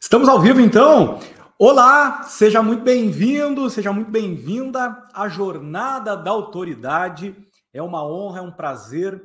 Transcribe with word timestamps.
Estamos 0.00 0.28
ao 0.28 0.40
vivo 0.40 0.60
então? 0.60 1.18
Olá, 1.58 2.22
seja 2.24 2.62
muito 2.62 2.84
bem-vindo, 2.84 3.68
seja 3.70 3.92
muito 3.92 4.10
bem-vinda 4.10 5.02
à 5.12 5.26
Jornada 5.26 6.14
da 6.14 6.30
Autoridade. 6.30 7.34
É 7.72 7.82
uma 7.82 8.06
honra, 8.06 8.38
é 8.40 8.42
um 8.42 8.52
prazer 8.52 9.20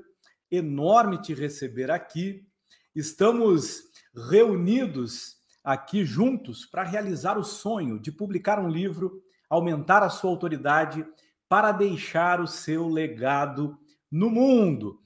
enorme 0.49 1.21
te 1.21 1.33
receber 1.33 1.91
aqui. 1.91 2.43
Estamos 2.95 3.83
reunidos 4.29 5.35
aqui 5.63 6.05
juntos 6.05 6.65
para 6.65 6.83
realizar 6.83 7.37
o 7.37 7.43
sonho 7.43 7.99
de 7.99 8.11
publicar 8.11 8.57
um 8.57 8.69
livro, 8.69 9.21
aumentar 9.49 10.01
a 10.03 10.09
sua 10.09 10.31
autoridade 10.31 11.05
para 11.49 11.73
deixar 11.73 12.39
o 12.39 12.47
seu 12.47 12.87
legado 12.87 13.77
no 14.09 14.29
mundo. 14.29 14.99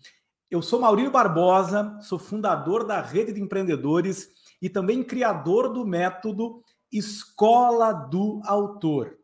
Eu 0.50 0.62
sou 0.62 0.80
Maurílio 0.80 1.12
Barbosa, 1.12 2.00
sou 2.02 2.20
fundador 2.20 2.86
da 2.86 3.02
Rede 3.02 3.34
de 3.34 3.42
Empreendedores 3.42 4.35
e 4.62 4.70
também 4.70 5.04
criador 5.04 5.72
do 5.72 5.86
método 5.86 6.64
Escola 6.92 7.92
do 7.92 8.42
Autor. 8.46 9.18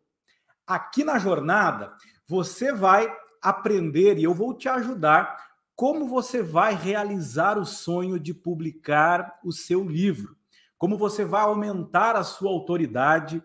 Aqui 0.65 1.03
na 1.03 1.17
jornada, 1.17 1.93
você 2.27 2.71
vai 2.71 3.11
aprender 3.41 4.17
e 4.17 4.23
eu 4.23 4.33
vou 4.33 4.53
te 4.53 4.69
ajudar 4.69 5.37
como 5.75 6.07
você 6.07 6.43
vai 6.43 6.75
realizar 6.75 7.57
o 7.57 7.65
sonho 7.65 8.19
de 8.19 8.33
publicar 8.33 9.39
o 9.43 9.51
seu 9.51 9.83
livro, 9.83 10.37
como 10.77 10.97
você 10.97 11.25
vai 11.25 11.41
aumentar 11.41 12.15
a 12.15 12.23
sua 12.23 12.51
autoridade 12.51 13.41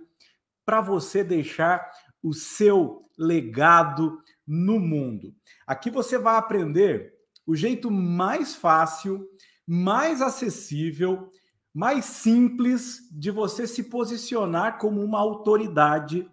para 0.64 0.80
você 0.80 1.24
deixar 1.24 1.90
o 2.22 2.34
seu 2.34 3.08
legado 3.16 4.20
no 4.46 4.78
mundo. 4.78 5.34
Aqui 5.66 5.90
você 5.90 6.18
vai 6.18 6.36
aprender 6.36 7.14
o 7.46 7.54
jeito 7.54 7.90
mais 7.90 8.54
fácil, 8.54 9.26
mais 9.66 10.20
acessível 10.20 11.30
mais 11.76 12.06
simples 12.06 13.06
de 13.12 13.30
você 13.30 13.66
se 13.66 13.82
posicionar 13.82 14.78
como 14.78 15.04
uma 15.04 15.20
autoridade 15.20 16.26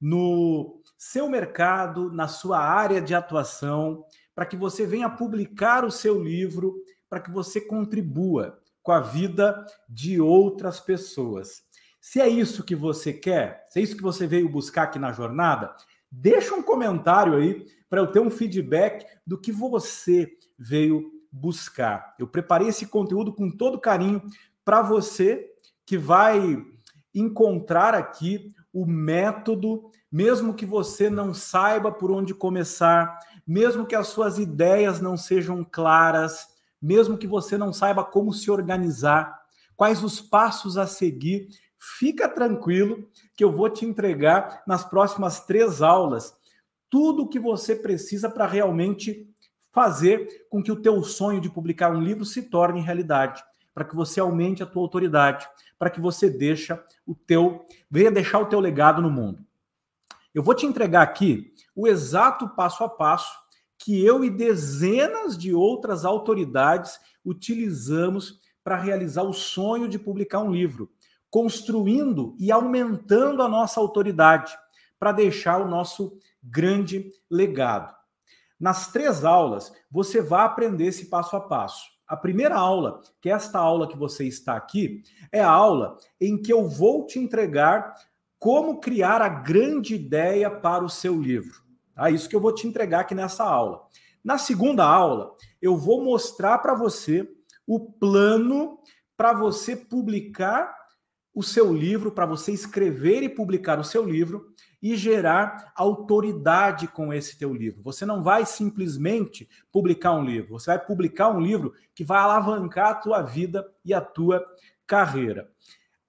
no 0.00 0.80
seu 0.96 1.28
mercado, 1.28 2.12
na 2.12 2.28
sua 2.28 2.60
área 2.60 3.02
de 3.02 3.12
atuação, 3.12 4.04
para 4.32 4.46
que 4.46 4.56
você 4.56 4.86
venha 4.86 5.10
publicar 5.10 5.84
o 5.84 5.90
seu 5.90 6.22
livro, 6.22 6.76
para 7.10 7.18
que 7.18 7.32
você 7.32 7.60
contribua 7.60 8.60
com 8.80 8.92
a 8.92 9.00
vida 9.00 9.66
de 9.88 10.20
outras 10.20 10.78
pessoas. 10.78 11.64
Se 12.00 12.20
é 12.20 12.28
isso 12.28 12.62
que 12.62 12.76
você 12.76 13.12
quer, 13.12 13.64
se 13.68 13.80
é 13.80 13.82
isso 13.82 13.96
que 13.96 14.04
você 14.04 14.24
veio 14.24 14.48
buscar 14.48 14.84
aqui 14.84 15.00
na 15.00 15.10
jornada, 15.10 15.74
deixa 16.08 16.54
um 16.54 16.62
comentário 16.62 17.34
aí 17.34 17.66
para 17.90 18.00
eu 18.00 18.06
ter 18.06 18.20
um 18.20 18.30
feedback 18.30 19.04
do 19.26 19.36
que 19.36 19.50
você 19.50 20.30
veio 20.56 21.10
buscar. 21.32 22.14
Eu 22.20 22.28
preparei 22.28 22.68
esse 22.68 22.86
conteúdo 22.86 23.34
com 23.34 23.50
todo 23.50 23.80
carinho 23.80 24.22
para 24.66 24.82
você 24.82 25.46
que 25.86 25.96
vai 25.96 26.60
encontrar 27.14 27.94
aqui 27.94 28.52
o 28.72 28.84
método, 28.84 29.88
mesmo 30.10 30.54
que 30.54 30.66
você 30.66 31.08
não 31.08 31.32
saiba 31.32 31.92
por 31.92 32.10
onde 32.10 32.34
começar, 32.34 33.16
mesmo 33.46 33.86
que 33.86 33.94
as 33.94 34.08
suas 34.08 34.40
ideias 34.40 35.00
não 35.00 35.16
sejam 35.16 35.64
claras, 35.64 36.48
mesmo 36.82 37.16
que 37.16 37.28
você 37.28 37.56
não 37.56 37.72
saiba 37.72 38.02
como 38.02 38.32
se 38.32 38.50
organizar, 38.50 39.40
quais 39.76 40.02
os 40.02 40.20
passos 40.20 40.76
a 40.76 40.84
seguir, 40.84 41.46
fica 41.78 42.28
tranquilo 42.28 43.08
que 43.36 43.44
eu 43.44 43.52
vou 43.52 43.70
te 43.70 43.86
entregar 43.86 44.64
nas 44.66 44.84
próximas 44.84 45.46
três 45.46 45.80
aulas 45.80 46.34
tudo 46.90 47.22
o 47.22 47.28
que 47.28 47.38
você 47.38 47.76
precisa 47.76 48.28
para 48.28 48.46
realmente 48.46 49.28
fazer 49.70 50.48
com 50.50 50.60
que 50.60 50.72
o 50.72 50.82
teu 50.82 51.04
sonho 51.04 51.40
de 51.40 51.50
publicar 51.50 51.94
um 51.94 52.00
livro 52.00 52.24
se 52.24 52.42
torne 52.42 52.80
realidade 52.80 53.44
para 53.76 53.84
que 53.84 53.94
você 53.94 54.18
aumente 54.20 54.62
a 54.62 54.66
tua 54.66 54.80
autoridade, 54.80 55.46
para 55.78 55.90
que 55.90 56.00
você 56.00 56.30
deixa 56.30 56.82
o 57.06 57.14
teu, 57.14 57.66
venha 57.90 58.10
deixar 58.10 58.38
o 58.38 58.46
teu 58.46 58.58
legado 58.58 59.02
no 59.02 59.10
mundo. 59.10 59.44
Eu 60.34 60.42
vou 60.42 60.54
te 60.54 60.64
entregar 60.64 61.02
aqui 61.02 61.52
o 61.74 61.86
exato 61.86 62.48
passo 62.48 62.82
a 62.82 62.88
passo 62.88 63.38
que 63.76 64.02
eu 64.02 64.24
e 64.24 64.30
dezenas 64.30 65.36
de 65.36 65.52
outras 65.52 66.06
autoridades 66.06 66.98
utilizamos 67.22 68.40
para 68.64 68.78
realizar 68.78 69.24
o 69.24 69.34
sonho 69.34 69.86
de 69.86 69.98
publicar 69.98 70.40
um 70.40 70.50
livro, 70.50 70.90
construindo 71.28 72.34
e 72.38 72.50
aumentando 72.50 73.42
a 73.42 73.48
nossa 73.48 73.78
autoridade 73.78 74.56
para 74.98 75.12
deixar 75.12 75.58
o 75.58 75.68
nosso 75.68 76.18
grande 76.42 77.10
legado. 77.30 77.94
Nas 78.58 78.90
três 78.90 79.22
aulas, 79.22 79.70
você 79.90 80.22
vai 80.22 80.46
aprender 80.46 80.86
esse 80.86 81.10
passo 81.10 81.36
a 81.36 81.40
passo. 81.42 81.95
A 82.06 82.16
primeira 82.16 82.56
aula, 82.56 83.00
que 83.20 83.28
é 83.28 83.32
esta 83.32 83.58
aula 83.58 83.88
que 83.88 83.96
você 83.96 84.24
está 84.26 84.56
aqui, 84.56 85.02
é 85.32 85.40
a 85.40 85.50
aula 85.50 85.96
em 86.20 86.40
que 86.40 86.52
eu 86.52 86.68
vou 86.68 87.04
te 87.06 87.18
entregar 87.18 87.94
como 88.38 88.80
criar 88.80 89.20
a 89.20 89.28
grande 89.28 89.94
ideia 89.94 90.50
para 90.50 90.84
o 90.84 90.88
seu 90.88 91.20
livro. 91.20 91.64
É 91.98 92.10
isso 92.10 92.28
que 92.28 92.36
eu 92.36 92.40
vou 92.40 92.54
te 92.54 92.66
entregar 92.66 93.00
aqui 93.00 93.14
nessa 93.14 93.44
aula. 93.44 93.82
Na 94.22 94.38
segunda 94.38 94.84
aula, 94.84 95.34
eu 95.60 95.76
vou 95.76 96.04
mostrar 96.04 96.58
para 96.58 96.74
você 96.74 97.28
o 97.66 97.80
plano 97.80 98.78
para 99.16 99.32
você 99.32 99.74
publicar 99.74 100.76
o 101.34 101.42
seu 101.42 101.72
livro, 101.72 102.12
para 102.12 102.26
você 102.26 102.52
escrever 102.52 103.22
e 103.22 103.28
publicar 103.28 103.78
o 103.78 103.84
seu 103.84 104.04
livro 104.04 104.54
e 104.86 104.96
gerar 104.96 105.72
autoridade 105.74 106.86
com 106.86 107.12
esse 107.12 107.36
teu 107.36 107.52
livro. 107.52 107.82
Você 107.82 108.06
não 108.06 108.22
vai 108.22 108.46
simplesmente 108.46 109.48
publicar 109.72 110.12
um 110.12 110.24
livro, 110.24 110.52
você 110.52 110.70
vai 110.70 110.78
publicar 110.78 111.28
um 111.28 111.40
livro 111.40 111.74
que 111.92 112.04
vai 112.04 112.18
alavancar 112.18 112.90
a 112.90 112.94
tua 112.94 113.20
vida 113.20 113.68
e 113.84 113.92
a 113.92 114.00
tua 114.00 114.46
carreira. 114.86 115.50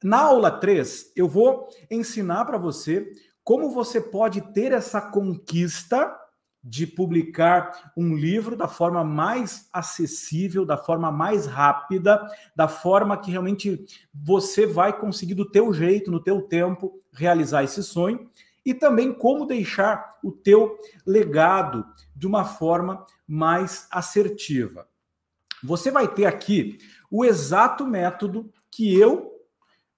Na 0.03 0.19
aula 0.19 0.51
3, 0.51 1.11
eu 1.15 1.27
vou 1.27 1.67
ensinar 1.89 2.45
para 2.45 2.59
você 2.59 3.11
como 3.43 3.71
você 3.71 3.99
pode 3.99 4.41
ter 4.53 4.71
essa 4.71 5.01
conquista 5.01 6.15
de 6.63 6.85
publicar 6.85 7.91
um 7.97 8.15
livro 8.15 8.55
da 8.55 8.67
forma 8.67 9.03
mais 9.03 9.69
acessível, 9.73 10.67
da 10.67 10.77
forma 10.77 11.11
mais 11.11 11.47
rápida, 11.47 12.23
da 12.55 12.67
forma 12.67 13.17
que 13.17 13.31
realmente 13.31 13.83
você 14.13 14.67
vai 14.67 14.95
conseguir 14.99 15.33
do 15.33 15.49
teu 15.49 15.73
jeito, 15.73 16.11
no 16.11 16.21
teu 16.21 16.43
tempo, 16.43 17.01
realizar 17.11 17.63
esse 17.63 17.81
sonho 17.81 18.29
e 18.67 18.73
também 18.73 19.13
como 19.13 19.45
deixar 19.45 20.19
o 20.21 20.29
teu 20.29 20.77
legado 21.05 21.85
de 22.13 22.27
uma 22.27 22.43
forma 22.43 23.05
mais 23.25 23.87
assertiva. 23.89 24.85
Você 25.63 25.89
vai 25.89 26.05
ter 26.05 26.25
aqui 26.25 26.77
o 27.09 27.23
exato 27.23 27.87
método 27.87 28.51
que 28.69 28.93
eu 28.93 29.31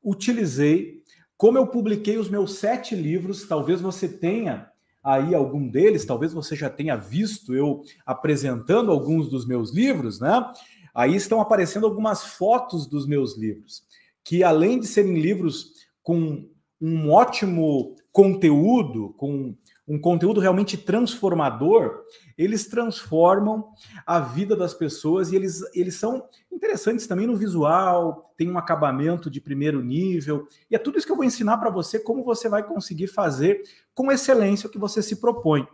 utilizei, 0.03 1.02
como 1.35 1.58
eu 1.58 1.66
publiquei 1.66 2.19
os 2.19 2.29
meus 2.29 2.59
sete 2.59 2.94
livros, 2.94 3.47
talvez 3.47 3.81
você 3.81 4.08
tenha 4.08 4.69
aí 5.03 5.34
algum 5.34 5.68
deles, 5.68 6.06
talvez 6.06 6.31
você 6.31 6.56
já 6.56 6.69
tenha 6.69 6.96
visto 6.96 7.56
eu 7.56 7.81
apresentando 8.06 8.91
alguns 8.91 9.29
dos 9.29 9.47
meus 9.47 9.74
livros, 9.74 10.19
né? 10.19 10.46
Aí 10.94 11.16
estão 11.16 11.41
aparecendo 11.41 11.88
algumas 11.88 12.24
fotos 12.24 12.85
dos 12.85 13.08
meus 13.08 13.35
livros, 13.35 13.84
que 14.24 14.44
além 14.44 14.79
de 14.79 14.85
serem 14.85 15.19
livros 15.19 15.74
com 16.03 16.47
um 16.79 17.09
ótimo 17.09 17.96
conteúdo, 18.12 19.14
com 19.18 19.56
um 19.88 20.00
conteúdo 20.00 20.40
realmente 20.40 20.78
transformador, 20.78 22.03
eles 22.38 22.68
transformam 22.68 23.70
a 24.06 24.20
vida 24.20 24.56
das 24.56 24.74
pessoas 24.74 25.31
e 25.31 25.36
eles, 25.36 25.62
eles 25.74 25.96
são 25.96 26.28
interessantes 26.52 27.08
também 27.08 27.25
no 27.25 27.36
visual, 27.36 28.34
tem 28.38 28.52
um 28.52 28.58
acabamento 28.58 29.30
de 29.30 29.42
primeiro 29.42 29.84
nível, 29.84 30.47
e 30.70 30.75
é 30.75 30.80
tudo 30.80 30.97
isso 30.97 31.08
que 31.08 31.12
eu 31.12 31.16
vou 31.16 31.25
ensinar 31.25 31.58
para 31.58 31.70
você 31.70 32.00
como 32.00 32.24
você 32.24 32.47
vai 32.47 32.62
conseguir 32.62 33.08
fazer 33.08 33.62
com 33.94 34.12
excelência 34.12 34.68
o 34.68 34.72
que 34.72 34.78
você 34.78 35.02
se 35.02 35.16
propõe. 35.16 35.68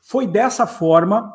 Foi 0.00 0.26
dessa 0.26 0.66
forma 0.66 1.32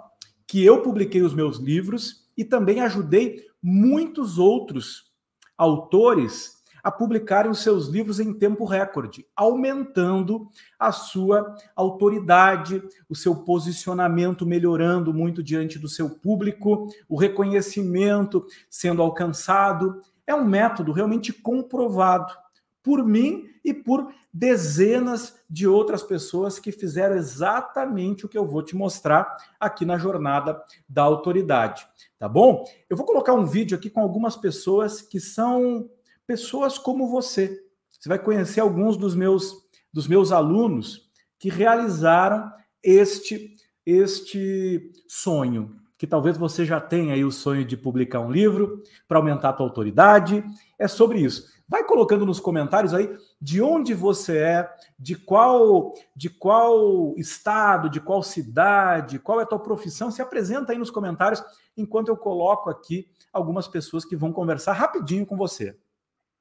que 0.48 0.64
eu 0.64 0.82
publiquei 0.82 1.22
os 1.22 1.34
meus 1.34 1.58
livros 1.58 2.28
e 2.38 2.46
também 2.46 2.80
ajudei 2.82 3.46
muitos 3.62 4.38
outros 4.38 5.12
autores 5.58 6.59
a 6.90 6.92
publicarem 6.92 7.52
os 7.52 7.62
seus 7.62 7.88
livros 7.88 8.20
em 8.20 8.34
tempo 8.34 8.66
recorde, 8.66 9.24
aumentando 9.36 10.50
a 10.80 10.92
sua 10.92 11.56
autoridade, 11.76 12.82
o 13.08 13.16
seu 13.16 13.36
posicionamento 13.36 14.44
melhorando 14.44 15.14
muito 15.14 15.44
diante 15.44 15.78
do 15.78 15.88
seu 15.88 16.10
público, 16.10 16.88
o 17.08 17.16
reconhecimento 17.16 18.44
sendo 18.68 19.04
alcançado. 19.04 20.02
É 20.26 20.34
um 20.34 20.44
método 20.44 20.92
realmente 20.92 21.32
comprovado 21.32 22.34
por 22.82 23.06
mim 23.06 23.46
e 23.64 23.72
por 23.72 24.12
dezenas 24.34 25.36
de 25.48 25.68
outras 25.68 26.02
pessoas 26.02 26.58
que 26.58 26.72
fizeram 26.72 27.16
exatamente 27.16 28.26
o 28.26 28.30
que 28.30 28.38
eu 28.38 28.48
vou 28.48 28.64
te 28.64 28.76
mostrar 28.76 29.38
aqui 29.60 29.86
na 29.86 30.00
jornada 30.00 30.60
da 30.88 31.04
autoridade, 31.04 31.86
tá 32.18 32.28
bom? 32.28 32.66
Eu 32.90 32.98
vou 32.98 33.06
colocar 33.06 33.34
um 33.34 33.46
vídeo 33.46 33.78
aqui 33.78 33.92
com 33.92 34.02
algumas 34.02 34.36
pessoas 34.36 35.04
que 35.04 35.20
são 35.20 35.88
pessoas 36.30 36.78
como 36.78 37.08
você. 37.08 37.60
Você 37.90 38.08
vai 38.08 38.20
conhecer 38.20 38.60
alguns 38.60 38.96
dos 38.96 39.16
meus 39.16 39.68
dos 39.92 40.08
meus 40.08 40.32
alunos 40.32 41.10
que 41.40 41.50
realizaram 41.50 42.52
este 42.84 43.56
este 43.84 44.92
sonho. 45.08 45.76
que 45.98 46.08
talvez 46.08 46.38
você 46.38 46.64
já 46.64 46.80
tenha 46.80 47.14
aí 47.14 47.26
o 47.26 47.32
sonho 47.32 47.66
de 47.66 47.76
publicar 47.76 48.22
um 48.22 48.32
livro 48.32 48.82
para 49.08 49.18
aumentar 49.18 49.50
a 49.50 49.54
tua 49.54 49.66
autoridade. 49.66 50.42
É 50.78 50.88
sobre 50.88 51.20
isso. 51.20 51.52
Vai 51.68 51.84
colocando 51.84 52.26
nos 52.26 52.40
comentários 52.40 52.94
aí 52.94 53.10
de 53.42 53.62
onde 53.62 53.94
você 53.94 54.38
é, 54.38 54.70
de 54.98 55.16
qual 55.16 55.92
de 56.16 56.30
qual 56.30 57.16
estado, 57.18 57.90
de 57.90 58.00
qual 58.00 58.22
cidade, 58.22 59.18
qual 59.18 59.40
é 59.40 59.44
a 59.44 59.48
tua 59.48 59.60
profissão. 59.60 60.12
Se 60.12 60.22
apresenta 60.22 60.74
aí 60.74 60.78
nos 60.78 60.92
comentários 60.92 61.44
enquanto 61.76 62.10
eu 62.10 62.16
coloco 62.16 62.70
aqui 62.70 63.08
algumas 63.34 63.68
pessoas 63.68 64.06
que 64.06 64.16
vão 64.16 64.32
conversar 64.32 64.74
rapidinho 64.74 65.26
com 65.26 65.36
você. 65.36 65.76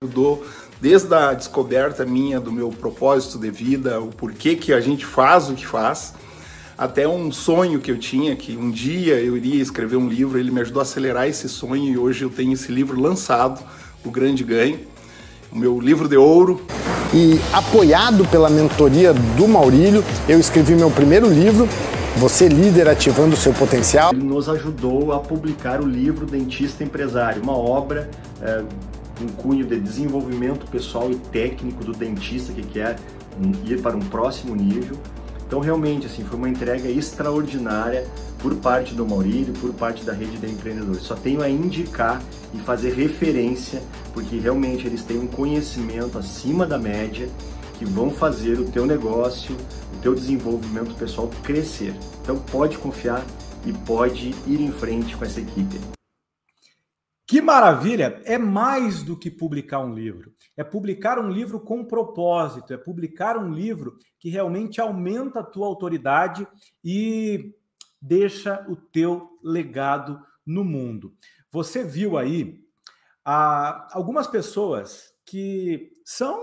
Eu 0.00 0.06
dou 0.06 0.46
desde 0.80 1.12
a 1.12 1.32
descoberta 1.32 2.04
minha 2.04 2.38
do 2.38 2.52
meu 2.52 2.68
propósito 2.68 3.36
de 3.36 3.50
vida, 3.50 4.00
o 4.00 4.10
porquê 4.10 4.54
que 4.54 4.72
a 4.72 4.80
gente 4.80 5.04
faz 5.04 5.50
o 5.50 5.54
que 5.54 5.66
faz, 5.66 6.14
até 6.78 7.08
um 7.08 7.32
sonho 7.32 7.80
que 7.80 7.90
eu 7.90 7.98
tinha 7.98 8.36
que 8.36 8.56
um 8.56 8.70
dia 8.70 9.14
eu 9.14 9.36
iria 9.36 9.60
escrever 9.60 9.96
um 9.96 10.08
livro, 10.08 10.38
ele 10.38 10.52
me 10.52 10.60
ajudou 10.60 10.78
a 10.78 10.82
acelerar 10.84 11.26
esse 11.26 11.48
sonho 11.48 11.92
e 11.92 11.98
hoje 11.98 12.22
eu 12.22 12.30
tenho 12.30 12.52
esse 12.52 12.70
livro 12.70 13.00
lançado, 13.00 13.60
O 14.04 14.10
Grande 14.12 14.44
Ganho, 14.44 14.78
o 15.50 15.58
meu 15.58 15.80
livro 15.80 16.08
de 16.08 16.16
ouro. 16.16 16.64
E 17.12 17.40
apoiado 17.52 18.24
pela 18.28 18.48
mentoria 18.48 19.12
do 19.12 19.48
Maurílio, 19.48 20.04
eu 20.28 20.38
escrevi 20.38 20.76
meu 20.76 20.92
primeiro 20.92 21.28
livro, 21.28 21.68
Você 22.18 22.46
Líder 22.46 22.86
Ativando 22.86 23.34
o 23.34 23.36
Seu 23.36 23.52
Potencial. 23.52 24.12
Ele 24.12 24.22
nos 24.22 24.48
ajudou 24.48 25.12
a 25.12 25.18
publicar 25.18 25.80
o 25.80 25.84
livro 25.84 26.24
Dentista 26.24 26.84
Empresário, 26.84 27.42
uma 27.42 27.58
obra 27.58 28.08
é, 28.40 28.62
um 29.22 29.28
cunho 29.28 29.66
de 29.66 29.78
desenvolvimento 29.78 30.70
pessoal 30.70 31.10
e 31.10 31.16
técnico 31.16 31.84
do 31.84 31.92
dentista 31.92 32.52
que 32.52 32.62
quer 32.62 32.98
ir 33.64 33.80
para 33.80 33.96
um 33.96 34.00
próximo 34.00 34.54
nível 34.54 34.96
então, 35.48 35.60
realmente, 35.60 36.06
assim, 36.06 36.22
foi 36.24 36.36
uma 36.36 36.48
entrega 36.48 36.90
extraordinária 36.90 38.06
por 38.38 38.54
parte 38.56 38.94
do 38.94 39.06
Maurílio, 39.06 39.54
por 39.54 39.72
parte 39.72 40.04
da 40.04 40.12
rede 40.12 40.36
de 40.36 40.46
empreendedores. 40.46 41.00
Só 41.00 41.14
tenho 41.14 41.40
a 41.42 41.48
indicar 41.48 42.22
e 42.52 42.58
fazer 42.58 42.92
referência, 42.92 43.82
porque 44.12 44.38
realmente 44.38 44.86
eles 44.86 45.02
têm 45.02 45.18
um 45.18 45.26
conhecimento 45.26 46.18
acima 46.18 46.66
da 46.66 46.78
média 46.78 47.30
que 47.78 47.86
vão 47.86 48.10
fazer 48.10 48.60
o 48.60 48.66
teu 48.66 48.84
negócio, 48.84 49.56
o 49.96 50.02
teu 50.02 50.14
desenvolvimento 50.14 50.94
pessoal 50.96 51.30
crescer. 51.42 51.94
Então, 52.22 52.36
pode 52.36 52.76
confiar 52.76 53.24
e 53.64 53.72
pode 53.72 54.34
ir 54.46 54.60
em 54.60 54.70
frente 54.70 55.16
com 55.16 55.24
essa 55.24 55.40
equipe. 55.40 55.97
Que 57.28 57.42
maravilha! 57.42 58.22
É 58.25 58.38
mais 58.38 59.02
do 59.02 59.14
que 59.14 59.30
publicar 59.30 59.80
um 59.80 59.92
livro. 59.92 60.32
É 60.56 60.64
publicar 60.64 61.19
um 61.19 61.28
livro 61.28 61.60
com 61.60 61.84
propósito, 61.84 62.72
é 62.72 62.78
publicar 62.78 63.36
um 63.36 63.52
livro 63.52 63.98
que 64.19 64.30
realmente 64.30 64.80
aumenta 64.80 65.40
a 65.40 65.44
tua 65.44 65.66
autoridade 65.66 66.48
e 66.82 67.54
deixa 68.00 68.64
o 68.66 68.75
teu 68.75 69.28
legado 69.44 70.19
no 70.46 70.64
mundo. 70.64 71.12
Você 71.50 71.84
viu 71.84 72.16
aí 72.16 72.64
ah, 73.22 73.86
algumas 73.92 74.26
pessoas 74.26 75.12
que 75.26 75.92
são 76.06 76.40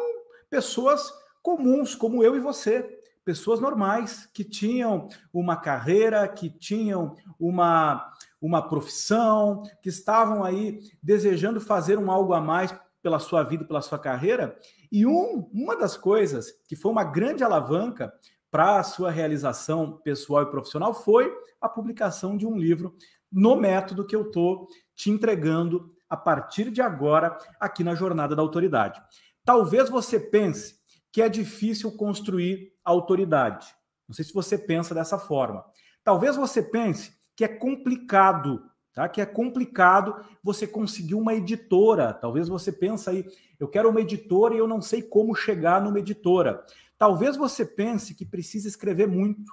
pessoas 0.52 1.12
comuns, 1.42 1.96
como 1.96 2.24
eu 2.24 2.36
e 2.36 2.40
você, 2.40 3.02
pessoas 3.26 3.60
normais 3.60 4.30
que 4.32 4.44
tinham 4.44 5.08
uma 5.34 5.56
carreira, 5.58 6.28
que 6.28 6.48
tinham 6.48 7.16
uma 7.40 8.14
uma 8.46 8.68
profissão, 8.68 9.64
que 9.82 9.90
estavam 9.90 10.44
aí 10.44 10.80
desejando 11.02 11.60
fazer 11.60 11.98
um 11.98 12.12
algo 12.12 12.34
a 12.34 12.42
mais 12.42 12.76
pela 13.02 13.20
sua 13.20 13.44
vida, 13.44 13.66
pela 13.66 13.82
sua 13.82 14.00
carreira. 14.00 14.58
E 14.92 15.06
um, 15.06 15.50
uma 15.54 15.76
das 15.76 15.96
coisas 15.96 16.52
que 16.68 16.76
foi 16.76 16.92
uma 16.92 17.04
grande 17.04 17.44
alavanca 17.44 18.14
para 18.50 18.80
a 18.80 18.84
sua 18.84 19.12
realização 19.12 19.98
pessoal 20.04 20.44
e 20.44 20.50
profissional 20.50 20.94
foi 20.94 21.32
a 21.60 21.68
publicação 21.68 22.38
de 22.38 22.48
um 22.48 22.58
livro 22.58 22.96
no 23.32 23.56
método 23.56 24.06
que 24.06 24.16
eu 24.16 24.28
estou 24.28 24.68
te 24.96 25.10
entregando 25.10 25.94
a 26.10 26.16
partir 26.16 26.72
de 26.72 26.82
agora 26.82 27.38
aqui 27.60 27.84
na 27.84 27.96
Jornada 27.96 28.36
da 28.36 28.42
Autoridade. 28.42 29.02
Talvez 29.44 29.90
você 29.90 30.20
pense 30.20 30.76
que 31.12 31.22
é 31.22 31.30
difícil 31.30 31.92
construir 31.92 32.74
autoridade. 32.84 33.68
Não 34.08 34.16
sei 34.16 34.24
se 34.24 34.34
você 34.34 34.58
pensa 34.58 34.94
dessa 34.94 35.18
forma. 35.18 35.66
Talvez 36.04 36.36
você 36.36 36.62
pense 36.62 37.14
que 37.36 37.44
é 37.44 37.48
complicado, 37.48 38.64
tá? 38.94 39.10
Que 39.10 39.22
é 39.22 39.26
complicado 39.26 40.16
você 40.42 40.66
conseguir 40.66 41.16
uma 41.16 41.34
editora. 41.34 42.14
Talvez 42.14 42.48
você 42.48 42.72
pense 42.72 43.10
aí, 43.10 43.26
eu 43.60 43.68
quero 43.68 43.90
uma 43.90 44.02
editora 44.02 44.56
e 44.56 44.58
eu 44.58 44.68
não 44.68 44.82
sei 44.82 45.02
como 45.02 45.36
chegar 45.36 45.82
numa 45.82 46.00
editora. 46.00 46.66
Talvez 46.98 47.36
você 47.36 47.66
pense 47.66 48.16
que 48.16 48.26
precisa 48.26 48.68
escrever 48.68 49.08
muito. 49.08 49.52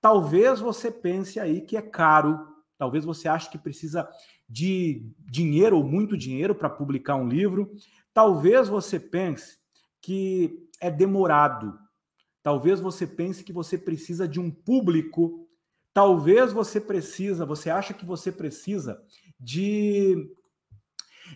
Talvez 0.00 0.60
você 0.60 0.90
pense 0.90 1.40
aí 1.40 1.60
que 1.60 1.76
é 1.76 1.82
caro. 1.82 2.46
Talvez 2.76 3.04
você 3.04 3.28
ache 3.28 3.50
que 3.50 3.58
precisa 3.58 4.08
de 4.48 5.10
dinheiro 5.20 5.78
ou 5.78 5.84
muito 5.84 6.16
dinheiro 6.16 6.54
para 6.54 6.68
publicar 6.68 7.16
um 7.16 7.26
livro. 7.26 7.72
Talvez 8.12 8.68
você 8.68 9.00
pense 9.00 9.58
que 10.00 10.68
é 10.80 10.90
demorado. 10.90 11.78
Talvez 12.42 12.80
você 12.80 13.06
pense 13.06 13.44
que 13.44 13.52
você 13.52 13.78
precisa 13.78 14.26
de 14.26 14.40
um 14.40 14.50
público 14.50 15.48
Talvez 15.94 16.52
você 16.52 16.80
precisa, 16.80 17.44
você 17.44 17.68
acha 17.70 17.92
que 17.92 18.04
você 18.04 18.32
precisa 18.32 19.02
de 19.38 20.30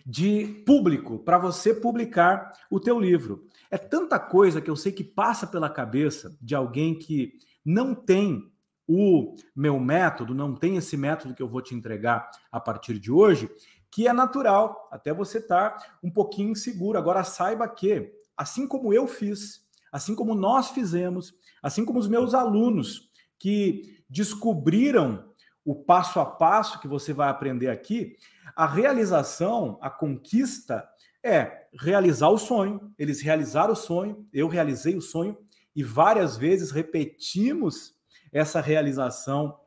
de 0.05 0.63
público 0.65 1.19
para 1.19 1.37
você 1.37 1.73
publicar 1.73 2.51
o 2.69 2.79
teu 2.79 2.99
livro. 2.99 3.47
É 3.69 3.77
tanta 3.77 4.19
coisa 4.19 4.61
que 4.61 4.69
eu 4.69 4.75
sei 4.75 4.91
que 4.91 5.03
passa 5.03 5.47
pela 5.47 5.69
cabeça 5.69 6.37
de 6.41 6.55
alguém 6.55 6.97
que 6.97 7.33
não 7.65 7.95
tem 7.95 8.51
o 8.87 9.35
meu 9.55 9.79
método, 9.79 10.33
não 10.33 10.55
tem 10.55 10.77
esse 10.77 10.95
método 10.95 11.33
que 11.33 11.41
eu 11.41 11.49
vou 11.49 11.61
te 11.61 11.75
entregar 11.75 12.29
a 12.51 12.59
partir 12.59 12.99
de 12.99 13.11
hoje, 13.11 13.49
que 13.91 14.07
é 14.07 14.13
natural, 14.13 14.87
até 14.91 15.13
você 15.13 15.39
estar 15.39 15.71
tá 15.71 15.97
um 16.01 16.11
pouquinho 16.11 16.51
inseguro. 16.51 16.97
Agora 16.97 17.23
saiba 17.23 17.67
que, 17.67 18.11
assim 18.35 18.67
como 18.67 18.93
eu 18.93 19.07
fiz, 19.07 19.65
assim 19.91 20.15
como 20.15 20.33
nós 20.35 20.69
fizemos, 20.69 21.33
assim 21.61 21.83
como 21.83 21.99
os 21.99 22.07
meus 22.07 22.33
alunos 22.33 23.06
que 23.39 24.03
descobriram 24.09 25.33
o 25.63 25.75
passo 25.75 26.19
a 26.19 26.25
passo 26.25 26.79
que 26.79 26.87
você 26.87 27.11
vai 27.11 27.29
aprender 27.29 27.69
aqui, 27.69 28.15
a 28.55 28.65
realização, 28.65 29.77
a 29.81 29.89
conquista 29.89 30.87
é 31.23 31.67
realizar 31.79 32.29
o 32.29 32.37
sonho. 32.37 32.93
Eles 32.97 33.21
realizaram 33.21 33.73
o 33.73 33.75
sonho, 33.75 34.25
eu 34.31 34.47
realizei 34.47 34.95
o 34.95 35.01
sonho 35.01 35.37
e 35.75 35.83
várias 35.83 36.37
vezes 36.37 36.71
repetimos 36.71 37.93
essa 38.31 38.61
realização 38.61 39.59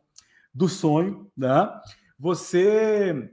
do 0.52 0.69
sonho, 0.69 1.31
né? 1.37 1.70
Você 2.19 3.31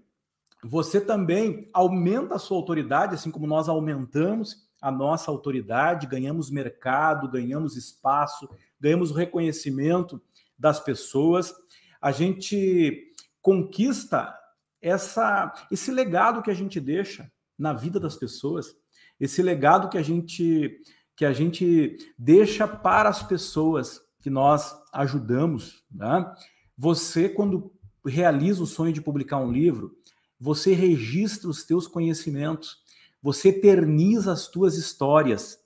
você 0.64 1.00
também 1.00 1.70
aumenta 1.72 2.36
a 2.36 2.40
sua 2.40 2.58
autoridade, 2.58 3.16
assim 3.16 3.32
como 3.32 3.48
nós 3.48 3.70
aumentamos 3.70 4.68
a 4.82 4.92
nossa 4.92 5.32
autoridade, 5.32 6.08
ganhamos 6.08 6.50
mercado, 6.50 7.30
ganhamos 7.30 7.76
espaço, 7.76 8.50
ganhamos 8.80 9.12
reconhecimento 9.12 10.22
das 10.58 10.80
pessoas, 10.80 11.54
a 12.02 12.12
gente 12.12 13.14
conquista 13.42 14.34
essa 14.82 15.54
esse 15.72 15.92
legado 15.92 16.42
que 16.42 16.52
a 16.52 16.54
gente 16.54 16.80
deixa 16.80 17.32
na 17.58 17.74
vida 17.74 18.00
das 18.00 18.16
pessoas, 18.16 18.76
esse 19.20 19.42
legado 19.42 19.90
que 19.90 19.98
a 19.98 20.04
gente 20.04 20.82
que 21.16 21.26
a 21.26 21.34
gente 21.34 21.98
deixa 22.18 22.68
para 22.68 23.10
as 23.10 23.24
pessoas 23.24 24.00
que 24.20 24.30
nós 24.30 24.76
ajudamos, 24.94 25.84
né? 25.92 26.32
Você 26.78 27.28
quando 27.28 27.72
realiza 28.06 28.62
o 28.62 28.68
sonho 28.68 28.94
de 28.94 29.02
publicar 29.02 29.38
um 29.38 29.52
livro, 29.52 29.98
você 30.40 30.74
registra 30.74 31.50
os 31.50 31.64
teus 31.64 31.88
conhecimentos, 31.88 32.78
você 33.22 33.50
eterniza 33.50 34.32
as 34.32 34.48
tuas 34.48 34.78
histórias, 34.78 35.60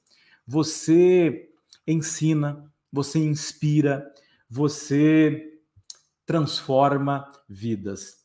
você 0.48 1.50
ensina, 1.86 2.72
você 2.92 3.20
inspira, 3.20 4.12
você 4.52 5.50
transforma 6.26 7.32
vidas. 7.48 8.18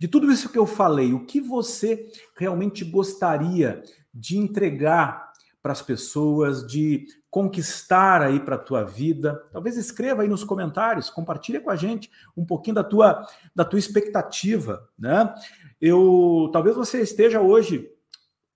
De 0.00 0.08
tudo 0.08 0.32
isso 0.32 0.48
que 0.48 0.58
eu 0.58 0.66
falei, 0.66 1.12
o 1.12 1.26
que 1.26 1.38
você 1.38 2.10
realmente 2.34 2.82
gostaria 2.82 3.82
de 4.12 4.38
entregar 4.38 5.30
para 5.62 5.72
as 5.72 5.82
pessoas, 5.82 6.66
de 6.66 7.06
conquistar 7.28 8.22
aí 8.22 8.40
para 8.40 8.56
a 8.56 8.58
tua 8.58 8.84
vida? 8.84 9.34
Talvez 9.52 9.76
escreva 9.76 10.22
aí 10.22 10.28
nos 10.28 10.42
comentários, 10.42 11.10
compartilha 11.10 11.60
com 11.60 11.70
a 11.70 11.76
gente 11.76 12.10
um 12.34 12.44
pouquinho 12.44 12.76
da 12.76 12.84
tua 12.84 13.26
da 13.54 13.64
tua 13.64 13.78
expectativa, 13.78 14.88
né? 14.98 15.34
Eu 15.78 16.48
talvez 16.54 16.74
você 16.74 17.02
esteja 17.02 17.40
hoje 17.42 17.86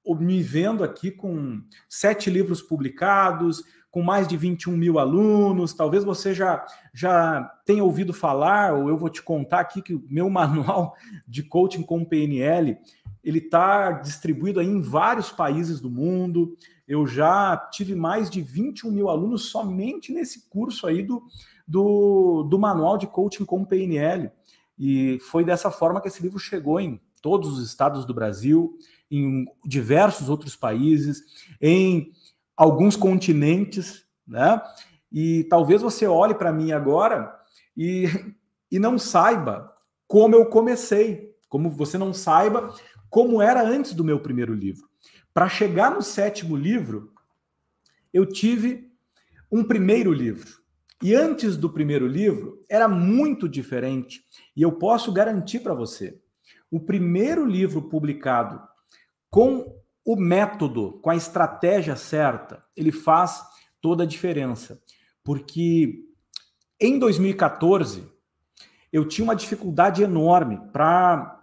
me 0.08 0.42
vendo 0.42 0.82
aqui 0.82 1.10
com 1.10 1.62
sete 1.88 2.30
livros 2.30 2.62
publicados, 2.62 3.62
com 3.90 4.02
mais 4.02 4.26
de 4.26 4.36
21 4.36 4.76
mil 4.76 4.98
alunos. 4.98 5.74
Talvez 5.74 6.04
você 6.04 6.32
já, 6.32 6.64
já 6.92 7.42
tenha 7.64 7.84
ouvido 7.84 8.12
falar, 8.12 8.74
ou 8.74 8.88
eu 8.88 8.96
vou 8.96 9.08
te 9.08 9.22
contar 9.22 9.60
aqui 9.60 9.82
que 9.82 9.94
o 9.94 10.04
meu 10.08 10.28
manual 10.30 10.94
de 11.26 11.42
coaching 11.42 11.82
com 11.82 12.04
PNL 12.04 12.78
ele 13.22 13.38
está 13.38 13.92
distribuído 13.92 14.60
em 14.60 14.80
vários 14.80 15.30
países 15.30 15.80
do 15.80 15.90
mundo. 15.90 16.56
Eu 16.88 17.06
já 17.06 17.56
tive 17.70 17.94
mais 17.94 18.30
de 18.30 18.40
21 18.40 18.90
mil 18.90 19.08
alunos 19.08 19.50
somente 19.50 20.12
nesse 20.12 20.48
curso 20.48 20.86
aí 20.86 21.02
do, 21.02 21.22
do, 21.66 22.42
do 22.44 22.58
manual 22.58 22.96
de 22.96 23.06
coaching 23.06 23.44
com 23.44 23.64
PNL. 23.64 24.30
E 24.78 25.18
foi 25.30 25.44
dessa 25.44 25.70
forma 25.70 26.00
que 26.00 26.08
esse 26.08 26.22
livro 26.22 26.38
chegou 26.38 26.80
em 26.80 27.00
todos 27.20 27.58
os 27.58 27.66
estados 27.66 28.06
do 28.06 28.14
Brasil, 28.14 28.78
em 29.10 29.46
diversos 29.64 30.28
outros 30.28 30.54
países, 30.54 31.22
em 31.60 32.12
alguns 32.56 32.96
continentes, 32.96 34.04
né? 34.26 34.62
E 35.10 35.44
talvez 35.44 35.82
você 35.82 36.06
olhe 36.06 36.34
para 36.34 36.52
mim 36.52 36.72
agora 36.72 37.34
e, 37.76 38.04
e 38.70 38.78
não 38.78 38.98
saiba 38.98 39.74
como 40.06 40.36
eu 40.36 40.46
comecei, 40.46 41.34
como 41.48 41.68
você 41.68 41.98
não 41.98 42.12
saiba 42.12 42.72
como 43.08 43.42
era 43.42 43.62
antes 43.62 43.92
do 43.92 44.04
meu 44.04 44.20
primeiro 44.20 44.54
livro. 44.54 44.88
Para 45.34 45.48
chegar 45.48 45.90
no 45.90 46.00
sétimo 46.00 46.56
livro, 46.56 47.12
eu 48.12 48.24
tive 48.24 48.88
um 49.50 49.64
primeiro 49.64 50.12
livro. 50.12 50.60
E 51.02 51.14
antes 51.14 51.56
do 51.56 51.70
primeiro 51.70 52.06
livro, 52.06 52.62
era 52.68 52.86
muito 52.86 53.48
diferente. 53.48 54.22
E 54.54 54.62
eu 54.62 54.72
posso 54.72 55.12
garantir 55.12 55.60
para 55.60 55.74
você: 55.74 56.20
o 56.70 56.78
primeiro 56.78 57.44
livro 57.44 57.82
publicado 57.82 58.60
com 59.30 59.80
o 60.04 60.16
método, 60.16 60.98
com 61.02 61.10
a 61.10 61.16
estratégia 61.16 61.94
certa, 61.94 62.64
ele 62.76 62.90
faz 62.90 63.42
toda 63.80 64.02
a 64.02 64.06
diferença. 64.06 64.82
Porque 65.22 66.04
em 66.80 66.98
2014, 66.98 68.08
eu 68.92 69.06
tinha 69.06 69.24
uma 69.24 69.36
dificuldade 69.36 70.02
enorme 70.02 70.58
para 70.72 71.42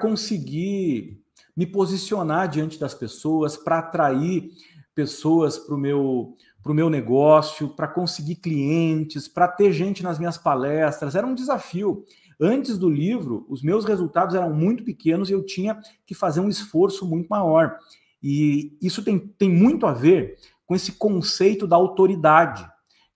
conseguir 0.00 1.20
me 1.56 1.66
posicionar 1.66 2.48
diante 2.48 2.78
das 2.78 2.94
pessoas, 2.94 3.56
para 3.56 3.80
atrair 3.80 4.50
pessoas 4.94 5.58
para 5.58 5.74
o 5.74 5.78
meu, 5.78 6.36
pro 6.62 6.74
meu 6.74 6.88
negócio, 6.88 7.68
para 7.70 7.88
conseguir 7.88 8.36
clientes, 8.36 9.26
para 9.26 9.48
ter 9.48 9.72
gente 9.72 10.02
nas 10.02 10.18
minhas 10.18 10.38
palestras. 10.38 11.14
Era 11.14 11.26
um 11.26 11.34
desafio. 11.34 12.04
Antes 12.40 12.78
do 12.78 12.88
livro, 12.88 13.44
os 13.48 13.62
meus 13.62 13.84
resultados 13.84 14.34
eram 14.34 14.52
muito 14.52 14.82
pequenos 14.82 15.28
e 15.28 15.32
eu 15.32 15.44
tinha 15.44 15.78
que 16.06 16.14
fazer 16.14 16.40
um 16.40 16.48
esforço 16.48 17.06
muito 17.06 17.28
maior. 17.28 17.76
E 18.22 18.76
isso 18.80 19.02
tem, 19.02 19.18
tem 19.18 19.50
muito 19.50 19.86
a 19.86 19.92
ver 19.92 20.38
com 20.64 20.74
esse 20.74 20.92
conceito 20.92 21.66
da 21.66 21.76
autoridade, 21.76 22.66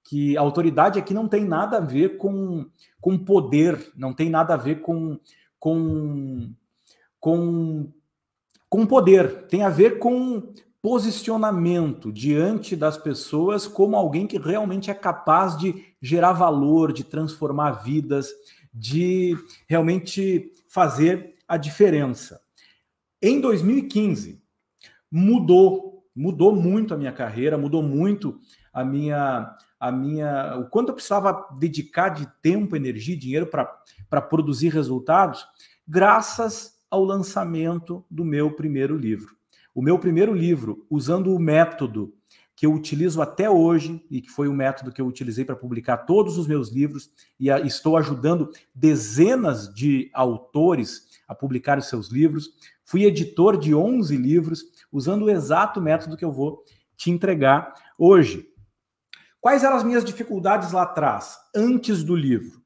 que 0.03 0.37
a 0.37 0.41
autoridade 0.41 0.99
aqui 0.99 1.15
não 1.15 1.27
tem 1.27 1.45
nada 1.45 1.79
a 1.79 1.81
ver 1.81 2.19
com, 2.19 2.67
com 3.01 3.17
poder, 3.17 3.93
não 3.97 4.13
tem 4.13 4.29
nada 4.29 4.55
a 4.55 4.59
ver 4.59 4.83
com, 4.83 5.19
com, 5.59 6.53
com, 7.19 7.91
com 8.69 8.87
poder, 8.87 9.47
tem 9.47 9.63
a 9.63 9.71
ver 9.71 9.99
com 9.99 10.53
posicionamento 10.83 12.13
diante 12.13 12.77
das 12.77 12.99
pessoas 12.99 13.67
como 13.67 13.97
alguém 13.97 14.27
que 14.27 14.37
realmente 14.37 14.91
é 14.91 14.95
capaz 14.95 15.57
de 15.57 15.83
gerar 16.03 16.35
valor, 16.35 16.93
de 16.93 17.03
transformar 17.03 17.83
vidas, 17.83 18.29
de 18.75 19.37
realmente 19.69 20.51
fazer 20.69 21.37
a 21.47 21.57
diferença. 21.57 22.41
Em 23.23 23.41
2015, 23.41 24.43
mudou, 25.11 26.05
mudou 26.15 26.55
muito 26.55 26.93
a 26.93 26.97
minha 26.97 27.13
carreira, 27.13 27.57
mudou 27.57 27.83
muito 27.83 28.41
a 28.73 28.85
minha 28.85 29.57
a 29.79 29.93
minha 29.93 30.57
o 30.57 30.69
quanto 30.71 30.89
eu 30.89 30.95
precisava 30.95 31.47
dedicar 31.59 32.09
de 32.09 32.27
tempo, 32.41 32.75
energia, 32.75 33.17
dinheiro 33.17 33.47
para 33.47 34.23
produzir 34.23 34.71
resultados, 34.71 35.47
graças 35.87 36.75
ao 36.91 37.05
lançamento 37.05 38.03
do 38.11 38.25
meu 38.25 38.53
primeiro 38.53 38.97
livro. 38.97 39.37
O 39.75 39.83
meu 39.83 39.99
primeiro 39.99 40.33
livro, 40.33 40.87
usando 40.89 41.35
o 41.35 41.39
método 41.39 42.15
que 42.57 42.67
eu 42.67 42.73
utilizo 42.73 43.21
até 43.21 43.51
hoje 43.51 44.05
e 44.11 44.21
que 44.21 44.31
foi 44.31 44.47
o 44.49 44.53
método 44.53 44.93
que 44.93 45.01
eu 45.01 45.07
utilizei 45.07 45.45
para 45.45 45.57
publicar 45.57 45.99
todos 45.99 46.39
os 46.39 46.47
meus 46.47 46.71
livros 46.71 47.11
e 47.39 47.51
a, 47.51 47.61
estou 47.61 47.97
ajudando 47.97 48.51
dezenas 48.75 49.73
de 49.75 50.11
autores 50.15 51.09
a 51.27 51.35
publicar 51.35 51.79
os 51.79 51.89
seus 51.89 52.11
livros. 52.11 52.51
Fui 52.85 53.05
editor 53.05 53.57
de 53.57 53.75
11 53.75 54.17
livros 54.17 54.63
usando 54.93 55.23
o 55.23 55.31
exato 55.31 55.81
método 55.81 56.17
que 56.17 56.25
eu 56.25 56.33
vou 56.33 56.63
te 56.97 57.11
entregar 57.11 57.75
hoje. 57.99 58.47
Quais 59.41 59.65
eram 59.65 59.77
as 59.77 59.85
minhas 59.85 60.05
dificuldades 60.05 60.73
lá 60.73 60.83
atrás, 60.83 61.37
antes 61.55 62.03
do 62.03 62.15
livro? 62.15 62.63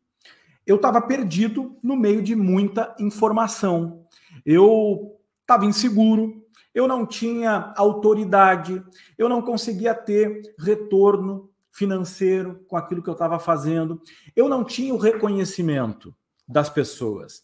Eu 0.67 0.77
estava 0.77 1.01
perdido 1.01 1.77
no 1.83 1.97
meio 1.97 2.23
de 2.23 2.37
muita 2.37 2.95
informação. 3.01 4.07
Eu 4.45 5.17
estava 5.41 5.65
inseguro, 5.65 6.47
eu 6.75 6.87
não 6.87 7.07
tinha 7.07 7.73
autoridade, 7.77 8.83
eu 9.17 9.29
não 9.29 9.43
conseguia 9.43 9.95
ter 9.95 10.55
retorno 10.59 11.51
financeiro 11.71 12.65
com 12.67 12.77
aquilo 12.77 13.03
que 13.03 13.09
eu 13.09 13.15
estava 13.15 13.39
fazendo, 13.39 14.01
eu 14.35 14.49
não 14.49 14.65
tinha 14.65 14.93
o 14.93 14.99
reconhecimento 14.99 16.15
das 16.47 16.69
pessoas. 16.71 17.43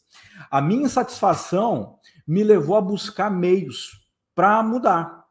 A 0.50 0.61
minha 0.61 0.85
insatisfação 0.85 1.99
me 2.26 2.43
levou 2.43 2.76
a 2.76 2.81
buscar 2.81 3.31
meios 3.31 4.09
para 4.35 4.62
mudar. 4.62 5.25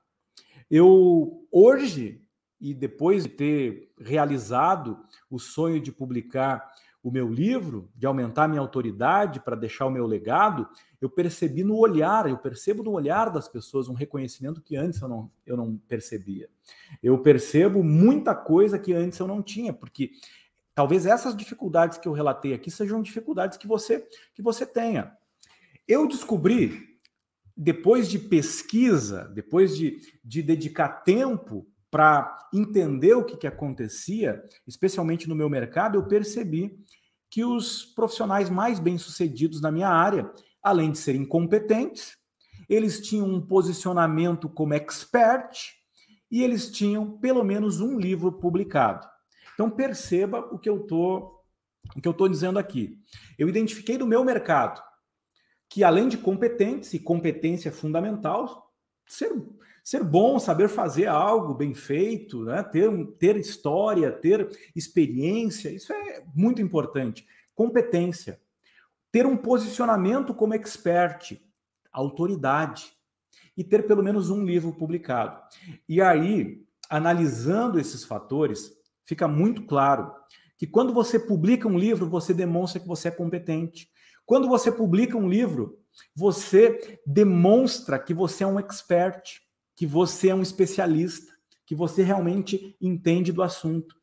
Eu 0.69 1.45
hoje 1.51 2.21
e 2.59 2.73
depois 2.73 3.23
de 3.23 3.29
ter 3.29 3.91
realizado 3.99 4.97
o 5.29 5.37
sonho 5.37 5.81
de 5.81 5.91
publicar 5.91 6.71
o 7.03 7.11
meu 7.11 7.27
livro, 7.27 7.91
de 7.93 8.07
aumentar 8.07 8.47
minha 8.47 8.61
autoridade 8.61 9.41
para 9.41 9.57
deixar 9.57 9.85
o 9.85 9.91
meu 9.91 10.07
legado, 10.07 10.65
eu 11.01 11.09
percebi 11.09 11.61
no 11.61 11.77
olhar, 11.77 12.29
eu 12.29 12.37
percebo 12.37 12.81
no 12.81 12.91
olhar 12.91 13.29
das 13.29 13.49
pessoas 13.49 13.89
um 13.89 13.93
reconhecimento 13.93 14.61
que 14.61 14.77
antes 14.77 15.01
eu 15.01 15.09
não, 15.09 15.29
eu 15.45 15.57
não 15.57 15.75
percebia. 15.75 16.49
Eu 17.03 17.17
percebo 17.17 17.83
muita 17.83 18.33
coisa 18.33 18.79
que 18.79 18.93
antes 18.93 19.19
eu 19.19 19.27
não 19.27 19.43
tinha, 19.43 19.73
porque 19.73 20.11
talvez 20.73 21.05
essas 21.05 21.35
dificuldades 21.35 21.97
que 21.97 22.07
eu 22.07 22.13
relatei 22.13 22.53
aqui 22.53 22.71
sejam 22.71 23.01
dificuldades 23.01 23.57
que 23.57 23.67
você 23.67 24.07
que 24.33 24.41
você 24.41 24.65
tenha. 24.65 25.11
Eu 25.85 26.07
descobri 26.07 26.93
depois 27.55 28.09
de 28.09 28.17
pesquisa, 28.17 29.25
depois 29.35 29.77
de, 29.77 29.99
de 30.23 30.41
dedicar 30.41 31.03
tempo 31.03 31.67
para 31.93 32.49
entender 32.51 33.13
o 33.13 33.23
que, 33.23 33.37
que 33.37 33.45
acontecia, 33.45 34.43
especialmente 34.65 35.29
no 35.29 35.35
meu 35.35 35.47
mercado, 35.47 35.95
eu 35.95 36.07
percebi 36.07 36.75
que 37.29 37.45
os 37.45 37.85
profissionais 37.85 38.49
mais 38.49 38.79
bem-sucedidos 38.79 39.61
na 39.61 39.71
minha 39.71 39.89
área, 39.89 40.27
além 40.59 40.91
de 40.91 40.97
serem 40.97 41.23
competentes, 41.23 42.17
eles 42.67 42.99
tinham 42.99 43.27
um 43.27 43.39
posicionamento 43.39 44.49
como 44.49 44.73
expert 44.73 45.55
e 46.31 46.41
eles 46.41 46.71
tinham 46.71 47.15
pelo 47.19 47.43
menos 47.43 47.79
um 47.79 47.99
livro 47.99 48.31
publicado. 48.31 49.07
Então 49.53 49.69
perceba 49.69 50.39
o 50.39 50.57
que 50.57 50.67
eu 50.67 50.79
tô 50.87 51.43
o 51.95 52.01
que 52.01 52.07
eu 52.07 52.13
estou 52.13 52.27
dizendo 52.27 52.57
aqui. 52.57 52.97
Eu 53.37 53.47
identifiquei 53.47 53.99
do 53.99 54.07
meu 54.07 54.25
mercado 54.25 54.81
que 55.69 55.83
além 55.83 56.07
de 56.07 56.17
competentes 56.17 56.91
e 56.95 56.99
competência 56.99 57.71
fundamental, 57.71 58.73
ser 59.05 59.31
ser 59.83 60.01
bom, 60.01 60.39
saber 60.39 60.69
fazer 60.69 61.07
algo 61.07 61.53
bem 61.53 61.73
feito, 61.73 62.45
né? 62.45 62.63
ter, 62.63 62.89
ter 63.19 63.35
história, 63.35 64.09
ter 64.11 64.49
experiência, 64.73 65.69
isso 65.69 65.91
é 65.91 66.23
muito 66.33 66.61
importante. 66.61 67.27
Competência. 67.53 68.39
Ter 69.11 69.25
um 69.25 69.35
posicionamento 69.35 70.33
como 70.33 70.53
expert, 70.53 71.37
autoridade. 71.91 72.93
E 73.55 73.63
ter 73.63 73.85
pelo 73.85 74.01
menos 74.01 74.31
um 74.31 74.43
livro 74.43 74.73
publicado. 74.73 75.39
E 75.87 76.01
aí, 76.01 76.65
analisando 76.89 77.79
esses 77.79 78.03
fatores, 78.03 78.71
fica 79.05 79.27
muito 79.27 79.65
claro 79.65 80.11
que 80.57 80.65
quando 80.65 80.91
você 80.93 81.19
publica 81.19 81.67
um 81.67 81.77
livro, 81.77 82.09
você 82.09 82.33
demonstra 82.33 82.79
que 82.79 82.87
você 82.87 83.09
é 83.09 83.11
competente. 83.11 83.89
Quando 84.25 84.47
você 84.47 84.71
publica 84.71 85.17
um 85.17 85.29
livro, 85.29 85.77
você 86.15 86.99
demonstra 87.05 87.99
que 87.99 88.13
você 88.13 88.43
é 88.43 88.47
um 88.47 88.57
expert 88.57 89.42
que 89.75 89.85
você 89.85 90.29
é 90.29 90.35
um 90.35 90.41
especialista, 90.41 91.33
que 91.65 91.75
você 91.75 92.03
realmente 92.03 92.75
entende 92.79 93.31
do 93.31 93.41
assunto. 93.41 93.95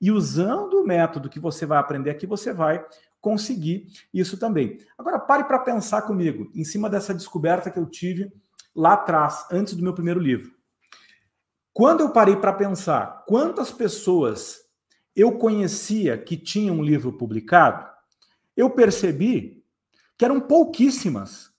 E 0.00 0.10
usando 0.10 0.74
o 0.74 0.86
método 0.86 1.28
que 1.28 1.40
você 1.40 1.64
vai 1.64 1.78
aprender 1.78 2.10
aqui, 2.10 2.26
você 2.26 2.52
vai 2.52 2.84
conseguir 3.20 3.86
isso 4.12 4.36
também. 4.36 4.78
Agora, 4.98 5.18
pare 5.18 5.44
para 5.44 5.58
pensar 5.58 6.02
comigo, 6.02 6.50
em 6.54 6.64
cima 6.64 6.90
dessa 6.90 7.14
descoberta 7.14 7.70
que 7.70 7.78
eu 7.78 7.86
tive 7.86 8.30
lá 8.74 8.94
atrás, 8.94 9.46
antes 9.50 9.74
do 9.74 9.82
meu 9.82 9.94
primeiro 9.94 10.20
livro. 10.20 10.52
Quando 11.72 12.00
eu 12.00 12.10
parei 12.10 12.36
para 12.36 12.52
pensar 12.52 13.24
quantas 13.26 13.72
pessoas 13.72 14.60
eu 15.16 15.38
conhecia 15.38 16.18
que 16.18 16.36
tinham 16.36 16.76
um 16.76 16.84
livro 16.84 17.12
publicado, 17.12 17.88
eu 18.56 18.68
percebi 18.70 19.64
que 20.16 20.24
eram 20.24 20.40
pouquíssimas. 20.40 21.50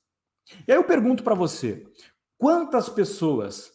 E 0.68 0.72
aí 0.72 0.78
eu 0.78 0.84
pergunto 0.84 1.24
para 1.24 1.36
você: 1.36 1.86
Quantas 2.38 2.90
pessoas 2.90 3.72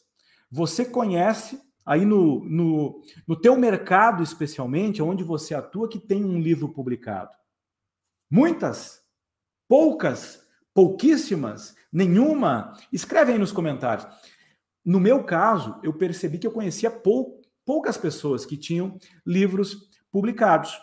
você 0.51 0.85
conhece 0.85 1.61
aí 1.85 2.05
no, 2.05 2.45
no, 2.45 3.03
no 3.27 3.37
teu 3.37 3.57
mercado, 3.57 4.23
especialmente, 4.23 5.03
onde 5.03 5.25
você 5.25 5.55
atua, 5.55 5.89
que 5.89 5.99
tem 5.99 6.25
um 6.25 6.39
livro 6.39 6.69
publicado? 6.69 7.31
Muitas? 8.31 9.01
Poucas? 9.69 10.47
Pouquíssimas? 10.75 11.75
Nenhuma? 11.93 12.75
Escreve 12.93 13.33
aí 13.33 13.39
nos 13.39 13.53
comentários. 13.53 14.07
No 14.85 15.01
meu 15.01 15.25
caso, 15.25 15.79
eu 15.83 15.93
percebi 15.93 16.39
que 16.39 16.47
eu 16.47 16.53
conhecia 16.53 16.91
pou, 16.91 17.41
poucas 17.65 17.97
pessoas 17.97 18.47
que 18.47 18.57
tinham 18.57 18.99
livros 19.27 19.89
publicados. 20.11 20.81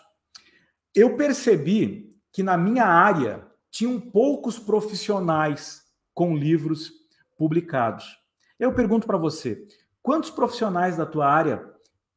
Eu 0.94 1.16
percebi 1.16 2.14
que 2.32 2.42
na 2.42 2.56
minha 2.56 2.84
área 2.84 3.46
tinham 3.70 4.00
poucos 4.00 4.58
profissionais 4.58 5.82
com 6.14 6.36
livros 6.36 6.92
publicados. 7.38 8.18
Eu 8.58 8.74
pergunto 8.74 9.06
para 9.06 9.16
você, 9.16 9.64
quantos 10.02 10.28
profissionais 10.28 10.96
da 10.96 11.06
tua 11.06 11.26
área 11.26 11.64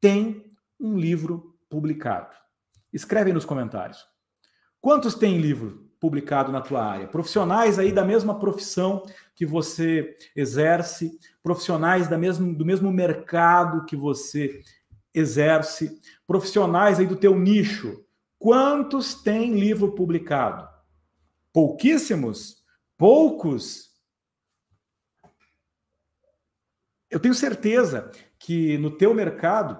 têm 0.01 0.51
um 0.80 0.98
livro 0.98 1.56
publicado? 1.70 2.36
Escreve 2.92 3.32
nos 3.32 3.46
comentários. 3.46 4.04
Quantos 4.82 5.13
têm 5.13 5.38
livro 5.38 5.88
publicado 6.00 6.51
na 6.51 6.60
tua 6.60 6.84
área? 6.84 7.08
Profissionais 7.08 7.78
aí 7.78 7.92
da 7.92 8.04
mesma 8.04 8.40
profissão 8.40 9.06
que 9.36 9.46
você 9.46 10.18
exerce, 10.36 11.18
profissionais 11.44 12.08
da 12.08 12.18
mesmo, 12.18 12.54
do 12.54 12.66
mesmo 12.66 12.92
mercado 12.92 13.86
que 13.86 13.96
você 13.96 14.62
exerce, 15.13 16.00
profissionais 16.25 17.00
aí 17.00 17.06
do 17.06 17.16
teu 17.16 17.38
nicho. 17.38 18.04
Quantos 18.40 19.13
têm 19.13 19.54
livro 19.54 19.92
publicado? 19.92 20.68
Pouquíssimos? 21.54 22.63
Poucos? 22.98 23.90
Eu 27.12 27.20
tenho 27.20 27.36
certeza 27.36 28.10
que 28.39 28.77
no 28.77 28.89
teu 28.89 29.13
mercado, 29.13 29.77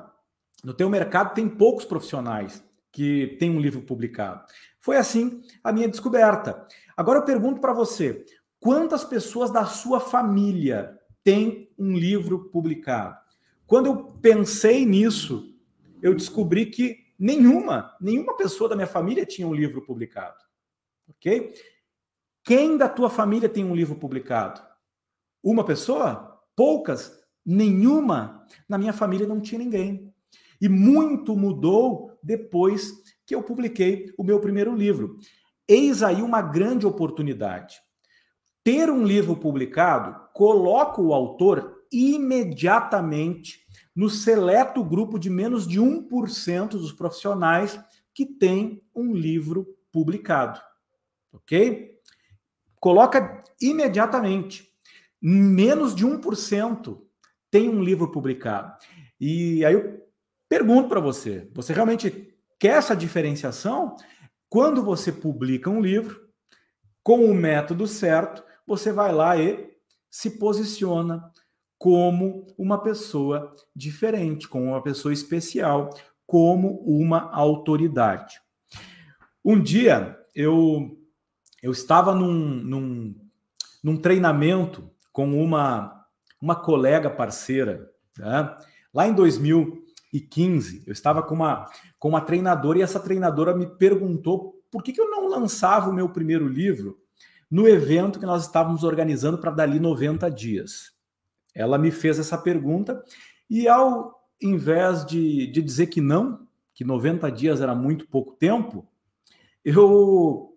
no 0.62 0.74
teu 0.74 0.90
mercado 0.90 1.34
tem 1.34 1.48
poucos 1.48 1.86
profissionais 1.86 2.62
que 2.92 3.38
têm 3.40 3.50
um 3.50 3.60
livro 3.62 3.82
publicado. 3.82 4.44
Foi 4.82 4.98
assim 4.98 5.42
a 5.64 5.72
minha 5.72 5.88
descoberta. 5.88 6.66
Agora 6.96 7.20
eu 7.20 7.24
pergunto 7.24 7.62
para 7.62 7.72
você, 7.72 8.26
quantas 8.60 9.06
pessoas 9.06 9.50
da 9.50 9.66
sua 9.66 10.02
família 10.02 11.00
têm 11.24 11.74
um 11.80 11.98
livro 11.98 12.50
publicado? 12.50 13.18
Quando 13.66 13.86
eu 13.86 14.04
pensei 14.22 14.86
nisso, 14.86 15.56
eu 16.02 16.14
descobri 16.14 16.66
que 16.66 16.98
nenhuma, 17.18 17.96
nenhuma 18.02 18.36
pessoa 18.36 18.70
da 18.70 18.76
minha 18.76 18.88
família 18.88 19.26
tinha 19.26 19.48
um 19.48 19.54
livro 19.54 19.82
publicado. 19.84 20.36
OK? 21.08 21.54
Quem 22.44 22.76
da 22.76 22.90
tua 22.90 23.10
família 23.10 23.48
tem 23.48 23.64
um 23.64 23.74
livro 23.74 23.96
publicado? 23.96 24.62
Uma 25.42 25.64
pessoa? 25.64 26.42
Poucas? 26.56 27.21
Nenhuma. 27.46 28.46
Na 28.68 28.78
minha 28.78 28.94
família 28.94 29.28
não 29.28 29.42
tinha 29.42 29.60
ninguém. 29.60 30.14
E 30.60 30.70
muito 30.70 31.36
mudou 31.36 32.18
depois 32.22 32.94
que 33.26 33.34
eu 33.34 33.42
publiquei 33.42 34.14
o 34.18 34.24
meu 34.24 34.40
primeiro 34.40 34.76
livro. 34.76 35.16
Eis 35.68 36.04
aí 36.04 36.22
uma 36.22 36.42
grande 36.42 36.86
oportunidade. 36.86 37.80
Ter 38.64 38.90
um 38.90 39.04
livro 39.04 39.36
publicado 39.36 40.30
coloca 40.34 41.02
o 41.02 41.14
autor 41.14 41.82
imediatamente 41.92 43.60
no 43.96 44.10
seleto 44.10 44.84
grupo 44.84 45.18
de 45.18 45.30
menos 45.30 45.68
de 45.68 45.80
1% 45.80 46.70
dos 46.70 46.94
profissionais 46.94 47.80
que 48.14 48.26
tem 48.26 48.82
um 48.96 49.14
livro 49.14 49.68
publicado. 49.92 50.62
Ok? 51.34 51.96
Coloca 52.80 53.44
imediatamente. 53.60 54.70
Menos 55.22 55.94
de 55.96 56.06
1% 56.06 57.02
tem 57.52 57.70
um 57.70 57.84
livro 57.84 58.10
publicado. 58.10 58.74
E 59.20 59.64
aí 59.64 59.74
eu 59.74 60.02
pergunto 60.50 60.90
para 60.90 61.00
você: 61.00 61.48
você 61.54 61.74
realmente 61.74 62.34
quer 62.58 62.78
essa 62.78 62.96
diferenciação? 62.96 63.96
Quando 64.50 64.84
você 64.84 65.12
publica 65.12 65.70
um 65.70 65.82
livro, 65.82 66.28
com 67.04 67.26
o 67.26 67.34
método 67.34 67.88
certo, 67.88 68.44
você 68.66 68.92
vai 68.92 69.12
lá 69.12 69.38
e 69.38 69.72
se 70.10 70.32
posiciona 70.32 71.24
como 71.78 72.46
uma 72.58 72.82
pessoa 72.82 73.56
diferente, 73.76 74.48
como 74.48 74.66
uma 74.66 74.84
pessoa 74.84 75.14
especial, 75.14 75.90
como 76.28 76.80
uma 76.86 77.32
autoridade. 77.32 78.40
Um 79.44 79.60
dia 79.60 80.18
eu, 80.36 80.98
eu 81.64 81.72
estava 81.72 82.14
num, 82.14 82.34
num, 82.34 83.16
num 83.84 83.98
treinamento 83.98 84.92
com 85.12 85.44
uma, 85.44 86.01
uma 86.42 86.56
colega 86.56 87.10
parceira, 87.10 87.92
tá? 88.14 88.58
lá 88.94 89.08
em 89.08 89.14
2015, 89.14 90.84
eu 90.88 90.92
estava 90.92 91.22
com 91.22 91.36
uma, 91.36 91.70
com 92.00 92.10
uma 92.10 92.22
treinadora 92.22 92.80
e 92.80 92.82
essa 92.82 93.00
treinadora 93.00 93.56
me 93.56 93.68
perguntou 93.68 94.60
por 94.72 94.82
que, 94.82 94.94
que 94.94 95.02
eu 95.02 95.10
não 95.10 95.28
lançava 95.28 95.90
o 95.90 95.94
meu 95.94 96.10
primeiro 96.10 96.48
livro 96.48 97.00
no 97.50 97.68
evento 97.68 98.20
que 98.20 98.26
nós 98.26 98.44
estávamos 98.44 98.84
organizando 98.84 99.38
para 99.38 99.52
dali 99.52 99.80
90 99.80 100.32
dias. 100.32 100.94
Ela 101.54 101.78
me 101.78 101.92
fez 101.92 102.18
essa 102.18 102.38
pergunta 102.38 103.04
e 103.50 103.68
ao 103.68 104.22
invés 104.42 105.06
de, 105.06 105.48
de 105.48 105.62
dizer 105.62 105.88
que 105.88 106.00
não, 106.00 106.48
que 106.74 106.86
90 106.86 107.30
dias 107.30 107.62
era 107.62 107.76
muito 107.76 108.08
pouco 108.08 108.34
tempo, 108.34 108.88
eu 109.64 110.48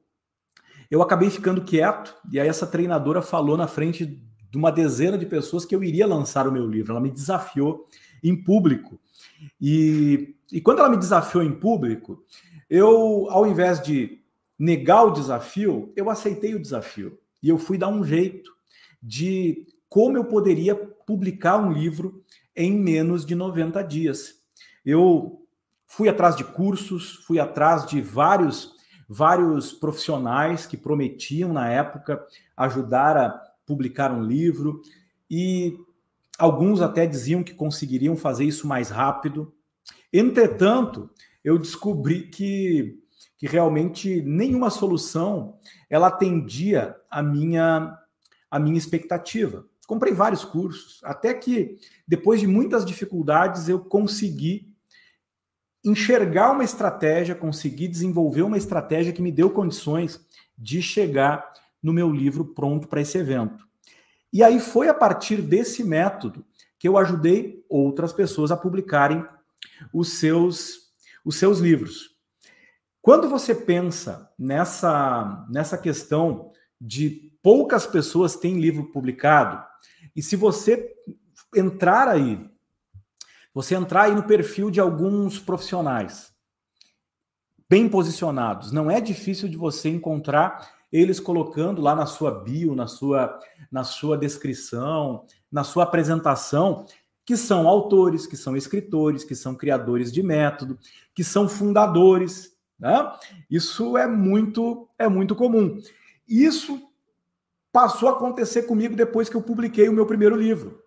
eu 0.90 1.02
acabei 1.02 1.28
ficando 1.28 1.64
quieto 1.64 2.14
e 2.30 2.38
aí 2.38 2.46
essa 2.46 2.66
treinadora 2.66 3.20
falou 3.20 3.56
na 3.56 3.66
frente 3.66 4.22
de 4.54 4.58
uma 4.58 4.70
dezena 4.70 5.18
de 5.18 5.26
pessoas 5.26 5.64
que 5.64 5.74
eu 5.74 5.82
iria 5.82 6.06
lançar 6.06 6.46
o 6.46 6.52
meu 6.52 6.64
livro. 6.64 6.92
Ela 6.92 7.00
me 7.00 7.10
desafiou 7.10 7.86
em 8.22 8.36
público. 8.36 9.00
E, 9.60 10.36
e 10.52 10.60
quando 10.60 10.78
ela 10.78 10.88
me 10.88 10.96
desafiou 10.96 11.42
em 11.42 11.52
público, 11.52 12.24
eu, 12.70 13.26
ao 13.30 13.48
invés 13.48 13.82
de 13.82 14.22
negar 14.56 15.02
o 15.02 15.10
desafio, 15.10 15.92
eu 15.96 16.08
aceitei 16.08 16.54
o 16.54 16.62
desafio. 16.62 17.18
E 17.42 17.48
eu 17.48 17.58
fui 17.58 17.76
dar 17.76 17.88
um 17.88 18.04
jeito 18.04 18.52
de 19.02 19.66
como 19.88 20.16
eu 20.16 20.24
poderia 20.24 20.76
publicar 20.76 21.56
um 21.56 21.72
livro 21.72 22.22
em 22.54 22.78
menos 22.78 23.26
de 23.26 23.34
90 23.34 23.82
dias. 23.82 24.36
Eu 24.86 25.44
fui 25.84 26.08
atrás 26.08 26.36
de 26.36 26.44
cursos, 26.44 27.16
fui 27.26 27.40
atrás 27.40 27.86
de 27.86 28.00
vários 28.00 28.72
vários 29.08 29.72
profissionais 29.72 30.64
que 30.64 30.78
prometiam 30.78 31.52
na 31.52 31.68
época 31.68 32.24
ajudar 32.56 33.16
a 33.16 33.53
publicar 33.66 34.12
um 34.12 34.22
livro 34.22 34.82
e 35.30 35.78
alguns 36.38 36.80
até 36.80 37.06
diziam 37.06 37.42
que 37.42 37.54
conseguiriam 37.54 38.16
fazer 38.16 38.44
isso 38.44 38.66
mais 38.66 38.90
rápido. 38.90 39.52
Entretanto, 40.12 41.10
eu 41.42 41.58
descobri 41.58 42.28
que, 42.28 42.98
que 43.36 43.46
realmente 43.46 44.22
nenhuma 44.22 44.70
solução 44.70 45.58
ela 45.88 46.08
atendia 46.08 46.96
a 47.10 47.22
minha 47.22 47.98
a 48.50 48.58
minha 48.60 48.78
expectativa. 48.78 49.66
Comprei 49.84 50.12
vários 50.12 50.44
cursos, 50.44 51.00
até 51.02 51.34
que 51.34 51.76
depois 52.06 52.38
de 52.38 52.46
muitas 52.46 52.84
dificuldades 52.84 53.68
eu 53.68 53.80
consegui 53.80 54.72
enxergar 55.84 56.52
uma 56.52 56.62
estratégia, 56.62 57.34
consegui 57.34 57.88
desenvolver 57.88 58.42
uma 58.42 58.56
estratégia 58.56 59.12
que 59.12 59.20
me 59.20 59.32
deu 59.32 59.50
condições 59.50 60.24
de 60.56 60.80
chegar 60.80 61.52
no 61.84 61.92
meu 61.92 62.10
livro 62.10 62.46
pronto 62.46 62.88
para 62.88 63.02
esse 63.02 63.18
evento. 63.18 63.68
E 64.32 64.42
aí 64.42 64.58
foi 64.58 64.88
a 64.88 64.94
partir 64.94 65.42
desse 65.42 65.84
método 65.84 66.44
que 66.78 66.88
eu 66.88 66.96
ajudei 66.96 67.62
outras 67.68 68.10
pessoas 68.10 68.50
a 68.50 68.56
publicarem 68.56 69.24
os 69.92 70.14
seus 70.18 70.82
os 71.24 71.36
seus 71.36 71.58
livros. 71.58 72.10
Quando 73.00 73.28
você 73.28 73.54
pensa 73.54 74.32
nessa 74.38 75.46
nessa 75.50 75.76
questão 75.76 76.50
de 76.80 77.32
poucas 77.42 77.86
pessoas 77.86 78.34
têm 78.34 78.58
livro 78.58 78.90
publicado, 78.90 79.62
e 80.16 80.22
se 80.22 80.36
você 80.36 80.90
entrar 81.54 82.08
aí, 82.08 82.50
você 83.52 83.74
entrar 83.74 84.04
aí 84.04 84.14
no 84.14 84.22
perfil 84.22 84.70
de 84.70 84.80
alguns 84.80 85.38
profissionais 85.38 86.32
bem 87.68 87.88
posicionados, 87.88 88.72
não 88.72 88.90
é 88.90 89.00
difícil 89.00 89.48
de 89.48 89.56
você 89.56 89.88
encontrar 89.88 90.73
eles 90.94 91.18
colocando 91.18 91.82
lá 91.82 91.92
na 91.92 92.06
sua 92.06 92.30
bio, 92.30 92.72
na 92.76 92.86
sua, 92.86 93.36
na 93.68 93.82
sua 93.82 94.16
descrição, 94.16 95.24
na 95.50 95.64
sua 95.64 95.82
apresentação, 95.82 96.86
que 97.26 97.36
são 97.36 97.66
autores, 97.66 98.28
que 98.28 98.36
são 98.36 98.56
escritores, 98.56 99.24
que 99.24 99.34
são 99.34 99.56
criadores 99.56 100.12
de 100.12 100.22
método, 100.22 100.78
que 101.12 101.24
são 101.24 101.48
fundadores. 101.48 102.56
Né? 102.78 103.12
Isso 103.50 103.98
é 103.98 104.06
muito, 104.06 104.88
é 104.96 105.08
muito 105.08 105.34
comum. 105.34 105.80
Isso 106.28 106.80
passou 107.72 108.08
a 108.08 108.12
acontecer 108.12 108.62
comigo 108.62 108.94
depois 108.94 109.28
que 109.28 109.34
eu 109.34 109.42
publiquei 109.42 109.88
o 109.88 109.92
meu 109.92 110.06
primeiro 110.06 110.36
livro. 110.36 110.80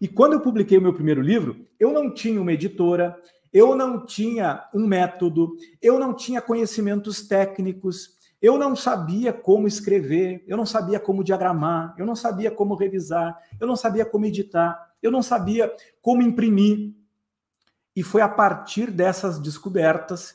E 0.00 0.08
quando 0.08 0.32
eu 0.32 0.40
publiquei 0.40 0.76
o 0.76 0.82
meu 0.82 0.92
primeiro 0.92 1.22
livro, 1.22 1.64
eu 1.78 1.92
não 1.92 2.12
tinha 2.12 2.42
uma 2.42 2.52
editora, 2.52 3.16
eu 3.52 3.76
não 3.76 4.04
tinha 4.04 4.68
um 4.74 4.88
método, 4.88 5.54
eu 5.80 6.00
não 6.00 6.14
tinha 6.14 6.42
conhecimentos 6.42 7.28
técnicos, 7.28 8.20
eu 8.42 8.58
não 8.58 8.74
sabia 8.74 9.32
como 9.32 9.68
escrever, 9.68 10.44
eu 10.48 10.56
não 10.56 10.66
sabia 10.66 10.98
como 10.98 11.22
diagramar, 11.22 11.94
eu 11.96 12.04
não 12.04 12.16
sabia 12.16 12.50
como 12.50 12.74
revisar, 12.74 13.38
eu 13.60 13.68
não 13.68 13.76
sabia 13.76 14.04
como 14.04 14.26
editar, 14.26 14.92
eu 15.00 15.12
não 15.12 15.22
sabia 15.22 15.72
como 16.02 16.22
imprimir. 16.22 16.92
E 17.94 18.02
foi 18.02 18.20
a 18.20 18.28
partir 18.28 18.90
dessas 18.90 19.38
descobertas 19.38 20.34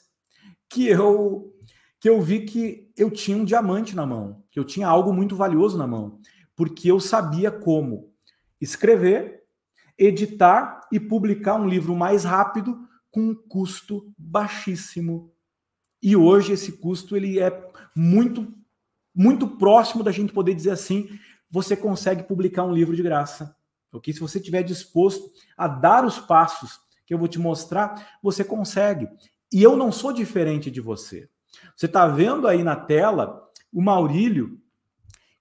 que 0.70 0.88
eu 0.88 1.54
que 2.00 2.08
eu 2.08 2.22
vi 2.22 2.46
que 2.46 2.92
eu 2.96 3.10
tinha 3.10 3.36
um 3.36 3.44
diamante 3.44 3.96
na 3.96 4.06
mão, 4.06 4.44
que 4.52 4.60
eu 4.60 4.64
tinha 4.64 4.88
algo 4.88 5.12
muito 5.12 5.36
valioso 5.36 5.80
na 5.80 5.88
mão, 5.88 6.20
porque 6.56 6.92
eu 6.92 7.00
sabia 7.00 7.52
como 7.52 8.14
escrever, 8.62 9.44
editar 9.98 10.88
e 10.92 11.00
publicar 11.00 11.56
um 11.56 11.68
livro 11.68 11.96
mais 11.96 12.24
rápido 12.24 12.88
com 13.10 13.22
um 13.22 13.36
custo 13.36 14.14
baixíssimo. 14.16 15.34
E 16.02 16.16
hoje 16.16 16.54
esse 16.54 16.74
custo 16.74 17.16
ele 17.16 17.40
é 17.40 17.72
muito 17.96 18.54
muito 19.18 19.48
próximo 19.48 20.04
da 20.04 20.12
gente 20.12 20.32
poder 20.32 20.54
dizer 20.54 20.70
assim, 20.70 21.10
você 21.50 21.76
consegue 21.76 22.22
publicar 22.22 22.64
um 22.64 22.74
livro 22.74 22.96
de 22.96 23.02
graça. 23.02 23.56
Ok? 23.92 24.14
Se 24.14 24.20
você 24.20 24.38
estiver 24.38 24.62
disposto 24.62 25.32
a 25.58 25.68
dar 25.68 26.06
os 26.06 26.20
passos 26.20 26.80
que 27.04 27.14
eu 27.16 27.18
vou 27.18 27.28
te 27.28 27.40
mostrar, 27.40 28.20
você 28.22 28.44
consegue. 28.44 29.10
E 29.52 29.64
eu 29.64 29.76
não 29.76 29.92
sou 29.92 30.14
diferente 30.14 30.70
de 30.70 30.80
você. 30.80 31.28
Você 31.76 31.88
está 31.88 32.08
vendo 32.08 32.48
aí 32.48 32.64
na 32.64 32.76
tela 32.76 33.42
o 33.74 33.82
Maurílio, 33.82 34.62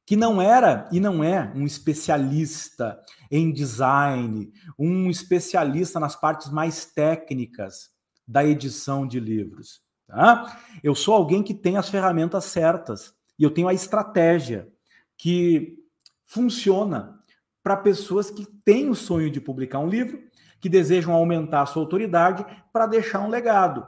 que 0.07 0.17
não 0.17 0.41
era 0.41 0.89
e 0.91 0.99
não 0.99 1.23
é 1.23 1.53
um 1.55 1.67
especialista 1.67 2.99
em 3.31 3.53
design, 3.53 4.51
um 4.79 5.11
especialista 5.11 6.01
nas 6.01 6.17
partes 6.17 6.49
mais 6.49 6.87
técnicas 6.87 7.91
da 8.27 8.43
edição 8.43 9.07
de 9.07 9.21
livros. 9.21 9.86
Tá? 10.07 10.61
Eu 10.83 10.95
sou 10.95 11.15
alguém 11.15 11.43
que 11.43 11.55
tem 11.55 11.77
as 11.77 11.89
ferramentas 11.89 12.45
certas 12.45 13.15
e 13.39 13.43
eu 13.45 13.51
tenho 13.51 13.69
a 13.69 13.75
estratégia 13.75 14.69
que 15.17 15.79
funciona 16.25 17.21
para 17.63 17.77
pessoas 17.77 18.31
que 18.31 18.47
têm 18.65 18.89
o 18.89 18.95
sonho 18.95 19.31
de 19.31 19.41
publicar 19.41 19.81
um 19.81 19.89
livro, 19.89 20.23
que 20.61 20.69
desejam 20.69 21.13
aumentar 21.13 21.63
a 21.63 21.67
sua 21.67 21.83
autoridade 21.83 22.47
para 22.73 22.87
deixar 22.87 23.21
um 23.21 23.29
legado. 23.29 23.87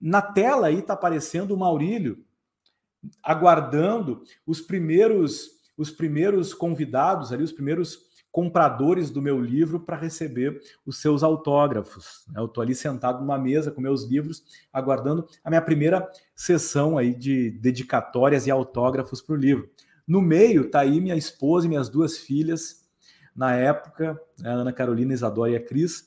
Na 0.00 0.20
tela 0.20 0.66
aí 0.68 0.78
está 0.78 0.92
aparecendo 0.92 1.52
o 1.52 1.56
Maurílio 1.58 2.24
aguardando 3.22 4.22
os 4.46 4.60
primeiros 4.60 5.56
os 5.76 5.92
primeiros 5.92 6.52
convidados 6.52 7.32
ali, 7.32 7.44
os 7.44 7.52
primeiros 7.52 8.07
compradores 8.38 9.10
do 9.10 9.20
meu 9.20 9.40
livro 9.40 9.80
para 9.80 9.96
receber 9.96 10.62
os 10.86 11.00
seus 11.00 11.24
autógrafos. 11.24 12.24
Eu 12.36 12.44
estou 12.44 12.62
ali 12.62 12.72
sentado 12.72 13.18
numa 13.18 13.36
mesa 13.36 13.72
com 13.72 13.80
meus 13.80 14.04
livros, 14.04 14.44
aguardando 14.72 15.26
a 15.42 15.50
minha 15.50 15.60
primeira 15.60 16.08
sessão 16.36 16.96
aí 16.96 17.12
de 17.12 17.50
dedicatórias 17.50 18.46
e 18.46 18.50
autógrafos 18.52 19.20
para 19.20 19.34
o 19.34 19.36
livro. 19.36 19.68
No 20.06 20.22
meio 20.22 20.66
está 20.66 20.78
aí 20.82 21.00
minha 21.00 21.16
esposa 21.16 21.66
e 21.66 21.68
minhas 21.68 21.88
duas 21.88 22.16
filhas, 22.16 22.86
na 23.34 23.56
época, 23.56 24.16
a 24.44 24.50
Ana 24.50 24.72
Carolina, 24.72 25.12
Isadora 25.12 25.50
e 25.50 25.56
a 25.56 25.60
Cris, 25.60 26.06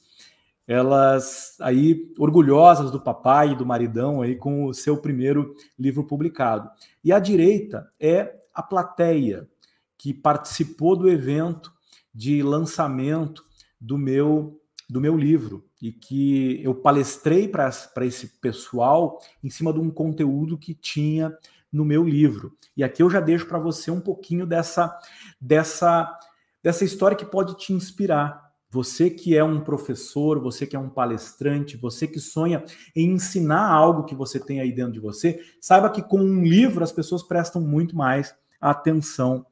elas 0.66 1.58
aí 1.60 2.14
orgulhosas 2.18 2.92
do 2.92 3.02
papai 3.02 3.52
e 3.52 3.58
do 3.58 3.66
maridão 3.66 4.22
aí 4.22 4.38
com 4.38 4.68
o 4.68 4.74
seu 4.74 4.96
primeiro 4.96 5.54
livro 5.78 6.06
publicado. 6.06 6.72
E 7.04 7.12
à 7.12 7.20
direita 7.20 7.92
é 8.00 8.34
a 8.54 8.64
plateia 8.64 9.50
que 9.98 10.14
participou 10.14 10.96
do 10.96 11.10
evento 11.10 11.74
de 12.14 12.42
lançamento 12.42 13.44
do 13.80 13.98
meu 13.98 14.58
do 14.90 15.00
meu 15.00 15.16
livro 15.16 15.66
e 15.82 15.90
que 15.90 16.62
eu 16.62 16.76
palestrei 16.76 17.48
para 17.48 17.70
esse 18.02 18.28
pessoal 18.42 19.20
em 19.42 19.50
cima 19.50 19.72
de 19.72 19.80
um 19.80 19.90
conteúdo 19.90 20.58
que 20.58 20.74
tinha 20.74 21.34
no 21.72 21.86
meu 21.86 22.04
livro. 22.04 22.58
E 22.76 22.84
aqui 22.84 23.02
eu 23.02 23.10
já 23.10 23.22
deixo 23.22 23.46
para 23.46 23.58
você 23.58 23.90
um 23.90 24.02
pouquinho 24.02 24.46
dessa 24.46 24.94
dessa 25.40 26.20
dessa 26.62 26.84
história 26.84 27.16
que 27.16 27.26
pode 27.26 27.58
te 27.58 27.72
inspirar. 27.72 28.52
Você 28.70 29.10
que 29.10 29.36
é 29.36 29.44
um 29.44 29.62
professor, 29.62 30.40
você 30.40 30.68
que 30.68 30.76
é 30.76 30.80
um 30.80 30.90
palestrante, 30.90 31.78
você 31.78 32.06
que 32.06 32.20
sonha 32.20 32.64
em 32.96 33.12
ensinar 33.12 33.70
algo 33.70 34.04
que 34.04 34.16
você 34.16 34.40
tem 34.40 34.60
aí 34.60 34.74
dentro 34.74 34.94
de 34.94 35.00
você, 35.00 35.42
saiba 35.60 35.90
que 35.90 36.02
com 36.02 36.20
um 36.20 36.44
livro 36.44 36.84
as 36.84 36.92
pessoas 36.92 37.24
prestam 37.24 37.62
muito 37.62 37.96
mais 37.96 38.34
atenção 38.60 39.46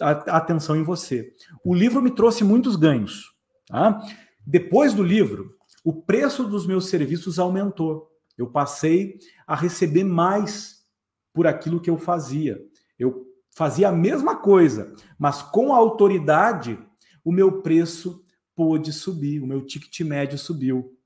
atenção 0.00 0.76
em 0.76 0.82
você. 0.82 1.34
O 1.64 1.74
livro 1.74 2.00
me 2.00 2.10
trouxe 2.10 2.44
muitos 2.44 2.76
ganhos. 2.76 3.32
Tá? 3.66 4.00
Depois 4.46 4.94
do 4.94 5.02
livro, 5.02 5.54
o 5.84 5.92
preço 5.92 6.44
dos 6.44 6.66
meus 6.66 6.88
serviços 6.88 7.38
aumentou. 7.38 8.08
Eu 8.36 8.46
passei 8.50 9.18
a 9.46 9.54
receber 9.54 10.04
mais 10.04 10.84
por 11.32 11.46
aquilo 11.46 11.80
que 11.80 11.90
eu 11.90 11.98
fazia. 11.98 12.60
Eu 12.98 13.26
fazia 13.50 13.88
a 13.88 13.92
mesma 13.92 14.36
coisa, 14.36 14.94
mas 15.18 15.42
com 15.42 15.72
a 15.74 15.76
autoridade, 15.76 16.78
o 17.24 17.32
meu 17.32 17.60
preço 17.60 18.24
pôde 18.54 18.92
subir, 18.92 19.40
o 19.40 19.46
meu 19.46 19.64
ticket 19.66 20.00
médio 20.00 20.38
subiu. 20.38 20.96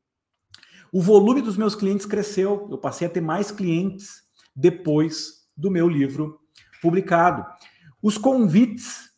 O 0.93 1.01
volume 1.01 1.41
dos 1.41 1.57
meus 1.57 1.75
clientes 1.75 2.05
cresceu, 2.05 2.69
eu 2.71 2.77
passei 2.77 3.07
a 3.07 3.11
ter 3.11 3.23
mais 3.23 3.51
clientes 3.51 4.23
depois 4.55 5.47
do 5.57 5.71
meu 5.71 5.89
livro 5.89 6.39
publicado. 6.83 7.47
Os 8.03 8.19
convites 8.19 9.11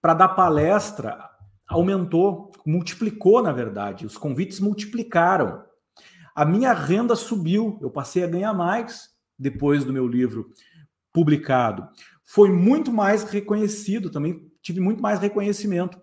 para 0.00 0.14
dar 0.14 0.28
palestra 0.28 1.28
aumentou, 1.68 2.52
multiplicou, 2.64 3.42
na 3.42 3.52
verdade. 3.52 4.06
Os 4.06 4.16
convites 4.16 4.60
multiplicaram. 4.60 5.64
A 6.34 6.44
minha 6.44 6.72
renda 6.72 7.16
subiu, 7.16 7.78
eu 7.82 7.90
passei 7.90 8.22
a 8.22 8.28
ganhar 8.28 8.54
mais 8.54 9.10
depois 9.38 9.84
do 9.84 9.92
meu 9.92 10.06
livro 10.06 10.50
publicado. 11.12 11.88
Foi 12.24 12.50
muito 12.52 12.92
mais 12.92 13.24
reconhecido, 13.24 14.10
também 14.10 14.48
tive 14.62 14.80
muito 14.80 15.02
mais 15.02 15.18
reconhecimento. 15.18 16.00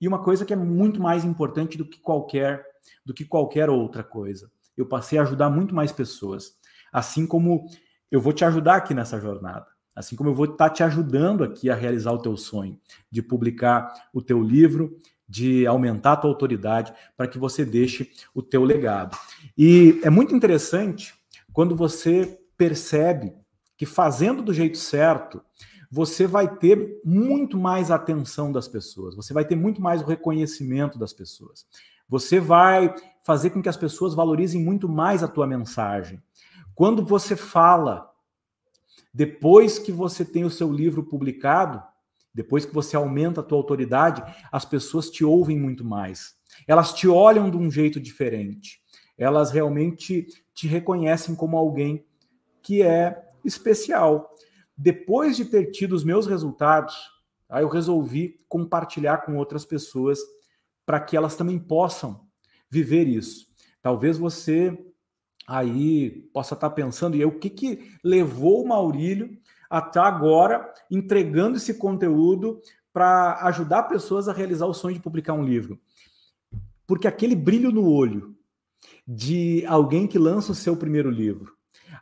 E 0.00 0.06
uma 0.06 0.22
coisa 0.22 0.44
que 0.44 0.52
é 0.52 0.56
muito 0.56 1.00
mais 1.00 1.24
importante 1.24 1.76
do 1.76 1.88
que 1.88 2.00
qualquer 2.00 2.64
do 3.04 3.14
que 3.14 3.24
qualquer 3.24 3.70
outra 3.70 4.04
coisa. 4.04 4.50
Eu 4.76 4.86
passei 4.86 5.18
a 5.18 5.22
ajudar 5.22 5.50
muito 5.50 5.74
mais 5.74 5.90
pessoas, 5.90 6.54
assim 6.92 7.26
como 7.26 7.66
eu 8.10 8.20
vou 8.20 8.32
te 8.32 8.44
ajudar 8.44 8.76
aqui 8.76 8.92
nessa 8.92 9.18
jornada. 9.18 9.66
Assim 9.94 10.16
como 10.16 10.30
eu 10.30 10.34
vou 10.34 10.46
estar 10.46 10.70
te 10.70 10.82
ajudando 10.82 11.44
aqui 11.44 11.70
a 11.70 11.74
realizar 11.74 12.12
o 12.12 12.18
teu 12.18 12.36
sonho, 12.36 12.78
de 13.10 13.22
publicar 13.22 13.92
o 14.12 14.20
teu 14.20 14.42
livro, 14.42 14.98
de 15.28 15.66
aumentar 15.66 16.12
a 16.12 16.16
tua 16.16 16.30
autoridade 16.30 16.92
para 17.16 17.26
que 17.26 17.38
você 17.38 17.64
deixe 17.64 18.10
o 18.34 18.42
teu 18.42 18.64
legado. 18.64 19.16
E 19.56 20.00
é 20.02 20.10
muito 20.10 20.34
interessante 20.34 21.14
quando 21.52 21.76
você 21.76 22.38
percebe 22.56 23.32
que 23.76 23.86
fazendo 23.86 24.42
do 24.42 24.52
jeito 24.52 24.78
certo, 24.78 25.42
você 25.90 26.26
vai 26.26 26.56
ter 26.56 27.00
muito 27.04 27.56
mais 27.56 27.90
atenção 27.90 28.50
das 28.50 28.66
pessoas, 28.66 29.14
você 29.14 29.32
vai 29.32 29.44
ter 29.44 29.54
muito 29.54 29.80
mais 29.80 30.02
o 30.02 30.06
reconhecimento 30.06 30.98
das 30.98 31.12
pessoas. 31.12 31.66
Você 32.08 32.38
vai 32.40 32.94
fazer 33.24 33.50
com 33.50 33.62
que 33.62 33.68
as 33.68 33.76
pessoas 33.76 34.14
valorizem 34.14 34.62
muito 34.62 34.88
mais 34.88 35.22
a 35.22 35.28
tua 35.28 35.46
mensagem. 35.46 36.22
Quando 36.74 37.04
você 37.04 37.36
fala 37.36 38.10
depois 39.14 39.78
que 39.78 39.92
você 39.92 40.24
tem 40.24 40.44
o 40.44 40.50
seu 40.50 40.72
livro 40.72 41.04
publicado, 41.04 41.80
depois 42.34 42.64
que 42.64 42.74
você 42.74 42.96
aumenta 42.96 43.40
a 43.40 43.44
tua 43.44 43.56
autoridade, 43.56 44.24
as 44.50 44.64
pessoas 44.64 45.08
te 45.08 45.24
ouvem 45.24 45.56
muito 45.56 45.84
mais. 45.84 46.34
Elas 46.66 46.92
te 46.92 47.06
olham 47.06 47.48
de 47.48 47.56
um 47.56 47.70
jeito 47.70 48.00
diferente. 48.00 48.80
Elas 49.16 49.52
realmente 49.52 50.26
te 50.52 50.66
reconhecem 50.66 51.36
como 51.36 51.56
alguém 51.56 52.04
que 52.60 52.82
é 52.82 53.30
especial. 53.44 54.34
Depois 54.76 55.36
de 55.36 55.44
ter 55.44 55.70
tido 55.70 55.92
os 55.92 56.02
meus 56.02 56.26
resultados, 56.26 56.96
aí 57.48 57.62
eu 57.62 57.68
resolvi 57.68 58.36
compartilhar 58.48 59.18
com 59.18 59.36
outras 59.36 59.64
pessoas 59.64 60.18
para 60.84 60.98
que 60.98 61.16
elas 61.16 61.36
também 61.36 61.58
possam 61.60 62.26
viver 62.68 63.06
isso. 63.06 63.46
Talvez 63.80 64.18
você 64.18 64.76
aí 65.46 66.10
possa 66.32 66.54
estar 66.54 66.70
pensando, 66.70 67.16
e 67.16 67.20
aí, 67.20 67.26
o 67.26 67.38
que, 67.38 67.50
que 67.50 67.92
levou 68.02 68.62
o 68.62 68.68
Maurílio 68.68 69.36
até 69.68 70.00
agora 70.00 70.72
entregando 70.90 71.56
esse 71.56 71.74
conteúdo 71.74 72.60
para 72.92 73.40
ajudar 73.46 73.84
pessoas 73.84 74.28
a 74.28 74.32
realizar 74.32 74.66
o 74.66 74.74
sonho 74.74 74.94
de 74.94 75.02
publicar 75.02 75.34
um 75.34 75.44
livro? 75.44 75.78
Porque 76.86 77.08
aquele 77.08 77.34
brilho 77.34 77.70
no 77.70 77.88
olho 77.88 78.36
de 79.06 79.64
alguém 79.66 80.06
que 80.06 80.18
lança 80.18 80.52
o 80.52 80.54
seu 80.54 80.76
primeiro 80.76 81.10
livro, 81.10 81.52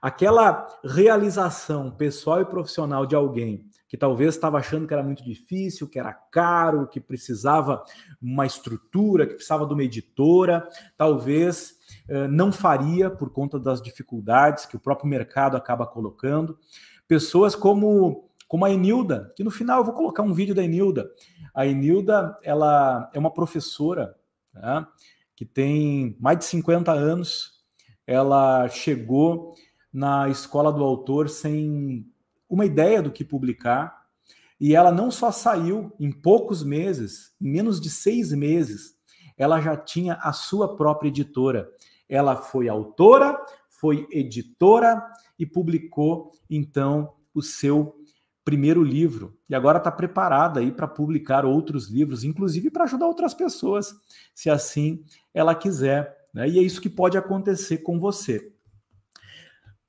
aquela 0.01 0.67
realização 0.85 1.91
pessoal 1.91 2.41
e 2.41 2.45
profissional 2.47 3.07
de 3.07 3.15
alguém 3.15 3.69
que 3.93 3.97
talvez 3.99 4.35
estava 4.35 4.57
achando 4.57 4.89
que 4.89 4.95
era 4.95 5.03
muito 5.03 5.23
difícil, 5.23 5.87
que 5.87 5.99
era 5.99 6.15
caro, 6.15 6.89
que 6.89 6.99
precisava 6.99 7.85
uma 8.23 8.47
estrutura, 8.47 9.27
que 9.27 9.35
precisava 9.35 9.67
de 9.67 9.75
uma 9.75 9.83
editora, 9.83 10.67
talvez 10.97 11.75
eh, 12.09 12.27
não 12.27 12.51
faria 12.51 13.11
por 13.11 13.29
conta 13.29 13.61
das 13.61 13.83
dificuldades 13.83 14.65
que 14.65 14.77
o 14.77 14.81
próprio 14.81 15.11
mercado 15.11 15.59
acaba 15.59 15.87
colocando. 15.87 16.59
Pessoas 17.07 17.55
como, 17.55 18.31
como 18.49 18.65
a 18.65 18.71
Enilda, 18.71 19.31
que 19.37 19.45
no 19.45 19.51
final 19.51 19.81
eu 19.81 19.85
vou 19.85 19.93
colocar 19.93 20.23
um 20.23 20.33
vídeo 20.33 20.55
da 20.55 20.65
Enilda. 20.65 21.11
A 21.55 21.67
Enilda, 21.67 22.35
ela 22.43 23.11
é 23.13 23.19
uma 23.19 23.31
professora 23.31 24.17
né, 24.55 24.87
que 25.37 25.45
tem 25.45 26.17
mais 26.19 26.39
de 26.39 26.47
50 26.47 26.91
anos. 26.93 27.63
Ela 28.07 28.71
chegou 28.71 29.55
na 29.93 30.31
escola 30.31 30.73
do 30.73 30.83
autor 30.83 31.29
sem 31.29 32.11
uma 32.53 32.67
ideia 32.67 33.01
do 33.01 33.11
que 33.11 33.25
publicar. 33.25 34.03
E 34.61 34.77
ela 34.77 34.93
não 34.93 35.11
só 35.11 35.33
saiu 35.33 35.91
em 35.99 36.13
poucos 36.13 36.63
meses, 36.63 37.35
em 37.41 37.51
menos 37.51 37.81
de 37.81 37.89
seis 37.89 38.31
meses, 38.31 38.95
ela 39.37 39.61
já 39.61 39.75
tinha 39.77 40.15
a 40.15 40.33
sua 40.33 40.77
própria 40.77 41.09
editora. 41.09 41.69
Ela 42.09 42.37
foi 42.37 42.69
autora, 42.69 43.43
foi 43.71 44.07
editora 44.11 45.03
e 45.39 45.47
publicou 45.47 46.31
então 46.49 47.15
o 47.35 47.41
seu 47.41 47.97
primeiro 48.45 48.85
livro. 48.85 49.37
E 49.49 49.55
agora 49.55 49.79
está 49.79 49.91
preparada 49.91 50.61
aí 50.61 50.71
para 50.71 50.87
publicar 50.87 51.47
outros 51.47 51.89
livros, 51.89 52.23
inclusive 52.23 52.71
para 52.71 52.85
ajudar 52.85 53.07
outras 53.07 53.33
pessoas, 53.33 53.95
se 54.35 54.51
assim 54.51 55.03
ela 55.33 55.55
quiser. 55.55 56.15
Né? 56.35 56.49
E 56.51 56.59
é 56.59 56.63
isso 56.63 56.83
que 56.83 56.91
pode 56.91 57.17
acontecer 57.17 57.79
com 57.79 57.99
você. 57.99 58.53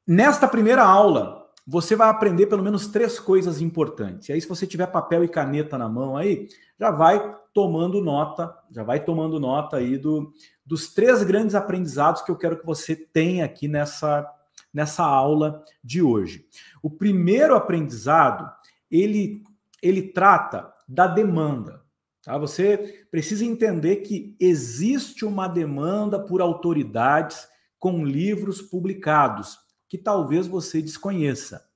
nesta 0.07 0.47
primeira 0.47 0.83
aula, 0.83 1.42
você 1.65 1.95
vai 1.95 2.09
aprender 2.09 2.47
pelo 2.47 2.63
menos 2.63 2.87
três 2.87 3.19
coisas 3.19 3.61
importantes. 3.61 4.27
E 4.27 4.33
aí, 4.33 4.41
se 4.41 4.47
você 4.47 4.67
tiver 4.67 4.87
papel 4.87 5.23
e 5.23 5.29
caneta 5.29 5.77
na 5.77 5.87
mão 5.87 6.17
aí, 6.17 6.47
já 6.77 6.91
vai 6.91 7.35
tomando 7.53 8.01
nota, 8.01 8.53
já 8.69 8.83
vai 8.83 9.03
tomando 9.03 9.39
nota 9.39 9.77
aí 9.77 9.97
do, 9.97 10.33
dos 10.65 10.93
três 10.93 11.23
grandes 11.23 11.55
aprendizados 11.55 12.21
que 12.21 12.31
eu 12.31 12.35
quero 12.35 12.59
que 12.59 12.65
você 12.65 12.95
tenha 12.95 13.45
aqui 13.45 13.67
nessa, 13.67 14.29
nessa 14.73 15.03
aula 15.03 15.63
de 15.83 16.01
hoje. 16.01 16.45
O 16.81 16.89
primeiro 16.89 17.55
aprendizado, 17.55 18.51
ele, 18.91 19.41
ele 19.81 20.01
trata 20.01 20.73
da 20.87 21.07
demanda. 21.07 21.81
Tá? 22.23 22.37
Você 22.37 23.05
precisa 23.09 23.45
entender 23.45 23.97
que 23.97 24.35
existe 24.39 25.25
uma 25.25 25.47
demanda 25.47 26.19
por 26.19 26.41
autoridades 26.41 27.47
com 27.79 28.05
livros 28.05 28.61
publicados, 28.61 29.59
que 29.93 29.97
talvez 29.99 30.47
você 30.47 30.81
desconheça. 30.81 31.69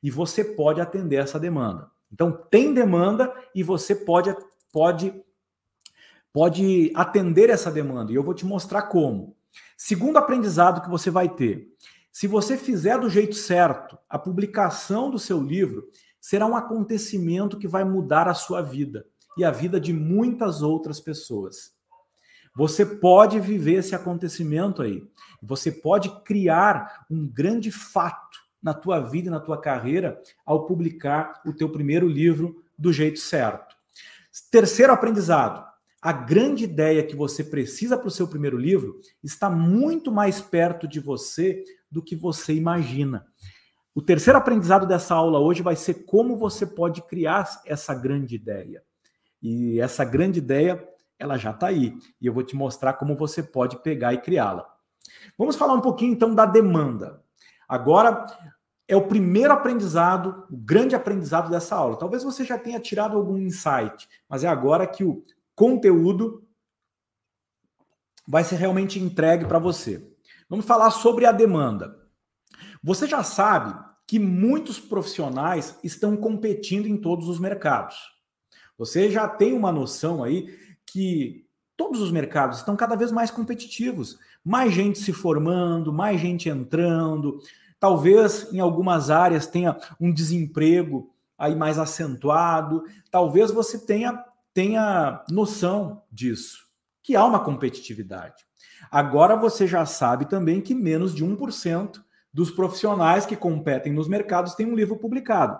E 0.00 0.08
você 0.08 0.44
pode 0.44 0.80
atender 0.80 1.16
essa 1.16 1.40
demanda. 1.40 1.90
Então, 2.12 2.30
tem 2.30 2.72
demanda 2.72 3.34
e 3.52 3.64
você 3.64 3.96
pode, 3.96 4.32
pode, 4.72 5.12
pode 6.32 6.92
atender 6.94 7.50
essa 7.50 7.72
demanda. 7.72 8.12
E 8.12 8.14
eu 8.14 8.22
vou 8.22 8.32
te 8.32 8.46
mostrar 8.46 8.82
como. 8.82 9.36
Segundo 9.76 10.18
aprendizado 10.18 10.82
que 10.82 10.88
você 10.88 11.10
vai 11.10 11.28
ter: 11.28 11.66
se 12.12 12.28
você 12.28 12.56
fizer 12.56 12.96
do 13.00 13.10
jeito 13.10 13.34
certo, 13.34 13.98
a 14.08 14.20
publicação 14.20 15.10
do 15.10 15.18
seu 15.18 15.42
livro 15.42 15.88
será 16.20 16.46
um 16.46 16.54
acontecimento 16.54 17.58
que 17.58 17.66
vai 17.66 17.82
mudar 17.82 18.28
a 18.28 18.34
sua 18.34 18.62
vida 18.62 19.04
e 19.36 19.44
a 19.44 19.50
vida 19.50 19.80
de 19.80 19.92
muitas 19.92 20.62
outras 20.62 21.00
pessoas. 21.00 21.73
Você 22.54 22.86
pode 22.86 23.40
viver 23.40 23.74
esse 23.74 23.94
acontecimento 23.94 24.82
aí. 24.82 25.02
Você 25.42 25.72
pode 25.72 26.08
criar 26.22 27.04
um 27.10 27.26
grande 27.26 27.70
fato 27.70 28.38
na 28.62 28.72
tua 28.72 29.00
vida 29.00 29.28
e 29.28 29.30
na 29.30 29.40
tua 29.40 29.60
carreira 29.60 30.20
ao 30.46 30.64
publicar 30.64 31.42
o 31.44 31.52
teu 31.52 31.68
primeiro 31.68 32.08
livro 32.08 32.62
do 32.78 32.92
jeito 32.92 33.18
certo. 33.18 33.74
Terceiro 34.50 34.92
aprendizado. 34.92 35.64
A 36.00 36.12
grande 36.12 36.64
ideia 36.64 37.02
que 37.02 37.16
você 37.16 37.42
precisa 37.42 37.96
para 37.96 38.08
o 38.08 38.10
seu 38.10 38.28
primeiro 38.28 38.58
livro 38.58 39.00
está 39.22 39.48
muito 39.48 40.12
mais 40.12 40.40
perto 40.40 40.86
de 40.86 41.00
você 41.00 41.64
do 41.90 42.02
que 42.02 42.14
você 42.14 42.52
imagina. 42.52 43.26
O 43.94 44.02
terceiro 44.02 44.38
aprendizado 44.38 44.86
dessa 44.86 45.14
aula 45.14 45.38
hoje 45.38 45.62
vai 45.62 45.76
ser 45.76 46.04
como 46.04 46.36
você 46.36 46.66
pode 46.66 47.00
criar 47.02 47.62
essa 47.64 47.94
grande 47.94 48.34
ideia. 48.34 48.82
E 49.42 49.80
essa 49.80 50.04
grande 50.04 50.40
ideia, 50.40 50.82
ela 51.24 51.38
já 51.38 51.50
está 51.50 51.68
aí. 51.68 51.96
E 52.20 52.26
eu 52.26 52.32
vou 52.32 52.42
te 52.42 52.54
mostrar 52.54 52.94
como 52.94 53.16
você 53.16 53.42
pode 53.42 53.82
pegar 53.82 54.12
e 54.12 54.20
criá-la. 54.20 54.66
Vamos 55.36 55.56
falar 55.56 55.74
um 55.74 55.80
pouquinho 55.80 56.12
então 56.12 56.34
da 56.34 56.46
demanda. 56.46 57.22
Agora 57.68 58.26
é 58.86 58.96
o 58.96 59.06
primeiro 59.08 59.52
aprendizado, 59.52 60.46
o 60.50 60.56
grande 60.56 60.94
aprendizado 60.94 61.50
dessa 61.50 61.74
aula. 61.74 61.96
Talvez 61.96 62.22
você 62.22 62.44
já 62.44 62.58
tenha 62.58 62.78
tirado 62.78 63.16
algum 63.16 63.38
insight, 63.38 64.08
mas 64.28 64.44
é 64.44 64.48
agora 64.48 64.86
que 64.86 65.02
o 65.02 65.22
conteúdo 65.54 66.46
vai 68.26 68.44
ser 68.44 68.56
realmente 68.56 68.98
entregue 68.98 69.46
para 69.46 69.58
você. 69.58 70.06
Vamos 70.48 70.66
falar 70.66 70.90
sobre 70.90 71.26
a 71.26 71.32
demanda. 71.32 71.98
Você 72.82 73.06
já 73.06 73.22
sabe 73.22 73.74
que 74.06 74.18
muitos 74.18 74.78
profissionais 74.78 75.78
estão 75.82 76.16
competindo 76.16 76.86
em 76.86 76.96
todos 76.96 77.28
os 77.28 77.38
mercados. 77.38 77.96
Você 78.76 79.10
já 79.10 79.28
tem 79.28 79.54
uma 79.54 79.72
noção 79.72 80.22
aí 80.22 80.58
que 80.94 81.44
todos 81.76 82.00
os 82.00 82.12
mercados 82.12 82.58
estão 82.58 82.76
cada 82.76 82.94
vez 82.94 83.10
mais 83.10 83.28
competitivos. 83.28 84.16
Mais 84.44 84.72
gente 84.72 85.00
se 85.00 85.12
formando, 85.12 85.92
mais 85.92 86.20
gente 86.20 86.48
entrando. 86.48 87.40
Talvez 87.80 88.52
em 88.52 88.60
algumas 88.60 89.10
áreas 89.10 89.44
tenha 89.44 89.76
um 90.00 90.12
desemprego 90.12 91.10
aí 91.36 91.56
mais 91.56 91.80
acentuado. 91.80 92.84
Talvez 93.10 93.50
você 93.50 93.76
tenha, 93.76 94.24
tenha 94.52 95.24
noção 95.28 96.00
disso, 96.12 96.64
que 97.02 97.16
há 97.16 97.24
uma 97.24 97.40
competitividade. 97.40 98.44
Agora 98.88 99.34
você 99.34 99.66
já 99.66 99.84
sabe 99.84 100.26
também 100.26 100.60
que 100.60 100.76
menos 100.76 101.12
de 101.12 101.24
1% 101.24 102.00
dos 102.32 102.52
profissionais 102.52 103.26
que 103.26 103.34
competem 103.34 103.92
nos 103.92 104.06
mercados 104.06 104.54
têm 104.54 104.66
um 104.66 104.76
livro 104.76 104.96
publicado. 104.96 105.58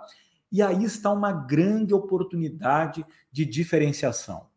E 0.52 0.62
aí 0.62 0.84
está 0.84 1.10
uma 1.10 1.32
grande 1.32 1.92
oportunidade 1.92 3.04
de 3.32 3.44
diferenciação. 3.44 4.53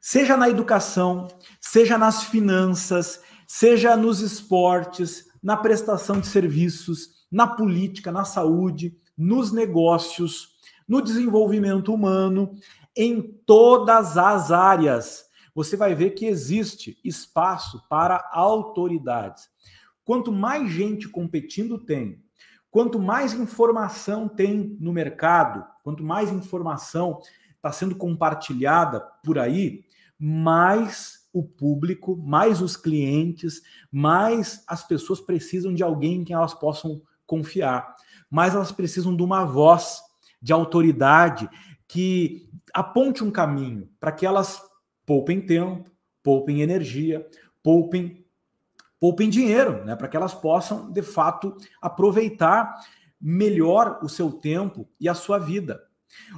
Seja 0.00 0.36
na 0.36 0.48
educação, 0.48 1.28
seja 1.60 1.98
nas 1.98 2.24
finanças, 2.24 3.22
seja 3.46 3.96
nos 3.96 4.20
esportes, 4.20 5.26
na 5.42 5.56
prestação 5.56 6.20
de 6.20 6.26
serviços, 6.26 7.26
na 7.30 7.46
política, 7.46 8.10
na 8.10 8.24
saúde, 8.24 8.96
nos 9.16 9.52
negócios, 9.52 10.56
no 10.86 11.02
desenvolvimento 11.02 11.92
humano, 11.92 12.54
em 12.96 13.22
todas 13.44 14.16
as 14.16 14.50
áreas. 14.50 15.26
Você 15.54 15.76
vai 15.76 15.94
ver 15.94 16.10
que 16.10 16.26
existe 16.26 16.98
espaço 17.04 17.82
para 17.88 18.28
autoridades. 18.32 19.48
Quanto 20.04 20.32
mais 20.32 20.70
gente 20.70 21.08
competindo 21.08 21.78
tem, 21.78 22.22
Quanto 22.70 22.98
mais 22.98 23.32
informação 23.32 24.28
tem 24.28 24.76
no 24.78 24.92
mercado, 24.92 25.64
quanto 25.82 26.04
mais 26.04 26.30
informação 26.30 27.18
está 27.56 27.72
sendo 27.72 27.96
compartilhada 27.96 29.00
por 29.24 29.38
aí, 29.38 29.84
mais 30.18 31.28
o 31.32 31.42
público, 31.42 32.16
mais 32.16 32.60
os 32.60 32.76
clientes, 32.76 33.62
mais 33.92 34.64
as 34.66 34.86
pessoas 34.86 35.20
precisam 35.20 35.72
de 35.72 35.82
alguém 35.82 36.16
em 36.16 36.24
quem 36.24 36.34
elas 36.34 36.54
possam 36.54 37.00
confiar, 37.26 37.94
mais 38.30 38.54
elas 38.54 38.72
precisam 38.72 39.14
de 39.14 39.22
uma 39.22 39.44
voz 39.44 40.00
de 40.40 40.52
autoridade 40.52 41.48
que 41.86 42.48
aponte 42.72 43.22
um 43.22 43.30
caminho 43.30 43.88
para 44.00 44.12
que 44.12 44.26
elas 44.26 44.60
poupem 45.06 45.40
tempo, 45.40 45.90
poupem 46.22 46.62
energia, 46.62 47.26
poupem 47.62 48.24
poupem 49.00 49.30
dinheiro, 49.30 49.84
né, 49.84 49.94
para 49.94 50.08
que 50.08 50.16
elas 50.16 50.34
possam, 50.34 50.90
de 50.90 51.02
fato, 51.02 51.56
aproveitar 51.80 52.74
melhor 53.20 54.00
o 54.02 54.08
seu 54.08 54.32
tempo 54.32 54.88
e 55.00 55.08
a 55.08 55.14
sua 55.14 55.38
vida. 55.38 55.80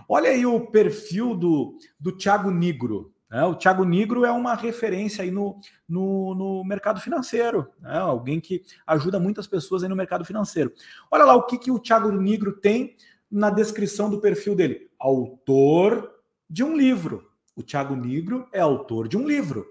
Olha 0.08 0.30
aí 0.30 0.44
o 0.44 0.66
perfil 0.66 1.34
do, 1.34 1.78
do 1.98 2.12
Thiago 2.12 2.50
Nigro. 2.50 3.14
Né? 3.30 3.44
O 3.44 3.54
Thiago 3.54 3.84
Nigro 3.84 4.24
é 4.24 4.32
uma 4.32 4.54
referência 4.54 5.22
aí 5.22 5.30
no, 5.30 5.60
no, 5.88 6.34
no 6.34 6.64
mercado 6.64 7.00
financeiro, 7.00 7.68
né? 7.80 7.96
alguém 7.98 8.40
que 8.40 8.62
ajuda 8.86 9.20
muitas 9.20 9.46
pessoas 9.46 9.82
aí 9.82 9.88
no 9.88 9.96
mercado 9.96 10.24
financeiro. 10.24 10.72
Olha 11.10 11.24
lá 11.24 11.34
o 11.34 11.46
que, 11.46 11.56
que 11.56 11.70
o 11.70 11.78
Thiago 11.78 12.10
Nigro 12.10 12.52
tem 12.52 12.96
na 13.30 13.48
descrição 13.50 14.10
do 14.10 14.20
perfil 14.20 14.56
dele. 14.56 14.90
Autor 14.98 16.10
de 16.48 16.64
um 16.64 16.76
livro. 16.76 17.30
O 17.54 17.62
Thiago 17.62 17.94
Nigro 17.94 18.48
é 18.52 18.60
autor 18.60 19.06
de 19.06 19.16
um 19.16 19.26
livro. 19.26 19.66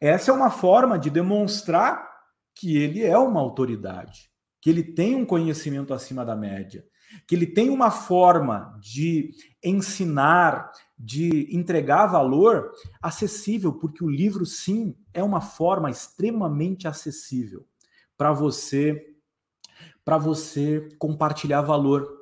Essa 0.00 0.30
é 0.30 0.34
uma 0.34 0.50
forma 0.50 0.98
de 0.98 1.10
demonstrar 1.10 2.08
que 2.54 2.76
ele 2.76 3.04
é 3.04 3.18
uma 3.18 3.40
autoridade, 3.40 4.30
que 4.60 4.70
ele 4.70 4.82
tem 4.82 5.14
um 5.14 5.26
conhecimento 5.26 5.92
acima 5.92 6.24
da 6.24 6.34
média, 6.34 6.84
que 7.26 7.34
ele 7.34 7.46
tem 7.46 7.68
uma 7.68 7.90
forma 7.90 8.78
de 8.80 9.30
ensinar, 9.62 10.70
de 11.02 11.48
entregar 11.50 12.06
valor 12.06 12.72
acessível, 13.00 13.72
porque 13.72 14.04
o 14.04 14.10
livro, 14.10 14.44
sim, 14.44 14.94
é 15.14 15.22
uma 15.22 15.40
forma 15.40 15.88
extremamente 15.90 16.86
acessível 16.86 17.66
para 18.16 18.32
você 18.32 19.06
para 20.04 20.18
você 20.18 20.88
compartilhar 20.98 21.60
valor 21.62 22.20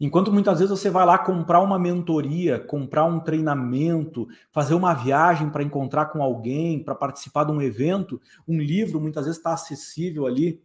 Enquanto 0.00 0.32
muitas 0.32 0.58
vezes 0.58 0.70
você 0.76 0.90
vai 0.90 1.06
lá 1.06 1.16
comprar 1.16 1.60
uma 1.60 1.78
mentoria, 1.78 2.58
comprar 2.58 3.04
um 3.04 3.20
treinamento, 3.20 4.26
fazer 4.50 4.74
uma 4.74 4.92
viagem 4.92 5.48
para 5.48 5.62
encontrar 5.62 6.06
com 6.06 6.22
alguém, 6.22 6.82
para 6.82 6.94
participar 6.94 7.44
de 7.44 7.52
um 7.52 7.62
evento, 7.62 8.20
um 8.46 8.60
livro 8.60 9.00
muitas 9.00 9.24
vezes 9.24 9.38
está 9.38 9.52
acessível 9.52 10.26
ali 10.26 10.60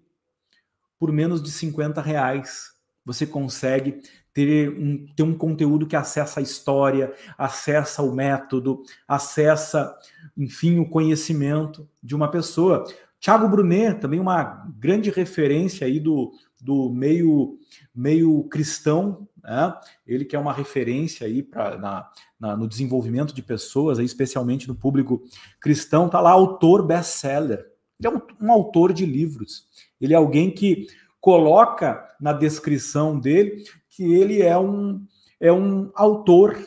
por 0.97 1.11
menos 1.11 1.43
de 1.43 1.51
50 1.51 2.01
reais. 2.01 2.73
Você 3.05 3.25
consegue 3.25 4.01
ter 4.39 4.69
um, 4.69 5.05
ter 5.15 5.23
um 5.23 5.33
conteúdo 5.33 5.85
que 5.85 5.95
acessa 5.95 6.39
a 6.39 6.43
história, 6.43 7.13
acessa 7.37 8.01
o 8.01 8.13
método, 8.13 8.81
acessa, 9.05 9.93
enfim, 10.37 10.79
o 10.79 10.89
conhecimento 10.89 11.87
de 12.01 12.15
uma 12.15 12.31
pessoa. 12.31 12.85
Tiago 13.19 13.49
Brunet, 13.49 13.99
também 13.99 14.19
uma 14.19 14.65
grande 14.79 15.09
referência 15.09 15.85
aí 15.85 15.99
do, 15.99 16.31
do 16.61 16.89
meio, 16.89 17.59
meio 17.93 18.43
cristão, 18.45 19.27
né? 19.43 19.75
ele 20.07 20.23
que 20.23 20.37
é 20.37 20.39
uma 20.39 20.53
referência 20.53 21.27
aí 21.27 21.43
pra, 21.43 21.77
na, 21.77 22.09
na, 22.39 22.55
no 22.55 22.67
desenvolvimento 22.67 23.33
de 23.33 23.41
pessoas, 23.41 23.99
aí, 23.99 24.05
especialmente 24.05 24.69
no 24.69 24.75
público 24.75 25.21
cristão, 25.59 26.05
está 26.05 26.21
lá 26.21 26.31
autor 26.31 26.85
best-seller. 26.85 27.65
Ele 27.99 28.07
é 28.07 28.09
um, 28.09 28.47
um 28.47 28.51
autor 28.53 28.93
de 28.93 29.05
livros. 29.05 29.67
Ele 29.99 30.13
é 30.13 30.17
alguém 30.17 30.49
que 30.49 30.87
coloca 31.19 32.07
na 32.19 32.31
descrição 32.31 33.19
dele 33.19 33.63
que 33.99 34.13
ele 34.13 34.41
é 34.41 34.57
um, 34.57 35.05
é 35.41 35.51
um 35.51 35.91
autor 35.93 36.57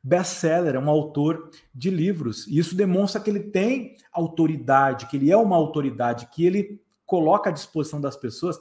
best-seller, 0.00 0.76
é 0.76 0.78
um 0.78 0.88
autor 0.88 1.50
de 1.74 1.90
livros. 1.90 2.46
E 2.46 2.56
isso 2.56 2.76
demonstra 2.76 3.20
que 3.20 3.28
ele 3.28 3.40
tem 3.40 3.96
autoridade, 4.12 5.06
que 5.06 5.16
ele 5.16 5.28
é 5.28 5.36
uma 5.36 5.56
autoridade, 5.56 6.28
que 6.32 6.46
ele 6.46 6.80
coloca 7.04 7.50
à 7.50 7.52
disposição 7.52 8.00
das 8.00 8.16
pessoas 8.16 8.60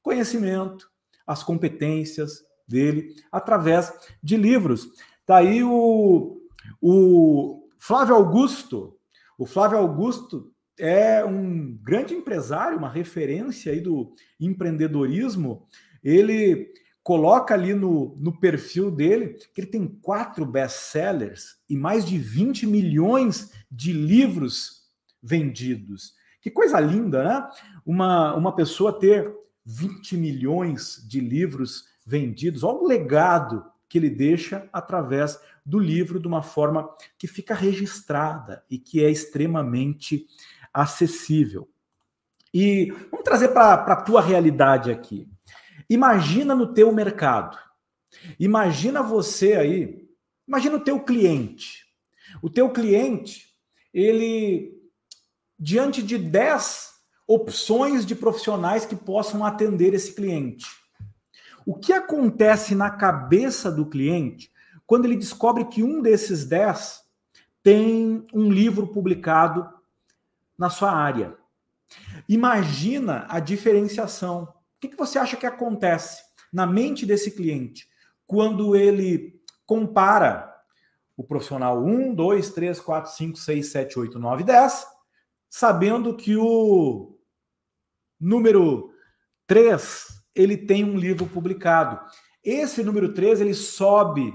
conhecimento, 0.00 0.90
as 1.26 1.42
competências 1.42 2.42
dele 2.66 3.14
através 3.30 3.92
de 4.22 4.38
livros. 4.38 4.88
Tá 5.26 5.36
aí 5.36 5.62
o, 5.62 6.40
o 6.80 7.68
Flávio 7.78 8.14
Augusto. 8.14 8.96
O 9.36 9.44
Flávio 9.44 9.76
Augusto 9.76 10.50
é 10.80 11.22
um 11.22 11.76
grande 11.82 12.14
empresário, 12.14 12.78
uma 12.78 12.88
referência 12.88 13.72
aí 13.72 13.82
do 13.82 14.14
empreendedorismo. 14.40 15.66
Ele 16.02 16.72
coloca 17.08 17.54
ali 17.54 17.72
no, 17.72 18.14
no 18.18 18.38
perfil 18.38 18.90
dele 18.90 19.28
que 19.54 19.62
ele 19.62 19.68
tem 19.68 19.86
quatro 19.86 20.44
best-sellers 20.44 21.56
e 21.66 21.74
mais 21.74 22.04
de 22.04 22.18
20 22.18 22.66
milhões 22.66 23.50
de 23.72 23.94
livros 23.94 24.90
vendidos. 25.22 26.12
Que 26.38 26.50
coisa 26.50 26.78
linda, 26.78 27.24
né? 27.24 27.48
Uma, 27.86 28.34
uma 28.34 28.54
pessoa 28.54 28.92
ter 28.92 29.34
20 29.64 30.18
milhões 30.18 31.02
de 31.08 31.18
livros 31.18 31.86
vendidos. 32.04 32.62
Olha 32.62 32.76
o 32.76 32.86
legado 32.86 33.64
que 33.88 33.96
ele 33.96 34.10
deixa 34.10 34.68
através 34.70 35.40
do 35.64 35.78
livro 35.78 36.20
de 36.20 36.28
uma 36.28 36.42
forma 36.42 36.90
que 37.18 37.26
fica 37.26 37.54
registrada 37.54 38.62
e 38.68 38.76
que 38.76 39.02
é 39.02 39.10
extremamente 39.10 40.26
acessível. 40.74 41.70
E 42.52 42.90
vamos 43.10 43.24
trazer 43.24 43.48
para 43.48 43.76
a 43.76 44.02
tua 44.02 44.20
realidade 44.20 44.90
aqui. 44.90 45.26
Imagina 45.88 46.54
no 46.54 46.72
teu 46.72 46.92
mercado. 46.92 47.58
Imagina 48.38 49.02
você 49.02 49.54
aí, 49.54 50.08
imagina 50.46 50.76
o 50.76 50.80
teu 50.80 51.00
cliente. 51.00 51.86
O 52.42 52.50
teu 52.50 52.70
cliente, 52.70 53.54
ele 53.92 54.76
diante 55.58 56.02
de 56.02 56.16
10 56.16 56.88
opções 57.26 58.06
de 58.06 58.14
profissionais 58.14 58.86
que 58.86 58.96
possam 58.96 59.44
atender 59.44 59.92
esse 59.92 60.14
cliente. 60.14 60.66
O 61.66 61.74
que 61.74 61.92
acontece 61.92 62.74
na 62.74 62.90
cabeça 62.90 63.70
do 63.70 63.84
cliente 63.84 64.50
quando 64.86 65.04
ele 65.04 65.16
descobre 65.16 65.66
que 65.66 65.82
um 65.82 66.00
desses 66.00 66.46
10 66.46 67.02
tem 67.62 68.26
um 68.32 68.50
livro 68.50 68.86
publicado 68.86 69.68
na 70.56 70.70
sua 70.70 70.92
área? 70.92 71.36
Imagina 72.28 73.26
a 73.28 73.40
diferenciação. 73.40 74.54
O 74.78 74.88
que, 74.88 74.96
você 74.96 75.18
acha 75.18 75.36
que 75.36 75.46
acontece 75.46 76.22
na 76.52 76.64
mente 76.66 77.04
desse 77.04 77.32
cliente 77.32 77.88
quando 78.26 78.76
ele 78.76 79.42
compara 79.66 80.54
o 81.16 81.24
profissional 81.24 81.84
1, 81.84 82.14
2, 82.14 82.50
3, 82.50 82.80
4, 82.80 83.10
5, 83.10 83.38
6, 83.38 83.66
7, 83.66 83.98
8, 83.98 84.18
9, 84.18 84.44
10 84.44 84.86
sabendo 85.50 86.14
que 86.14 86.36
o 86.36 87.18
número 88.20 88.92
3 89.48 90.06
ele 90.34 90.56
tem 90.56 90.84
um 90.84 90.96
livro 90.96 91.26
publicado. 91.26 92.00
Esse 92.44 92.84
número 92.84 93.12
3 93.12 93.40
ele 93.40 93.54
sobe, 93.54 94.32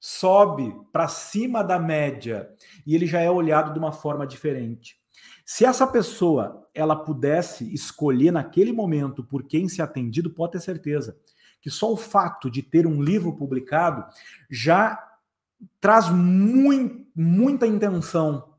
sobe 0.00 0.74
para 0.90 1.06
cima 1.06 1.62
da 1.62 1.78
média 1.78 2.48
e 2.86 2.94
ele 2.94 3.06
já 3.06 3.20
é 3.20 3.30
olhado 3.30 3.74
de 3.74 3.78
uma 3.78 3.92
forma 3.92 4.26
diferente. 4.26 5.01
Se 5.54 5.66
essa 5.66 5.86
pessoa 5.86 6.66
ela 6.72 6.96
pudesse 6.96 7.74
escolher 7.74 8.30
naquele 8.30 8.72
momento 8.72 9.22
por 9.22 9.42
quem 9.42 9.68
ser 9.68 9.82
atendido, 9.82 10.30
pode 10.30 10.52
ter 10.52 10.60
certeza 10.60 11.14
que 11.60 11.68
só 11.68 11.92
o 11.92 11.96
fato 11.96 12.50
de 12.50 12.62
ter 12.62 12.86
um 12.86 13.02
livro 13.02 13.36
publicado 13.36 14.02
já 14.50 14.98
traz 15.78 16.08
muito, 16.08 17.06
muita 17.14 17.66
intenção 17.66 18.54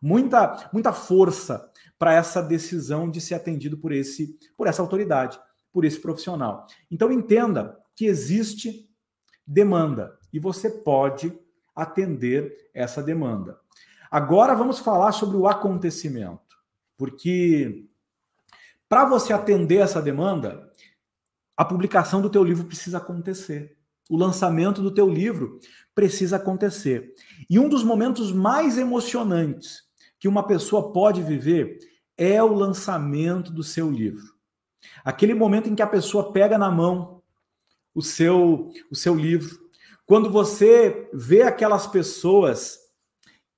muita, 0.00 0.70
muita 0.72 0.90
força 0.90 1.70
para 1.98 2.14
essa 2.14 2.40
decisão 2.40 3.10
de 3.10 3.20
ser 3.20 3.34
atendido 3.34 3.76
por 3.76 3.92
esse 3.92 4.38
por 4.56 4.66
essa 4.66 4.80
autoridade, 4.80 5.38
por 5.70 5.84
esse 5.84 6.00
profissional. 6.00 6.66
Então 6.90 7.12
entenda 7.12 7.78
que 7.94 8.06
existe 8.06 8.88
demanda 9.46 10.18
e 10.32 10.40
você 10.40 10.70
pode 10.70 11.38
atender 11.76 12.70
essa 12.72 13.02
demanda. 13.02 13.60
Agora 14.10 14.54
vamos 14.54 14.78
falar 14.78 15.12
sobre 15.12 15.36
o 15.36 15.46
acontecimento, 15.46 16.56
porque 16.96 17.86
para 18.88 19.04
você 19.04 19.32
atender 19.32 19.76
essa 19.76 20.00
demanda, 20.00 20.72
a 21.56 21.64
publicação 21.64 22.22
do 22.22 22.30
teu 22.30 22.42
livro 22.42 22.64
precisa 22.64 22.98
acontecer. 22.98 23.76
O 24.08 24.16
lançamento 24.16 24.80
do 24.80 24.90
teu 24.90 25.08
livro 25.08 25.58
precisa 25.94 26.36
acontecer. 26.36 27.12
E 27.50 27.58
um 27.58 27.68
dos 27.68 27.84
momentos 27.84 28.32
mais 28.32 28.78
emocionantes 28.78 29.82
que 30.18 30.26
uma 30.26 30.46
pessoa 30.46 30.92
pode 30.92 31.22
viver 31.22 31.78
é 32.16 32.42
o 32.42 32.54
lançamento 32.54 33.52
do 33.52 33.62
seu 33.62 33.90
livro. 33.90 34.34
Aquele 35.04 35.34
momento 35.34 35.68
em 35.68 35.74
que 35.74 35.82
a 35.82 35.86
pessoa 35.86 36.32
pega 36.32 36.56
na 36.56 36.70
mão 36.70 37.22
o 37.94 38.00
seu 38.00 38.72
o 38.90 38.96
seu 38.96 39.14
livro. 39.14 39.58
Quando 40.06 40.30
você 40.30 41.10
vê 41.12 41.42
aquelas 41.42 41.86
pessoas 41.86 42.78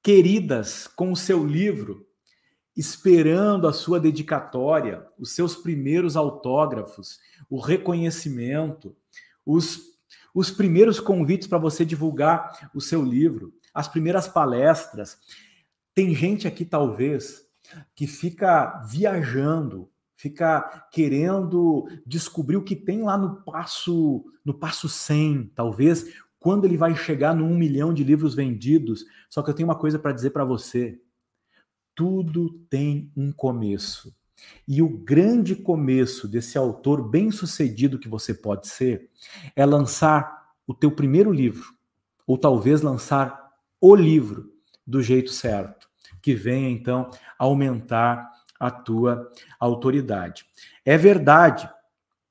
queridas 0.02 0.86
com 0.86 1.12
o 1.12 1.16
seu 1.16 1.44
livro, 1.44 2.06
esperando 2.76 3.68
a 3.68 3.72
sua 3.72 4.00
dedicatória, 4.00 5.06
os 5.18 5.32
seus 5.32 5.56
primeiros 5.56 6.16
autógrafos, 6.16 7.18
o 7.48 7.60
reconhecimento, 7.60 8.96
os, 9.44 9.80
os 10.34 10.50
primeiros 10.50 11.00
convites 11.00 11.46
para 11.46 11.58
você 11.58 11.84
divulgar 11.84 12.70
o 12.74 12.80
seu 12.80 13.02
livro, 13.02 13.52
as 13.74 13.88
primeiras 13.88 14.28
palestras. 14.28 15.18
Tem 15.94 16.14
gente 16.14 16.46
aqui, 16.48 16.64
talvez, 16.64 17.44
que 17.94 18.06
fica 18.06 18.82
viajando, 18.88 19.90
fica 20.16 20.88
querendo 20.92 21.86
descobrir 22.06 22.56
o 22.56 22.64
que 22.64 22.76
tem 22.76 23.02
lá 23.02 23.18
no 23.18 23.42
passo, 23.42 24.24
no 24.44 24.54
passo 24.54 24.88
100, 24.88 25.52
talvez, 25.54 26.06
quando 26.40 26.64
ele 26.64 26.76
vai 26.76 26.96
chegar 26.96 27.34
no 27.34 27.44
1 27.44 27.54
milhão 27.56 27.94
de 27.94 28.02
livros 28.02 28.34
vendidos. 28.34 29.04
Só 29.28 29.42
que 29.42 29.50
eu 29.50 29.54
tenho 29.54 29.68
uma 29.68 29.78
coisa 29.78 29.98
para 29.98 30.12
dizer 30.12 30.30
para 30.30 30.44
você. 30.44 30.98
Tudo 31.94 32.58
tem 32.70 33.12
um 33.14 33.30
começo. 33.30 34.12
E 34.66 34.80
o 34.80 34.88
grande 34.88 35.54
começo 35.54 36.26
desse 36.26 36.56
autor 36.56 37.06
bem-sucedido 37.06 37.98
que 37.98 38.08
você 38.08 38.32
pode 38.32 38.68
ser 38.68 39.10
é 39.54 39.66
lançar 39.66 40.48
o 40.66 40.72
teu 40.72 40.90
primeiro 40.90 41.30
livro, 41.30 41.74
ou 42.26 42.38
talvez 42.38 42.80
lançar 42.80 43.50
o 43.78 43.94
livro 43.94 44.50
do 44.86 45.02
jeito 45.02 45.30
certo 45.30 45.90
que 46.22 46.34
venha 46.34 46.68
então 46.68 47.10
aumentar 47.38 48.30
a 48.58 48.70
tua 48.70 49.30
autoridade. 49.58 50.44
É 50.84 50.96
verdade 50.96 51.68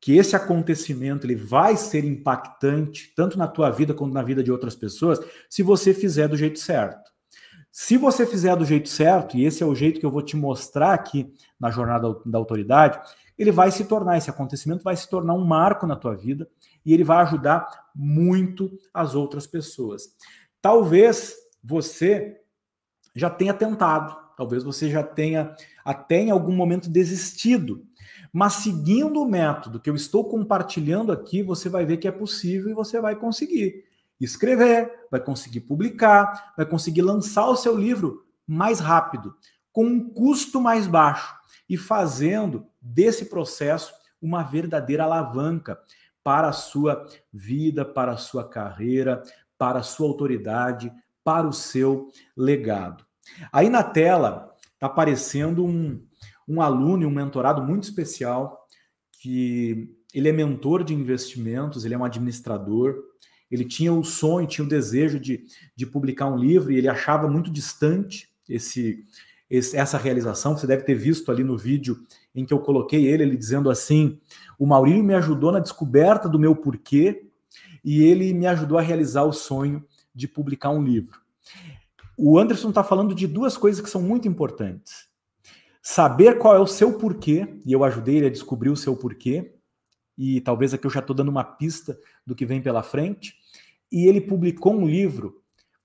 que 0.02 0.16
esse 0.18 0.36
acontecimento 0.36 1.26
ele 1.26 1.36
vai 1.36 1.76
ser 1.76 2.06
impactante 2.06 3.14
tanto 3.16 3.38
na 3.38 3.48
tua 3.48 3.70
vida 3.70 3.94
quanto 3.94 4.14
na 4.14 4.24
vida 4.24 4.42
de 4.42 4.52
outras 4.52 4.76
pessoas 4.76 5.20
se 5.50 5.62
você 5.62 5.94
fizer 5.94 6.28
do 6.28 6.38
jeito 6.38 6.60
certo. 6.60 7.10
Se 7.72 7.98
você 7.98 8.26
fizer 8.26 8.56
do 8.56 8.66
jeito 8.66 8.90
certo, 8.90 9.38
e 9.38 9.46
esse 9.46 9.62
é 9.62 9.66
o 9.66 9.76
jeito 9.76 10.00
que 10.00 10.06
eu 10.06 10.12
vou 10.12 10.22
te 10.22 10.36
mostrar 10.36 10.94
aqui 10.94 11.32
na 11.60 11.70
jornada 11.70 12.16
da 12.26 12.38
autoridade, 12.38 13.00
ele 13.38 13.52
vai 13.52 13.72
se 13.72 13.86
tornar, 13.86 14.18
esse 14.18 14.30
acontecimento 14.30 14.84
vai 14.84 14.96
se 14.96 15.08
tornar 15.10 15.34
um 15.34 15.46
marco 15.46 15.86
na 15.86 15.96
tua 15.96 16.16
vida 16.16 16.50
e 16.86 16.94
ele 16.94 17.04
vai 17.04 17.20
ajudar 17.20 17.68
muito 17.96 18.70
as 18.94 19.16
outras 19.16 19.46
pessoas. 19.46 20.10
Talvez 20.62 21.36
você 21.64 22.38
já 23.16 23.30
tenha 23.30 23.54
tentado, 23.54 24.18
talvez 24.36 24.64
você 24.64 24.90
já 24.90 25.04
tenha 25.04 25.56
até 25.86 26.22
em 26.22 26.32
algum 26.32 26.54
momento 26.54 26.90
desistido. 26.90 27.86
Mas 28.32 28.54
seguindo 28.54 29.22
o 29.22 29.30
método 29.30 29.80
que 29.80 29.90
eu 29.90 29.96
estou 29.96 30.24
compartilhando 30.26 31.12
aqui, 31.12 31.42
você 31.42 31.68
vai 31.70 31.86
ver 31.86 31.98
que 31.98 32.08
é 32.08 32.12
possível 32.12 32.70
e 32.70 32.74
você 32.74 33.02
vai 33.02 33.16
conseguir 33.16 33.86
escrever, 34.20 35.08
vai 35.10 35.20
conseguir 35.20 35.62
publicar, 35.62 36.54
vai 36.56 36.66
conseguir 36.66 37.02
lançar 37.02 37.48
o 37.48 37.56
seu 37.56 37.76
livro 37.76 38.26
mais 38.46 38.80
rápido, 38.80 39.36
com 39.72 39.86
um 39.86 40.10
custo 40.10 40.60
mais 40.60 40.88
baixo 40.88 41.34
e 41.70 41.78
fazendo 41.78 42.66
desse 42.82 43.26
processo 43.26 43.94
uma 44.22 44.44
verdadeira 44.44 45.06
alavanca 45.06 45.80
para 46.24 46.50
a 46.50 46.54
sua 46.54 47.06
vida, 47.32 47.86
para 47.86 48.12
a 48.12 48.18
sua 48.18 48.48
carreira, 48.48 49.24
para 49.58 49.80
a 49.80 49.84
sua 49.84 50.08
autoridade, 50.08 50.92
para 51.24 51.48
o 51.48 51.54
seu 51.54 52.10
legado. 52.36 53.06
Aí 53.52 53.70
na 53.70 53.84
tela 53.84 54.54
está 54.74 54.88
aparecendo 54.88 55.66
um, 55.66 56.04
um 56.50 56.62
aluno, 56.62 57.08
um 57.08 57.12
mentorado 57.12 57.62
muito 57.62 57.84
especial, 57.84 58.66
que 59.22 59.96
ele 60.14 60.28
é 60.28 60.32
mentor 60.32 60.84
de 60.84 60.94
investimentos, 60.94 61.86
ele 61.86 61.94
é 61.94 61.98
um 61.98 62.04
administrador, 62.04 62.96
ele 63.52 63.64
tinha 63.64 63.94
o 63.94 64.04
sonho, 64.04 64.48
tinha 64.48 64.66
o 64.66 64.70
desejo 64.70 65.20
de, 65.20 65.46
de 65.76 65.86
publicar 65.86 66.26
um 66.26 66.38
livro 66.38 66.72
e 66.72 66.78
ele 66.78 66.88
achava 66.88 67.28
muito 67.28 67.52
distante 67.52 68.30
esse, 68.48 69.06
esse, 69.50 69.78
essa 69.78 69.98
realização. 69.98 70.58
Você 70.58 70.66
deve 70.66 70.84
ter 70.84 70.96
visto 70.96 71.32
ali 71.32 71.44
no 71.44 71.58
vídeo 71.58 72.00
em 72.34 72.46
que 72.46 72.54
eu 72.54 72.60
coloquei 72.60 73.08
ele, 73.08 73.24
ele 73.24 73.38
dizendo 73.38 73.70
assim: 73.70 74.20
o 74.58 74.66
Maurílio 74.66 75.04
me 75.04 75.14
ajudou 75.16 75.52
na 75.52 75.60
descoberta 75.60 76.28
do 76.28 76.40
meu 76.40 76.56
porquê 76.56 77.28
e 77.84 78.04
ele 78.04 78.34
me 78.34 78.48
ajudou 78.48 78.78
a 78.78 78.82
realizar 78.82 79.24
o 79.24 79.34
sonho 79.34 79.84
de 80.14 80.28
publicar 80.28 80.70
um 80.70 80.84
livro. 80.84 81.20
O 82.18 82.38
Anderson 82.38 82.70
está 82.70 82.84
falando 82.84 83.16
de 83.16 83.26
duas 83.26 83.56
coisas 83.56 83.82
que 83.82 83.90
são 83.90 84.02
muito 84.02 84.28
importantes. 84.28 85.09
Saber 85.92 86.38
qual 86.38 86.56
é 86.56 86.60
o 86.60 86.68
seu 86.68 87.00
porquê, 87.00 87.48
e 87.66 87.74
eu 87.74 87.84
ajudei 87.84 88.18
ele 88.18 88.28
a 88.28 88.30
descobrir 88.30 88.70
o 88.70 88.78
seu 88.78 88.96
porquê, 88.96 89.56
e 90.16 90.40
talvez 90.40 90.72
aqui 90.72 90.86
eu 90.86 90.92
já 90.92 91.00
estou 91.00 91.16
dando 91.16 91.30
uma 91.30 91.44
pista 91.44 92.00
do 92.24 92.36
que 92.36 92.46
vem 92.46 92.62
pela 92.62 92.84
frente. 92.84 93.34
E 93.92 94.06
ele 94.06 94.22
publicou 94.22 94.72
um 94.72 94.86
livro 94.86 95.42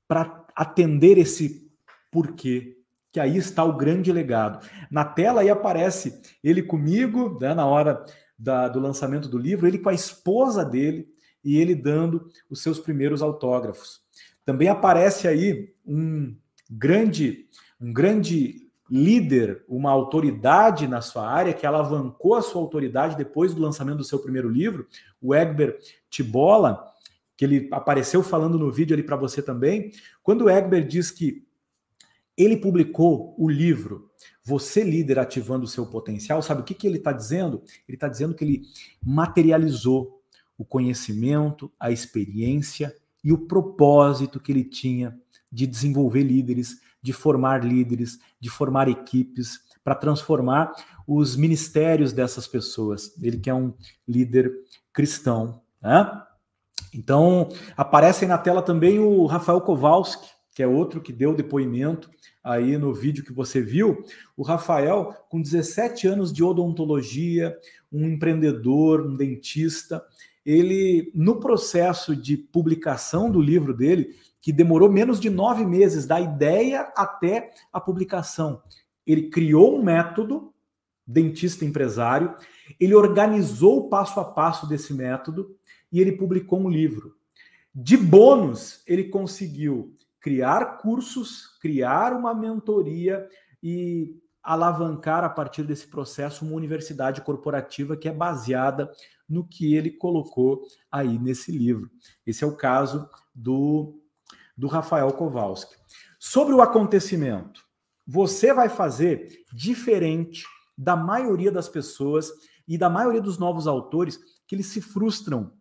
para 0.07 0.47
atender 0.55 1.17
esse 1.17 1.73
porquê, 2.11 2.77
que 3.11 3.19
aí 3.19 3.39
está 3.39 3.65
o 3.65 3.79
grande 3.79 4.13
legado. 4.13 4.69
Na 4.91 5.07
tela 5.07 5.41
aí 5.41 5.49
aparece 5.49 6.21
ele 6.45 6.63
comigo, 6.63 7.39
né, 7.41 7.55
na 7.55 7.65
hora 7.65 8.05
da, 8.39 8.69
do 8.69 8.81
lançamento 8.81 9.27
do 9.27 9.39
livro, 9.39 9.67
ele 9.67 9.79
com 9.79 9.89
a 9.89 9.95
esposa 9.95 10.67
dele 10.67 11.09
e 11.43 11.57
ele 11.57 11.75
dando 11.75 12.29
os 12.51 12.63
seus 12.63 12.79
primeiros 12.79 13.23
autógrafos. 13.23 14.03
Também 14.45 14.69
aparece 14.69 15.27
aí 15.27 15.73
um 15.83 16.37
grande, 16.71 17.49
um 17.81 17.91
grande 17.91 18.64
líder, 18.91 19.65
uma 19.69 19.91
autoridade 19.91 20.87
na 20.87 21.01
sua 21.01 21.29
área, 21.29 21.55
que 21.55 21.67
alavancou 21.67 22.35
a 22.35 22.43
sua 22.43 22.61
autoridade 22.61 23.17
depois 23.17 23.55
do 23.55 23.63
lançamento 23.63 23.99
do 23.99 24.05
seu 24.05 24.19
primeiro 24.19 24.49
livro, 24.49 24.87
o 25.21 25.35
Egber 25.35 25.79
Tibola, 26.11 26.85
que 27.37 27.45
ele 27.45 27.69
apareceu 27.73 28.23
falando 28.23 28.59
no 28.59 28.71
vídeo 28.71 28.95
ali 28.95 29.03
para 29.03 29.17
você 29.17 29.43
também. 29.43 29.91
Quando 30.23 30.45
o 30.45 30.51
Egber 30.51 30.87
diz 30.87 31.11
que 31.11 31.45
ele 32.37 32.57
publicou 32.57 33.35
o 33.39 33.49
livro 33.49 34.11
Você 34.45 34.83
Líder 34.83 35.19
Ativando 35.19 35.65
o 35.65 35.69
Seu 35.69 35.87
Potencial, 35.87 36.43
sabe 36.43 36.61
o 36.61 36.65
que, 36.65 36.75
que 36.75 36.87
ele 36.87 36.99
está 36.99 37.13
dizendo? 37.13 37.63
Ele 37.89 37.97
está 37.97 38.09
dizendo 38.09 38.35
que 38.35 38.45
ele 38.45 38.63
materializou 39.03 40.21
o 40.59 40.65
conhecimento, 40.65 41.73
a 41.79 41.91
experiência 41.91 42.95
e 43.23 43.33
o 43.33 43.39
propósito 43.39 44.39
que 44.39 44.53
ele 44.53 44.65
tinha 44.65 45.19
de 45.51 45.67
desenvolver 45.67 46.23
líderes, 46.23 46.81
de 47.05 47.13
formar 47.13 47.63
líderes, 47.63 48.19
de 48.41 48.49
formar 48.49 48.89
equipes, 48.89 49.61
para 49.85 49.95
transformar 49.95 50.73
os 51.07 51.37
ministérios 51.37 52.15
dessas 52.15 52.47
pessoas. 52.47 53.15
Ele 53.21 53.37
que 53.37 53.51
é 53.51 53.55
um 53.55 53.75
líder 54.09 54.51
cristão. 54.91 55.61
Né? 55.83 56.23
Então, 56.95 57.51
aparece 57.77 58.25
aí 58.25 58.29
na 58.29 58.39
tela 58.39 58.63
também 58.63 58.99
o 58.99 59.27
Rafael 59.27 59.61
Kowalski, 59.61 60.27
que 60.55 60.63
é 60.63 60.67
outro 60.67 61.03
que 61.03 61.13
deu 61.13 61.35
depoimento 61.35 62.09
aí 62.43 62.79
no 62.79 62.95
vídeo 62.95 63.23
que 63.23 63.35
você 63.35 63.61
viu. 63.61 64.03
O 64.35 64.43
Rafael, 64.43 65.15
com 65.29 65.43
17 65.43 66.07
anos 66.07 66.33
de 66.33 66.43
odontologia, 66.43 67.55
um 67.93 68.09
empreendedor, 68.09 69.07
um 69.07 69.15
dentista, 69.15 70.03
ele, 70.45 71.13
no 71.15 71.39
processo 71.39 72.17
de 72.17 72.39
publicação 72.39 73.31
do 73.31 73.43
livro 73.43 73.75
dele, 73.75 74.15
que 74.45 74.53
demorou 74.53 74.93
menos 74.93 75.19
de 75.19 75.31
nove 75.31 75.65
meses, 75.65 76.05
da 76.05 76.21
ideia 76.21 76.93
até 76.95 77.51
a 77.73 77.81
publicação, 77.81 78.63
ele 79.07 79.31
criou 79.31 79.79
um 79.79 79.83
método, 79.83 80.53
dentista 81.07 81.65
empresário, 81.65 82.37
ele 82.79 82.95
organizou 82.95 83.79
o 83.79 83.89
passo 83.89 84.21
a 84.21 84.25
passo 84.25 84.69
desse 84.69 84.93
método 84.93 85.57
e 85.91 85.99
ele 85.99 86.13
publicou 86.13 86.61
um 86.61 86.69
livro. 86.69 87.17
De 87.75 87.97
bônus, 87.97 88.83
ele 88.87 89.05
conseguiu 89.05 89.95
criar 90.21 90.77
cursos, 90.77 91.59
criar 91.59 92.13
uma 92.13 92.35
mentoria 92.35 93.27
e 93.63 94.15
alavancar 94.43 95.25
a 95.25 95.31
partir 95.31 95.63
desse 95.63 95.87
processo 95.87 96.45
uma 96.45 96.55
universidade 96.55 97.23
corporativa 97.23 97.97
que 97.97 98.11
é 98.11 98.13
baseada 98.13 98.93
no 99.27 99.43
que 99.43 99.75
ele 99.75 99.91
colocou 99.91 100.61
aí 100.93 101.19
nesse 101.19 101.51
livro. 101.51 101.91
Esse 102.27 102.45
é 102.45 102.47
o 102.47 102.55
caso 102.55 103.09
do, 103.35 104.04
do 104.57 104.67
Rafael 104.67 105.11
Kowalski. 105.13 105.75
Sobre 106.19 106.55
o 106.55 106.63
acontecimento, 106.63 107.63
você 108.07 108.53
vai 108.53 108.69
fazer 108.69 109.45
diferente 109.53 110.45
da 110.77 110.97
maioria 110.97 111.51
das 111.51 111.69
pessoas 111.69 112.31
e 112.67 112.77
da 112.79 112.89
maioria 112.89 113.21
dos 113.21 113.39
novos 113.39 113.67
autores 113.67 114.19
que 114.47 114.55
eles 114.55 114.67
se 114.67 114.81
frustram 114.81 115.53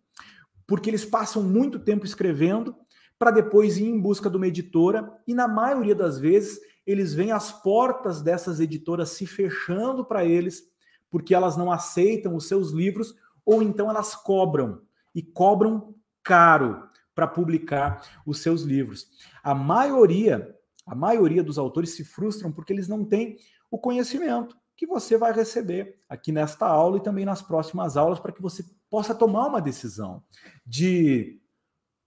porque 0.68 0.90
eles 0.90 1.06
passam 1.06 1.44
muito 1.44 1.80
tempo 1.80 2.06
escrevendo 2.06 2.76
para 3.18 3.32
depois 3.32 3.78
ir 3.78 3.86
em 3.86 4.00
busca 4.00 4.30
de 4.30 4.38
uma 4.38 4.48
editora 4.48 5.12
e 5.28 5.34
na 5.34 5.48
maioria 5.48 5.96
das 5.96 6.20
vezes 6.20 6.60
eles 6.86 7.14
veem 7.14 7.32
as 7.32 7.52
portas 7.62 8.22
dessas 8.22 8.60
editoras 8.60 9.10
se 9.10 9.26
fechando 9.26 10.04
para 10.04 10.26
eles 10.26 10.64
porque 11.10 11.34
elas 11.34 11.56
não 11.56 11.72
aceitam 11.72 12.36
os 12.36 12.48
seus 12.48 12.72
livros 12.72 13.16
ou 13.46 13.62
então 13.62 13.90
elas 13.90 14.16
cobram 14.16 14.82
e 15.14 15.22
cobram 15.22 15.94
caro 16.24 16.90
para 17.14 17.28
publicar 17.28 18.02
os 18.26 18.40
seus 18.40 18.62
livros. 18.64 19.08
A 19.44 19.54
maioria, 19.54 20.56
a 20.86 20.96
maioria 20.96 21.44
dos 21.44 21.58
autores 21.58 21.96
se 21.96 22.04
frustram 22.04 22.52
porque 22.52 22.74
eles 22.74 22.88
não 22.88 23.06
têm 23.06 23.38
o 23.70 23.78
conhecimento 23.78 24.56
que 24.76 24.88
você 24.88 25.18
vai 25.18 25.32
receber 25.32 25.96
aqui 26.10 26.32
nesta 26.32 26.66
aula 26.66 26.98
e 26.98 27.04
também 27.04 27.26
nas 27.26 27.42
próximas 27.42 27.96
aulas 27.96 28.20
para 28.20 28.32
que 28.32 28.42
você 28.42 28.66
possa 28.90 29.14
tomar 29.14 29.48
uma 29.48 29.62
decisão 29.62 30.24
de 30.66 31.40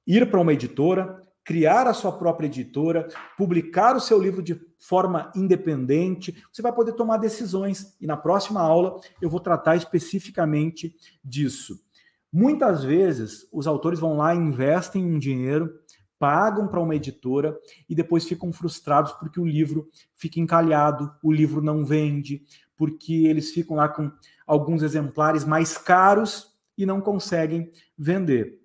ir 0.07 0.30
para 0.30 0.40
uma 0.40 0.52
editora, 0.52 1.26
criar 1.44 1.86
a 1.86 1.94
sua 1.94 2.12
própria 2.12 2.46
editora, 2.46 3.09
publicar 3.36 3.96
o 3.96 4.00
seu 4.00 4.20
livro 4.20 4.42
de 4.42 4.61
forma 4.78 5.30
independente, 5.34 6.36
você 6.52 6.61
vai 6.61 6.72
poder 6.72 6.92
tomar 6.92 7.18
decisões. 7.18 7.96
E 8.00 8.07
na 8.07 8.16
próxima 8.16 8.61
aula 8.61 9.00
eu 9.22 9.30
vou 9.30 9.40
tratar 9.40 9.76
especificamente 9.76 10.94
disso. 11.24 11.86
Muitas 12.33 12.85
vezes 12.85 13.47
os 13.53 13.66
autores 13.66 13.99
vão 13.99 14.16
lá, 14.16 14.35
investem 14.35 15.05
um 15.05 15.18
dinheiro, 15.18 15.72
pagam 16.18 16.66
para 16.66 16.81
uma 16.81 16.95
editora 16.95 17.59
e 17.89 17.95
depois 17.95 18.27
ficam 18.27 18.53
frustrados 18.53 19.12
porque 19.12 19.41
o 19.41 19.47
livro 19.47 19.89
fica 20.14 20.41
encalhado, 20.41 21.14
o 21.22 21.33
livro 21.33 21.62
não 21.62 21.85
vende, 21.85 22.43
porque 22.77 23.12
eles 23.27 23.53
ficam 23.53 23.77
lá 23.77 23.89
com 23.89 24.11
alguns 24.47 24.83
exemplares 24.83 25.45
mais 25.45 25.77
caros 25.77 26.55
e 26.77 26.85
não 26.85 27.01
conseguem 27.01 27.70
vender. 27.97 28.61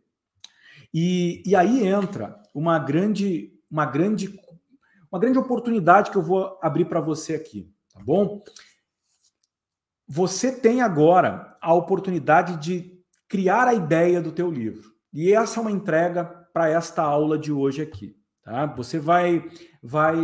E, 0.93 1.41
e 1.45 1.55
aí 1.55 1.87
entra 1.87 2.41
uma 2.53 2.77
grande, 2.77 3.53
uma 3.69 3.85
grande, 3.85 4.39
uma 5.09 5.19
grande 5.19 5.39
oportunidade 5.39 6.11
que 6.11 6.17
eu 6.17 6.21
vou 6.21 6.59
abrir 6.61 6.85
para 6.85 6.99
você 6.99 7.35
aqui, 7.35 7.71
tá 7.93 8.01
bom? 8.01 8.43
Você 10.07 10.51
tem 10.51 10.81
agora 10.81 11.57
a 11.61 11.73
oportunidade 11.73 12.57
de 12.57 13.00
criar 13.31 13.65
a 13.65 13.73
ideia 13.73 14.21
do 14.21 14.29
teu 14.29 14.51
livro. 14.51 14.91
E 15.13 15.31
essa 15.31 15.57
é 15.57 15.61
uma 15.61 15.71
entrega 15.71 16.25
para 16.53 16.67
esta 16.67 17.01
aula 17.01 17.39
de 17.39 17.49
hoje 17.49 17.81
aqui, 17.81 18.13
tá? 18.43 18.65
Você 18.65 18.99
vai 18.99 19.49
vai 19.81 20.17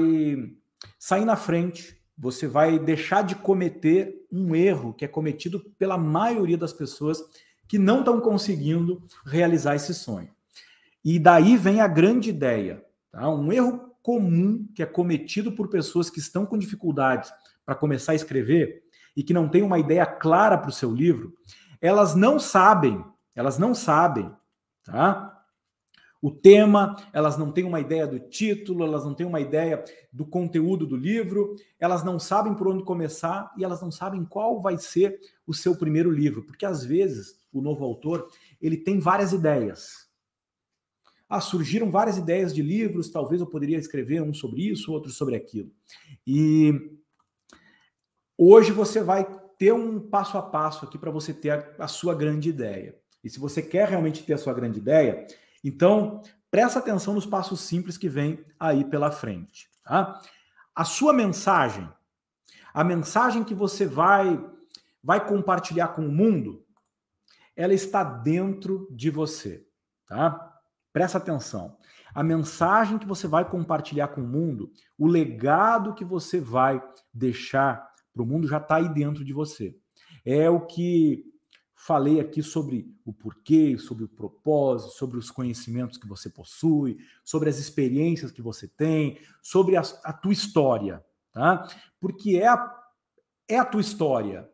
sair 1.00 1.24
na 1.24 1.38
frente, 1.38 1.98
você 2.18 2.48
vai 2.48 2.78
deixar 2.78 3.22
de 3.22 3.34
cometer 3.34 4.14
um 4.30 4.54
erro 4.54 4.94
que 4.94 5.06
é 5.06 5.08
cometido 5.08 5.74
pela 5.80 5.98
maioria 5.98 6.58
das 6.58 6.74
pessoas 6.74 7.24
que 7.66 7.78
não 7.78 8.00
estão 8.00 8.20
conseguindo 8.20 9.02
realizar 9.26 9.76
esse 9.76 9.94
sonho. 9.94 10.30
E 11.04 11.18
daí 11.18 11.56
vem 11.56 11.80
a 11.80 11.88
grande 11.88 12.30
ideia. 12.30 12.84
Tá? 13.10 13.30
Um 13.30 13.54
erro 13.54 13.96
comum 14.04 14.68
que 14.76 14.84
é 14.84 14.86
cometido 14.86 15.54
por 15.54 15.70
pessoas 15.70 16.10
que 16.10 16.20
estão 16.20 16.46
com 16.46 16.58
dificuldades 16.58 17.32
para 17.66 17.74
começar 17.74 18.12
a 18.12 18.16
escrever 18.16 18.84
e 19.16 19.24
que 19.24 19.34
não 19.34 19.48
têm 19.48 19.64
uma 19.64 19.80
ideia 19.80 20.06
clara 20.06 20.58
para 20.58 20.70
o 20.70 20.74
seu 20.74 20.94
livro, 20.94 21.34
elas 21.82 22.16
não 22.16 22.40
sabem, 22.40 23.04
elas 23.36 23.58
não 23.58 23.74
sabem, 23.74 24.32
tá? 24.84 25.38
O 26.20 26.32
tema, 26.32 26.96
elas 27.14 27.38
não 27.38 27.52
têm 27.52 27.64
uma 27.64 27.80
ideia 27.80 28.08
do 28.08 28.20
título, 28.20 28.84
elas 28.84 29.06
não 29.06 29.14
têm 29.14 29.26
uma 29.26 29.40
ideia 29.40 29.84
do 30.12 30.26
conteúdo 30.26 30.88
do 30.88 30.96
livro, 30.96 31.56
elas 31.80 32.04
não 32.04 32.20
sabem 32.20 32.56
por 32.56 32.68
onde 32.68 32.84
começar 32.84 33.54
e 33.56 33.64
elas 33.64 33.82
não 33.82 33.92
sabem 33.92 34.26
qual 34.26 34.60
vai 34.60 34.78
ser 34.80 35.20
o 35.46 35.54
seu 35.54 35.78
primeiro 35.78 36.12
livro, 36.12 36.44
porque 36.44 36.66
às 36.66 36.84
vezes 36.84 37.38
o 37.54 37.62
novo 37.62 37.86
autor, 37.86 38.28
ele 38.60 38.78
tem 38.78 39.00
várias 39.00 39.32
ideias. 39.32 40.08
Ah, 41.30 41.42
surgiram 41.42 41.92
várias 41.92 42.18
ideias 42.18 42.54
de 42.54 42.62
livros, 42.62 43.12
talvez 43.12 43.42
eu 43.42 43.48
poderia 43.48 43.78
escrever 43.78 44.22
um 44.22 44.34
sobre 44.34 44.62
isso, 44.70 44.92
outro 44.92 45.12
sobre 45.12 45.36
aquilo. 45.36 45.72
E 46.26 46.74
hoje 48.38 48.72
você 48.72 49.04
vai 49.04 49.26
ter 49.58 49.74
um 49.74 50.00
passo 50.00 50.38
a 50.38 50.42
passo 50.42 50.86
aqui 50.86 50.98
para 50.98 51.12
você 51.12 51.34
ter 51.34 51.50
a, 51.52 51.86
a, 51.86 51.88
sua 51.88 52.14
grande 52.14 52.50
ideia. 52.50 52.98
E 53.24 53.30
se 53.30 53.40
você 53.40 53.62
quer 53.62 53.90
realmente 53.90 54.24
ter 54.24 54.34
a 54.34 54.38
sua 54.38 54.54
grande 54.54 54.80
ideia, 54.80 55.26
então 55.64 56.22
presta 56.52 56.80
atenção 56.80 57.14
nos 57.14 57.26
passos 57.26 57.62
simples 57.62 57.98
que 57.98 58.08
vem 58.08 58.44
aí 58.60 58.86
pela 58.86 59.12
frente. 59.12 59.70
Tá? 59.84 60.22
A 60.76 60.84
sua 60.84 61.12
mensagem, 61.12 61.90
a 62.74 62.84
mensagem 62.84 63.44
que 63.44 63.54
você 63.54 63.86
vai 63.86 64.40
vai 65.04 65.26
compartilhar 65.26 65.90
com 65.90 66.06
o 66.06 66.12
mundo, 66.12 66.66
ela 67.56 67.74
está 67.74 68.04
dentro 68.04 68.88
de 68.92 69.10
você, 69.10 69.66
tá? 70.06 70.54
Presta 70.92 71.18
atenção. 71.18 71.78
A 72.14 72.24
mensagem 72.24 72.98
que 72.98 73.08
você 73.08 73.28
vai 73.28 73.50
compartilhar 73.50 74.10
com 74.10 74.22
o 74.22 74.28
mundo, 74.28 74.72
o 74.98 75.08
legado 75.08 75.94
que 75.94 76.04
você 76.04 76.42
vai 76.42 76.84
deixar 77.14 77.88
para 78.18 78.24
o 78.24 78.26
mundo 78.26 78.48
já 78.48 78.58
está 78.58 78.78
aí 78.78 78.90
dentro 78.90 79.24
de 79.24 79.32
você. 79.32 79.76
É 80.26 80.50
o 80.50 80.66
que 80.66 81.24
falei 81.76 82.20
aqui 82.20 82.42
sobre 82.42 82.92
o 83.06 83.14
porquê, 83.14 83.78
sobre 83.78 84.04
o 84.04 84.10
propósito, 84.10 84.94
sobre 84.94 85.18
os 85.18 85.30
conhecimentos 85.30 85.98
que 85.98 86.08
você 86.08 86.30
possui, 86.30 86.98
sobre 87.24 87.50
as 87.50 87.60
experiências 87.60 88.32
que 88.32 88.42
você 88.42 88.68
tem, 88.68 89.20
sobre 89.42 89.78
a, 89.78 89.84
a 90.04 90.12
tua 90.12 90.34
história, 90.34 91.06
tá? 91.32 91.68
Porque 92.00 92.38
é 92.38 92.48
a, 92.48 92.76
é 93.48 93.60
a 93.60 93.66
tua 93.66 93.82
história. 93.82 94.50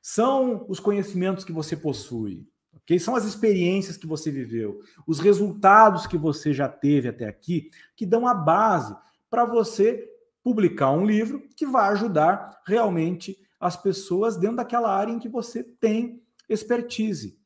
São 0.00 0.64
os 0.68 0.78
conhecimentos 0.78 1.44
que 1.44 1.52
você 1.52 1.76
possui, 1.76 2.46
ok? 2.72 2.98
São 3.00 3.16
as 3.16 3.24
experiências 3.24 3.96
que 3.96 4.06
você 4.06 4.30
viveu, 4.30 4.80
os 5.06 5.18
resultados 5.18 6.06
que 6.06 6.16
você 6.16 6.52
já 6.52 6.68
teve 6.68 7.08
até 7.08 7.26
aqui, 7.26 7.68
que 7.96 8.06
dão 8.06 8.28
a 8.28 8.32
base 8.32 8.96
para 9.28 9.44
você 9.44 10.08
publicar 10.50 10.90
um 10.90 11.06
livro 11.06 11.48
que 11.54 11.64
vai 11.64 11.92
ajudar 11.92 12.60
realmente 12.66 13.36
as 13.60 13.76
pessoas 13.76 14.36
dentro 14.36 14.56
daquela 14.56 14.92
área 14.92 15.12
em 15.12 15.20
que 15.20 15.28
você 15.28 15.62
tem 15.62 16.20
expertise. 16.48 17.38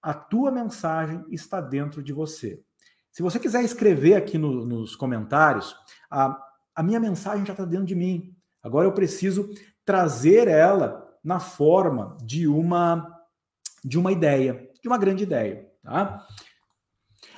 A 0.00 0.14
tua 0.14 0.50
mensagem 0.50 1.22
está 1.30 1.60
dentro 1.60 2.02
de 2.02 2.14
você. 2.14 2.62
Se 3.12 3.22
você 3.22 3.38
quiser 3.38 3.62
escrever 3.62 4.14
aqui 4.14 4.38
no, 4.38 4.64
nos 4.64 4.96
comentários, 4.96 5.76
a, 6.10 6.42
a 6.74 6.82
minha 6.82 6.98
mensagem 6.98 7.44
já 7.44 7.52
está 7.52 7.66
dentro 7.66 7.84
de 7.84 7.94
mim. 7.94 8.34
Agora 8.62 8.86
eu 8.86 8.92
preciso 8.92 9.50
trazer 9.84 10.48
ela 10.48 11.06
na 11.22 11.38
forma 11.38 12.16
de 12.24 12.48
uma 12.48 13.12
de 13.84 13.98
uma 13.98 14.10
ideia, 14.10 14.68
de 14.82 14.88
uma 14.88 14.98
grande 14.98 15.22
ideia, 15.22 15.70
tá? 15.82 16.26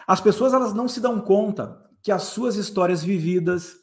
As 0.07 0.21
pessoas 0.21 0.55
elas 0.55 0.73
não 0.73 0.89
se 0.89 1.01
dão 1.01 1.21
conta 1.21 1.83
que 2.03 2.13
as 2.13 2.23
suas 2.23 2.57
histórias 2.57 3.03
vividas, 3.03 3.77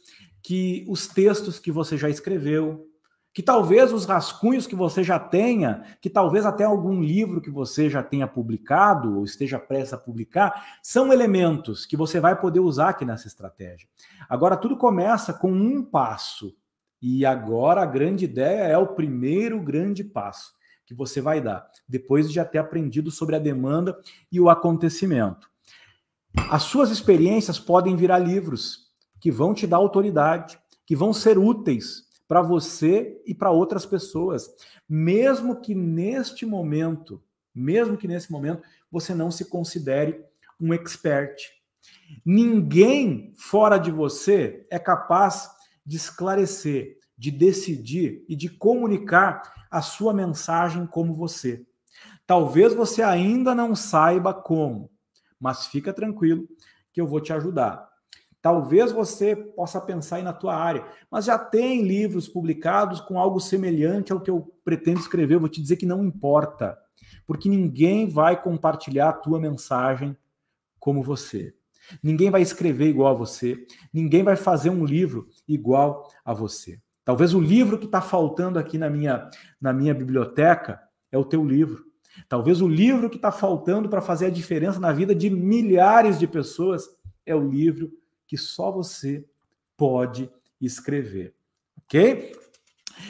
que 0.46 0.86
os 0.88 1.08
textos 1.08 1.58
que 1.58 1.72
você 1.72 1.98
já 1.98 2.08
escreveu, 2.08 2.88
que 3.34 3.42
talvez 3.42 3.92
os 3.92 4.06
rascunhos 4.06 4.68
que 4.68 4.76
você 4.76 5.04
já 5.04 5.18
tenha, 5.18 5.84
que 6.00 6.08
talvez 6.08 6.46
até 6.46 6.64
algum 6.64 7.02
livro 7.02 7.42
que 7.42 7.50
você 7.50 7.90
já 7.90 8.04
tenha 8.04 8.28
publicado 8.28 9.18
ou 9.18 9.26
esteja 9.26 9.58
prestes 9.58 9.94
a 9.94 9.98
publicar, 9.98 10.78
são 10.84 11.12
elementos 11.12 11.88
que 11.88 11.98
você 11.98 12.20
vai 12.20 12.40
poder 12.40 12.60
usar 12.60 12.90
aqui 12.90 13.04
nessa 13.04 13.26
estratégia. 13.26 13.90
Agora, 14.30 14.56
tudo 14.56 14.78
começa 14.78 15.34
com 15.34 15.52
um 15.52 15.84
passo. 15.84 16.56
E 17.02 17.26
agora 17.26 17.82
a 17.82 17.88
grande 17.88 18.26
ideia 18.26 18.66
é 18.66 18.78
o 18.78 18.94
primeiro 18.94 19.60
grande 19.60 20.04
passo 20.04 20.54
que 20.86 20.94
você 20.94 21.22
vai 21.22 21.42
dar, 21.42 21.68
depois 21.90 22.28
de 22.28 22.36
já 22.36 22.46
ter 22.46 22.60
aprendido 22.60 23.10
sobre 23.10 23.36
a 23.36 23.40
demanda 23.40 23.98
e 24.32 24.40
o 24.40 24.48
acontecimento. 24.48 25.50
As 26.52 26.62
suas 26.62 26.92
experiências 26.92 27.58
podem 27.58 27.96
virar 27.96 28.20
livros 28.20 28.85
que 29.26 29.32
vão 29.32 29.56
te 29.56 29.66
dar 29.66 29.78
autoridade, 29.78 30.56
que 30.86 30.96
vão 30.96 31.12
ser 31.12 31.36
úteis 31.40 32.04
para 32.28 32.44
você 32.44 33.20
e 33.26 33.34
para 33.34 33.50
outras 33.50 33.84
pessoas, 33.84 34.48
mesmo 34.88 35.60
que 35.60 35.74
neste 35.74 36.46
momento, 36.46 37.20
mesmo 37.52 37.98
que 37.98 38.08
nesse 38.08 38.32
momento 38.32 38.62
você 38.92 39.16
não 39.16 39.32
se 39.32 39.46
considere 39.46 40.24
um 40.62 40.76
expert. 40.76 41.38
Ninguém 42.24 43.34
fora 43.36 43.80
de 43.80 43.90
você 43.90 44.68
é 44.70 44.78
capaz 44.78 45.50
de 45.84 45.98
esclarecer, 45.98 47.00
de 47.18 47.32
decidir 47.32 48.24
e 48.30 48.36
de 48.36 48.48
comunicar 48.48 49.66
a 49.72 49.82
sua 49.82 50.14
mensagem 50.14 50.86
como 50.86 51.16
você. 51.16 51.66
Talvez 52.28 52.76
você 52.76 53.02
ainda 53.02 53.56
não 53.56 53.76
saiba 53.76 54.36
como, 54.36 54.92
mas 55.40 55.66
fica 55.66 55.92
tranquilo 55.92 56.48
que 56.94 57.02
eu 57.02 57.08
vou 57.08 57.20
te 57.20 57.34
ajudar. 57.34 57.95
Talvez 58.46 58.92
você 58.92 59.36
possa 59.36 59.82
pensar 59.82 60.18
aí 60.18 60.22
na 60.22 60.32
tua 60.32 60.56
área, 60.56 60.86
mas 61.10 61.26
já 61.26 61.36
tem 61.36 61.82
livros 61.82 62.28
publicados 62.28 63.02
com 63.02 63.20
algo 63.20 63.40
semelhante 63.40 64.12
ao 64.12 64.22
que 64.22 64.30
eu 64.30 64.54
pretendo 64.64 65.00
escrever. 65.00 65.34
Eu 65.34 65.40
vou 65.40 65.50
te 65.50 65.60
dizer 65.60 65.78
que 65.78 65.86
não 65.88 66.06
importa, 66.06 66.78
porque 67.26 67.50
ninguém 67.50 68.08
vai 68.08 68.40
compartilhar 68.40 69.10
a 69.10 69.14
tua 69.14 69.40
mensagem 69.40 70.16
como 70.80 71.02
você. 71.02 71.56
Ninguém 72.04 72.30
vai 72.30 72.44
escrever 72.44 72.86
igual 72.86 73.16
a 73.16 73.18
você. 73.18 73.66
Ninguém 73.92 74.22
vai 74.22 74.36
fazer 74.36 74.70
um 74.70 74.86
livro 74.86 75.28
igual 75.48 76.08
a 76.24 76.32
você. 76.32 76.80
Talvez 77.04 77.34
o 77.34 77.42
livro 77.42 77.80
que 77.80 77.88
está 77.88 78.00
faltando 78.00 78.60
aqui 78.60 78.78
na 78.78 78.92
minha, 78.92 79.28
na 79.60 79.74
minha 79.74 79.96
biblioteca 79.96 80.80
é 81.12 81.18
o 81.18 81.26
teu 81.26 81.44
livro. 81.44 81.84
Talvez 82.30 82.62
o 82.62 82.68
livro 82.68 83.10
que 83.10 83.16
está 83.16 83.32
faltando 83.32 83.90
para 83.90 84.02
fazer 84.04 84.28
a 84.28 84.30
diferença 84.30 84.80
na 84.80 84.94
vida 84.94 85.16
de 85.16 85.32
milhares 85.32 86.20
de 86.20 86.28
pessoas 86.28 86.88
é 87.26 87.34
o 87.36 87.50
livro 87.50 87.92
que 88.28 88.38
só 88.38 88.72
você 88.72 89.26
pode 89.78 90.30
escrever. 90.62 91.34
Ok? 91.84 92.36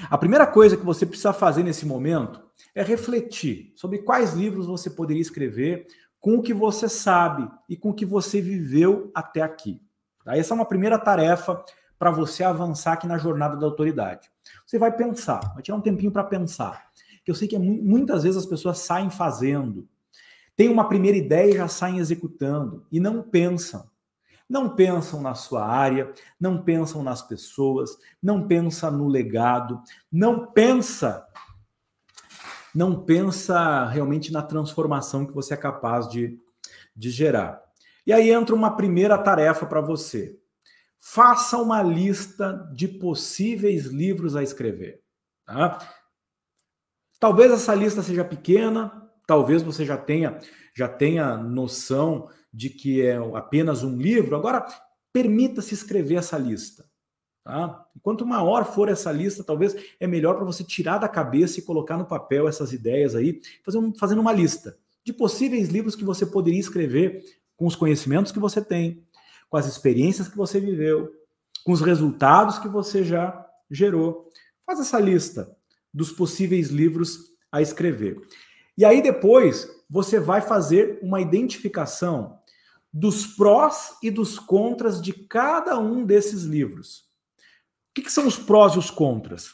A 0.10 0.18
primeira 0.18 0.48
coisa 0.48 0.76
que 0.76 0.86
você 0.86 1.06
precisa 1.06 1.32
fazer 1.32 1.64
nesse 1.64 1.86
momento 1.86 2.42
é 2.74 2.84
refletir 2.84 3.72
sobre 3.76 4.00
quais 4.00 4.34
livros 4.34 4.66
você 4.66 4.90
poderia 4.90 5.22
escrever 5.22 5.88
com 6.20 6.38
o 6.38 6.42
que 6.42 6.54
você 6.54 6.90
sabe 6.90 7.48
e 7.70 7.78
com 7.78 7.92
o 7.92 7.94
que 7.94 8.06
você 8.06 8.42
viveu 8.42 9.12
até 9.14 9.42
aqui. 9.42 9.82
Tá? 10.24 10.36
Essa 10.36 10.54
é 10.54 10.56
uma 10.56 10.66
primeira 10.66 10.98
tarefa 10.98 11.64
para 11.98 12.12
você 12.12 12.44
avançar 12.44 12.94
aqui 12.94 13.08
na 13.08 13.18
jornada 13.18 13.56
da 13.56 13.66
autoridade. 13.66 14.30
Você 14.66 14.78
vai 14.78 14.92
pensar, 14.96 15.40
vai 15.54 15.62
tirar 15.62 15.78
um 15.78 15.82
tempinho 15.82 16.12
para 16.12 16.24
pensar. 16.24 16.90
Que 17.24 17.32
eu 17.32 17.36
sei 17.36 17.48
que 17.48 17.56
é, 17.56 17.60
muitas 17.60 18.24
vezes 18.24 18.38
as 18.38 18.46
pessoas 18.46 18.80
saem 18.80 19.10
fazendo, 19.10 19.88
têm 20.56 20.70
uma 20.70 20.88
primeira 20.88 21.18
ideia 21.18 21.54
e 21.54 21.58
já 21.58 21.68
saem 21.68 22.00
executando 22.00 22.86
e 22.92 23.00
não 23.00 23.22
pensam. 23.22 23.90
Não 24.48 24.76
pensam 24.76 25.22
na 25.22 25.34
sua 25.34 25.66
área, 25.66 26.14
não 26.40 26.64
pensam 26.64 27.02
nas 27.02 27.22
pessoas, 27.22 27.98
não 28.22 28.48
pensa 28.48 28.92
no 28.92 29.08
legado, 29.08 29.82
não 30.12 30.52
pensa 30.52 31.28
não 32.76 33.06
pensa 33.06 33.86
realmente 33.86 34.34
na 34.34 34.42
transformação 34.42 35.26
que 35.26 35.34
você 35.34 35.54
é 35.54 35.58
capaz 35.58 36.10
de, 36.10 36.38
de 36.94 37.10
gerar. 37.10 37.64
E 38.06 38.12
aí 38.12 38.30
entra 38.30 38.54
uma 38.54 38.76
primeira 38.76 39.18
tarefa 39.18 39.66
para 39.66 39.80
você. 39.80 40.38
Faça 41.00 41.58
uma 41.58 41.82
lista 41.82 42.70
de 42.74 42.90
possíveis 42.90 43.86
livros 43.86 44.36
a 44.36 44.44
escrever. 44.44 45.02
Tá? 45.46 45.80
Talvez 47.18 47.50
essa 47.50 47.74
lista 47.74 48.04
seja 48.04 48.26
pequena, 48.26 49.10
talvez 49.26 49.64
você 49.64 49.86
já 49.86 49.98
tenha 49.98 50.38
já 50.78 50.90
tenha 50.90 51.38
noção 51.38 52.28
de 52.56 52.70
que 52.70 53.02
é 53.02 53.18
apenas 53.36 53.84
um 53.84 53.98
livro, 53.98 54.36
agora 54.36 54.66
permita-se 55.12 55.74
escrever 55.74 56.16
essa 56.16 56.38
lista. 56.38 56.86
Tá? 57.44 57.86
Quanto 58.02 58.26
maior 58.26 58.64
for 58.66 58.88
essa 58.88 59.12
lista, 59.12 59.44
talvez 59.44 59.76
é 60.00 60.08
melhor 60.08 60.36
para 60.36 60.46
você 60.46 60.64
tirar 60.64 60.98
da 60.98 61.10
cabeça 61.10 61.60
e 61.60 61.64
colocar 61.64 61.98
no 61.98 62.06
papel 62.06 62.48
essas 62.48 62.72
ideias 62.72 63.14
aí, 63.14 63.42
fazendo, 64.00 64.20
uma 64.22 64.32
lista 64.32 64.78
de 65.04 65.12
possíveis 65.12 65.68
livros 65.68 65.96
que 65.96 66.06
você 66.06 66.26
poderia 66.26 66.60
escrever 66.60 67.24
com 67.58 67.66
os 67.66 67.76
conhecimentos 67.76 68.32
que 68.32 68.40
você 68.40 68.62
tem, 68.62 69.06
com 69.50 69.58
as 69.58 69.68
experiências 69.68 70.28
que 70.28 70.38
você 70.38 70.60
viveu, 70.60 71.12
com 71.64 71.74
os 71.74 71.82
resultados 71.82 72.58
que 72.58 72.70
você 72.70 73.04
já 73.04 73.46
gerou. 73.70 74.30
Faz 74.66 74.80
essa 74.80 75.00
lista 75.00 75.56
dos 75.94 76.12
possíveis 76.12 76.70
livros 76.70 77.32
a 77.52 77.62
escrever. 77.62 78.20
E 78.78 78.84
aí 78.84 79.02
depois 79.02 79.70
você 79.90 80.20
vai 80.20 80.42
fazer 80.42 81.00
uma 81.02 81.22
identificação 81.22 82.40
dos 82.98 83.28
prós 83.28 83.98
e 84.02 84.10
dos 84.10 84.40
contras 84.40 85.02
de 85.02 85.12
cada 85.12 85.78
um 85.78 86.06
desses 86.06 86.44
livros. 86.44 87.00
O 87.00 87.94
que, 87.94 88.04
que 88.04 88.12
são 88.12 88.26
os 88.26 88.38
prós 88.38 88.76
e 88.76 88.80
os 88.80 88.90
contras? 88.90 89.54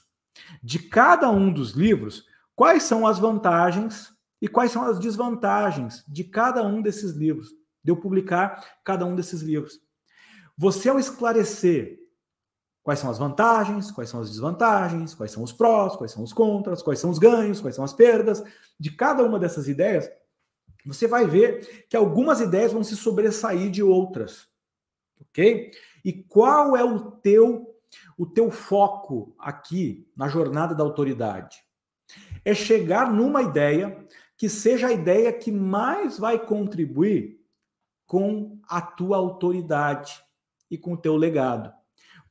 De 0.62 0.78
cada 0.78 1.28
um 1.32 1.52
dos 1.52 1.72
livros, 1.72 2.24
quais 2.56 2.84
são 2.84 3.08
as 3.08 3.18
vantagens 3.18 4.14
e 4.40 4.48
quais 4.48 4.72
são 4.72 4.84
as 4.84 5.00
desvantagens 5.00 6.04
de 6.08 6.24
cada 6.24 6.62
um 6.62 6.84
desses 6.84 7.14
livros, 7.14 7.50
de 7.84 7.90
eu 7.92 7.98
publicar 7.98 8.64
cada 8.84 9.08
um 9.08 9.16
desses 9.16 9.42
livros. 9.42 9.80
Você, 10.56 10.90
ao 10.90 11.00
esclarecer 11.00 11.98
quais 12.84 13.00
são 13.00 13.10
as 13.10 13.18
vantagens, 13.18 13.90
quais 13.90 14.12
são 14.12 14.20
as 14.20 14.30
desvantagens, 14.30 15.16
quais 15.16 15.32
são 15.32 15.42
os 15.42 15.52
prós, 15.52 15.96
quais 15.96 16.12
são 16.12 16.22
os 16.22 16.32
contras, 16.32 16.84
quais 16.84 17.00
são 17.00 17.10
os 17.10 17.18
ganhos, 17.18 17.60
quais 17.60 17.76
são 17.76 17.84
as 17.84 17.94
perdas 17.94 18.44
de 18.80 18.92
cada 18.92 19.24
uma 19.24 19.40
dessas 19.40 19.68
ideias, 19.68 20.08
você 20.86 21.08
vai 21.08 21.26
ver 21.26 21.86
que 21.90 21.96
algumas 21.96 22.42
ideias 22.42 22.74
vão 22.74 22.84
se 22.84 22.96
sobressair 22.96 23.70
de 23.70 23.84
outras. 23.84 24.48
OK? 25.20 25.72
E 26.04 26.14
qual 26.14 26.76
é 26.76 26.84
o 26.84 27.12
teu 27.12 27.68
o 28.18 28.26
teu 28.26 28.50
foco 28.50 29.36
aqui 29.38 30.08
na 30.16 30.28
jornada 30.28 30.74
da 30.74 30.84
autoridade? 30.84 31.58
É 32.46 32.54
chegar 32.54 33.12
numa 33.12 33.42
ideia 33.42 34.06
que 34.38 34.48
seja 34.48 34.88
a 34.88 34.92
ideia 34.92 35.32
que 35.32 35.52
mais 35.52 36.18
vai 36.18 36.40
contribuir 36.40 37.40
com 38.08 38.60
a 38.68 38.82
tua 38.82 39.18
autoridade 39.18 40.14
e 40.70 40.78
com 40.78 40.94
o 40.94 40.98
teu 40.98 41.16
legado. 41.16 41.72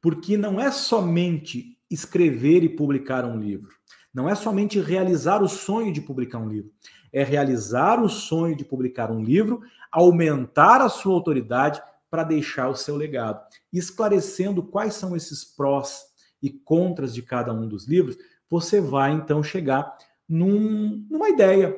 Porque 0.01 0.37
não 0.37 0.61
é 0.61 0.71
somente 0.71 1.79
escrever 1.91 2.65
e 2.65 2.69
publicar 2.69 3.25
um 3.25 3.39
livro. 3.39 3.75
Não 4.13 4.29
é 4.29 4.35
somente 4.35 4.81
realizar 4.81 5.43
o 5.43 5.49
sonho 5.49 5.93
de 5.93 6.01
publicar 6.01 6.39
um 6.39 6.49
livro 6.49 6.73
é 7.13 7.23
realizar 7.23 8.03
o 8.03 8.09
sonho 8.09 8.57
de 8.57 8.65
publicar 8.65 9.11
um 9.11 9.23
livro, 9.23 9.61
aumentar 9.91 10.81
a 10.81 10.89
sua 10.89 11.15
autoridade 11.15 11.83
para 12.11 12.25
deixar 12.25 12.69
o 12.69 12.77
seu 12.77 12.97
legado. 12.97 13.41
Esclarecendo 13.73 14.63
quais 14.63 14.95
são 14.95 15.17
esses 15.17 15.45
prós 15.45 16.05
e 16.43 16.51
contras 16.51 17.15
de 17.15 17.23
cada 17.23 17.53
um 17.53 17.69
dos 17.69 17.87
livros, 17.87 18.17
você 18.49 18.81
vai 18.81 19.13
então 19.13 19.43
chegar 19.43 19.97
num, 20.29 21.07
numa 21.09 21.29
ideia, 21.29 21.77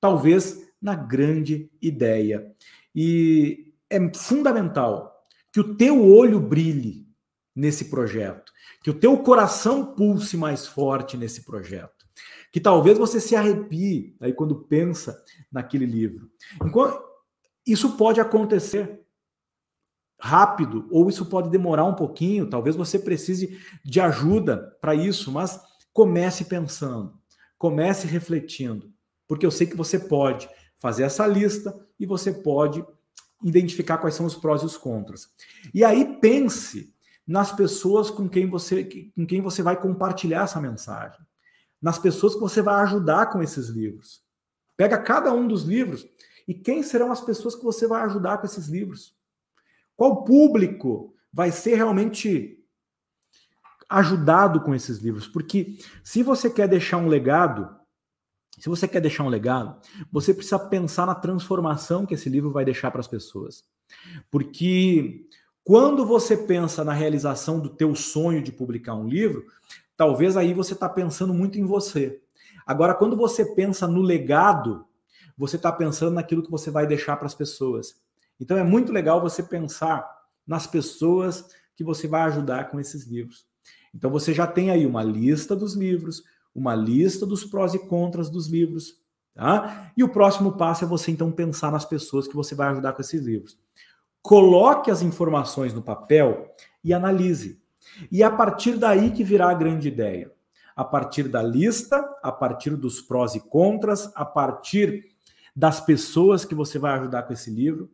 talvez 0.00 0.66
na 0.80 0.94
grande 0.94 1.70
ideia. 1.80 2.52
E 2.94 3.72
é 3.88 3.98
fundamental 4.14 5.24
que 5.52 5.60
o 5.60 5.76
teu 5.76 6.04
olho 6.06 6.40
brilhe 6.40 7.06
nesse 7.54 7.86
projeto, 7.86 8.52
que 8.82 8.90
o 8.90 8.98
teu 8.98 9.16
coração 9.18 9.94
pulse 9.94 10.36
mais 10.36 10.66
forte 10.66 11.16
nesse 11.16 11.44
projeto. 11.44 11.99
Que 12.52 12.60
talvez 12.60 12.98
você 12.98 13.20
se 13.20 13.36
arrepie 13.36 14.16
aí 14.20 14.32
quando 14.32 14.56
pensa 14.56 15.22
naquele 15.50 15.86
livro. 15.86 16.30
Enquanto 16.64 17.00
isso 17.66 17.96
pode 17.96 18.20
acontecer 18.20 19.00
rápido 20.20 20.86
ou 20.90 21.08
isso 21.08 21.26
pode 21.26 21.48
demorar 21.48 21.84
um 21.84 21.94
pouquinho, 21.94 22.48
talvez 22.48 22.76
você 22.76 22.98
precise 22.98 23.58
de 23.84 24.00
ajuda 24.00 24.76
para 24.80 24.94
isso, 24.94 25.32
mas 25.32 25.58
comece 25.92 26.44
pensando, 26.44 27.18
comece 27.56 28.06
refletindo, 28.06 28.92
porque 29.26 29.46
eu 29.46 29.50
sei 29.50 29.66
que 29.66 29.76
você 29.76 29.98
pode 29.98 30.48
fazer 30.76 31.04
essa 31.04 31.26
lista 31.26 31.74
e 31.98 32.06
você 32.06 32.32
pode 32.32 32.84
identificar 33.42 33.98
quais 33.98 34.14
são 34.14 34.26
os 34.26 34.34
prós 34.34 34.62
e 34.62 34.66
os 34.66 34.76
contras. 34.76 35.28
E 35.72 35.82
aí 35.82 36.18
pense 36.20 36.94
nas 37.26 37.52
pessoas 37.52 38.10
com 38.10 38.28
quem 38.28 38.48
você 38.48 38.84
com 39.16 39.26
quem 39.26 39.40
você 39.40 39.62
vai 39.62 39.80
compartilhar 39.80 40.44
essa 40.44 40.60
mensagem, 40.60 41.20
nas 41.80 41.98
pessoas 41.98 42.34
que 42.34 42.40
você 42.40 42.60
vai 42.60 42.82
ajudar 42.82 43.26
com 43.26 43.42
esses 43.42 43.68
livros. 43.68 44.22
Pega 44.76 44.98
cada 44.98 45.32
um 45.32 45.46
dos 45.46 45.62
livros 45.62 46.06
e 46.46 46.54
quem 46.54 46.82
serão 46.82 47.12
as 47.12 47.20
pessoas 47.20 47.54
que 47.54 47.64
você 47.64 47.86
vai 47.86 48.02
ajudar 48.02 48.38
com 48.38 48.46
esses 48.46 48.66
livros? 48.68 49.14
Qual 49.96 50.24
público 50.24 51.14
vai 51.32 51.52
ser 51.52 51.76
realmente 51.76 52.58
ajudado 53.88 54.60
com 54.60 54.74
esses 54.74 54.98
livros? 54.98 55.28
Porque 55.28 55.78
se 56.02 56.22
você 56.22 56.50
quer 56.50 56.66
deixar 56.66 56.96
um 56.96 57.08
legado, 57.08 57.68
se 58.58 58.68
você 58.68 58.88
quer 58.88 59.00
deixar 59.00 59.24
um 59.24 59.28
legado, 59.28 59.80
você 60.10 60.34
precisa 60.34 60.58
pensar 60.58 61.06
na 61.06 61.14
transformação 61.14 62.04
que 62.04 62.14
esse 62.14 62.28
livro 62.28 62.50
vai 62.50 62.64
deixar 62.64 62.90
para 62.90 63.00
as 63.00 63.08
pessoas. 63.08 63.64
Porque 64.30 65.26
quando 65.62 66.04
você 66.04 66.36
pensa 66.36 66.82
na 66.82 66.92
realização 66.92 67.60
do 67.60 67.68
teu 67.68 67.94
sonho 67.94 68.42
de 68.42 68.50
publicar 68.50 68.94
um 68.94 69.06
livro, 69.06 69.46
talvez 70.00 70.34
aí 70.34 70.54
você 70.54 70.72
está 70.72 70.88
pensando 70.88 71.34
muito 71.34 71.58
em 71.58 71.66
você. 71.66 72.22
Agora, 72.66 72.94
quando 72.94 73.14
você 73.18 73.44
pensa 73.54 73.86
no 73.86 74.00
legado, 74.00 74.86
você 75.36 75.56
está 75.56 75.70
pensando 75.70 76.14
naquilo 76.14 76.42
que 76.42 76.50
você 76.50 76.70
vai 76.70 76.86
deixar 76.86 77.18
para 77.18 77.26
as 77.26 77.34
pessoas. 77.34 78.00
Então 78.40 78.56
é 78.56 78.64
muito 78.64 78.92
legal 78.92 79.20
você 79.20 79.42
pensar 79.42 80.10
nas 80.46 80.66
pessoas 80.66 81.44
que 81.76 81.84
você 81.84 82.08
vai 82.08 82.22
ajudar 82.22 82.70
com 82.70 82.80
esses 82.80 83.06
livros. 83.06 83.44
Então 83.94 84.10
você 84.10 84.32
já 84.32 84.46
tem 84.46 84.70
aí 84.70 84.86
uma 84.86 85.02
lista 85.02 85.54
dos 85.54 85.74
livros, 85.74 86.22
uma 86.54 86.74
lista 86.74 87.26
dos 87.26 87.44
prós 87.44 87.74
e 87.74 87.78
contras 87.78 88.30
dos 88.30 88.46
livros, 88.48 88.96
tá? 89.34 89.92
E 89.94 90.02
o 90.02 90.08
próximo 90.08 90.56
passo 90.56 90.82
é 90.82 90.88
você 90.88 91.10
então 91.10 91.30
pensar 91.30 91.70
nas 91.70 91.84
pessoas 91.84 92.26
que 92.26 92.34
você 92.34 92.54
vai 92.54 92.68
ajudar 92.68 92.94
com 92.94 93.02
esses 93.02 93.22
livros. 93.22 93.58
Coloque 94.22 94.90
as 94.90 95.02
informações 95.02 95.74
no 95.74 95.82
papel 95.82 96.54
e 96.82 96.94
analise. 96.94 97.59
E 98.10 98.22
é 98.22 98.26
a 98.26 98.30
partir 98.30 98.76
daí 98.76 99.10
que 99.10 99.24
virá 99.24 99.50
a 99.50 99.54
grande 99.54 99.88
ideia. 99.88 100.30
A 100.76 100.84
partir 100.84 101.28
da 101.28 101.42
lista, 101.42 101.96
a 102.22 102.32
partir 102.32 102.76
dos 102.76 103.00
prós 103.00 103.34
e 103.34 103.40
contras, 103.40 104.10
a 104.14 104.24
partir 104.24 105.04
das 105.54 105.80
pessoas 105.80 106.44
que 106.44 106.54
você 106.54 106.78
vai 106.78 106.98
ajudar 106.98 107.24
com 107.24 107.32
esse 107.32 107.50
livro. 107.50 107.90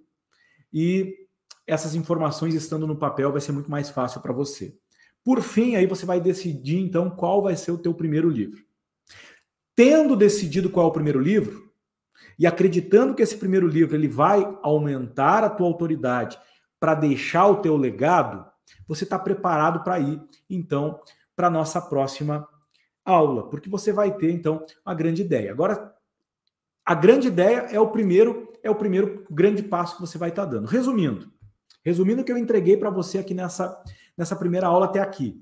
E 0.73 1.27
essas 1.67 1.95
informações 1.95 2.55
estando 2.55 2.87
no 2.87 2.97
papel 2.97 3.33
vai 3.33 3.41
ser 3.41 3.53
muito 3.53 3.71
mais 3.71 3.91
fácil 3.91 4.21
para 4.21 4.33
você. 4.33 4.77
Por 5.25 5.43
fim, 5.43 5.75
aí 5.75 5.87
você 5.87 6.07
vai 6.07 6.21
decidir 6.21 6.79
então 6.79 7.11
qual 7.11 7.43
vai 7.43 7.57
ser 7.57 7.73
o 7.73 7.79
teu 7.79 7.93
primeiro 7.93 8.31
livro. 8.31 8.65
Tendo 9.75 10.15
decidido 10.15 10.71
qual 10.71 10.87
é 10.87 10.89
o 10.89 10.93
primeiro 10.93 11.21
livro 11.21 11.73
e 12.39 12.47
acreditando 12.47 13.15
que 13.15 13.23
esse 13.23 13.37
primeiro 13.37 13.67
livro 13.67 13.97
ele 13.97 14.09
vai 14.09 14.47
aumentar 14.63 15.43
a 15.43 15.51
tua 15.51 15.67
autoridade 15.67 16.39
para 16.79 16.95
deixar 16.95 17.47
o 17.49 17.57
teu 17.57 17.77
legado, 17.77 18.47
você 18.87 19.05
está 19.05 19.19
preparado 19.19 19.83
para 19.83 19.99
ir 19.99 20.21
então 20.49 21.01
para 21.35 21.51
nossa 21.51 21.81
próxima 21.81 22.49
aula, 23.05 23.49
porque 23.49 23.69
você 23.69 23.93
vai 23.93 24.17
ter 24.17 24.31
então 24.31 24.65
uma 24.85 24.95
grande 24.95 25.23
ideia. 25.23 25.53
Agora, 25.53 25.95
a 26.85 26.95
grande 26.95 27.29
ideia 27.29 27.69
é 27.71 27.81
o 27.81 27.91
primeiro 27.91 28.53
é 28.63 28.71
o 28.71 28.75
primeiro 28.75 29.25
grande 29.31 29.63
passo 29.63 29.95
que 29.95 30.01
você 30.01 30.19
vai 30.19 30.31
estar 30.31 30.45
tá 30.45 30.51
dando. 30.53 30.67
Resumindo, 30.67 31.31
resumindo 31.85 32.23
o 32.23 32.25
que 32.25 32.33
eu 32.33 32.39
entreguei 32.39 32.77
para 32.77 32.91
você 32.91 33.19
aqui 33.19 33.35
nessa 33.35 33.81
nessa 34.17 34.35
primeira 34.35 34.67
aula 34.67 34.87
até 34.87 35.01
aqui. 35.01 35.41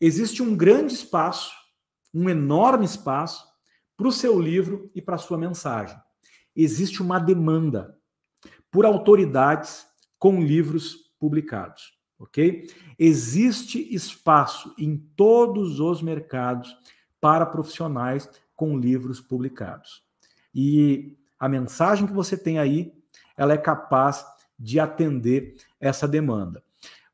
Existe 0.00 0.42
um 0.42 0.56
grande 0.56 0.94
espaço, 0.94 1.52
um 2.12 2.28
enorme 2.28 2.84
espaço 2.84 3.44
para 3.96 4.08
o 4.08 4.12
seu 4.12 4.38
livro 4.40 4.90
e 4.94 5.02
para 5.02 5.14
a 5.14 5.18
sua 5.18 5.38
mensagem. 5.38 5.96
Existe 6.54 7.02
uma 7.02 7.18
demanda 7.18 7.96
por 8.70 8.84
autoridades 8.84 9.86
com 10.18 10.42
livros 10.42 11.12
publicados, 11.18 11.93
ok? 12.18 12.66
Existe 12.98 13.94
espaço 13.94 14.74
em 14.78 14.96
todos 15.16 15.80
os 15.80 16.02
mercados 16.02 16.76
para 17.20 17.46
profissionais 17.46 18.28
com 18.54 18.78
livros 18.78 19.20
publicados. 19.20 20.02
E 20.54 21.16
a 21.38 21.48
mensagem 21.48 22.06
que 22.06 22.12
você 22.12 22.36
tem 22.36 22.58
aí, 22.58 22.92
ela 23.36 23.52
é 23.52 23.58
capaz 23.58 24.24
de 24.58 24.78
atender 24.78 25.54
essa 25.80 26.06
demanda. 26.06 26.62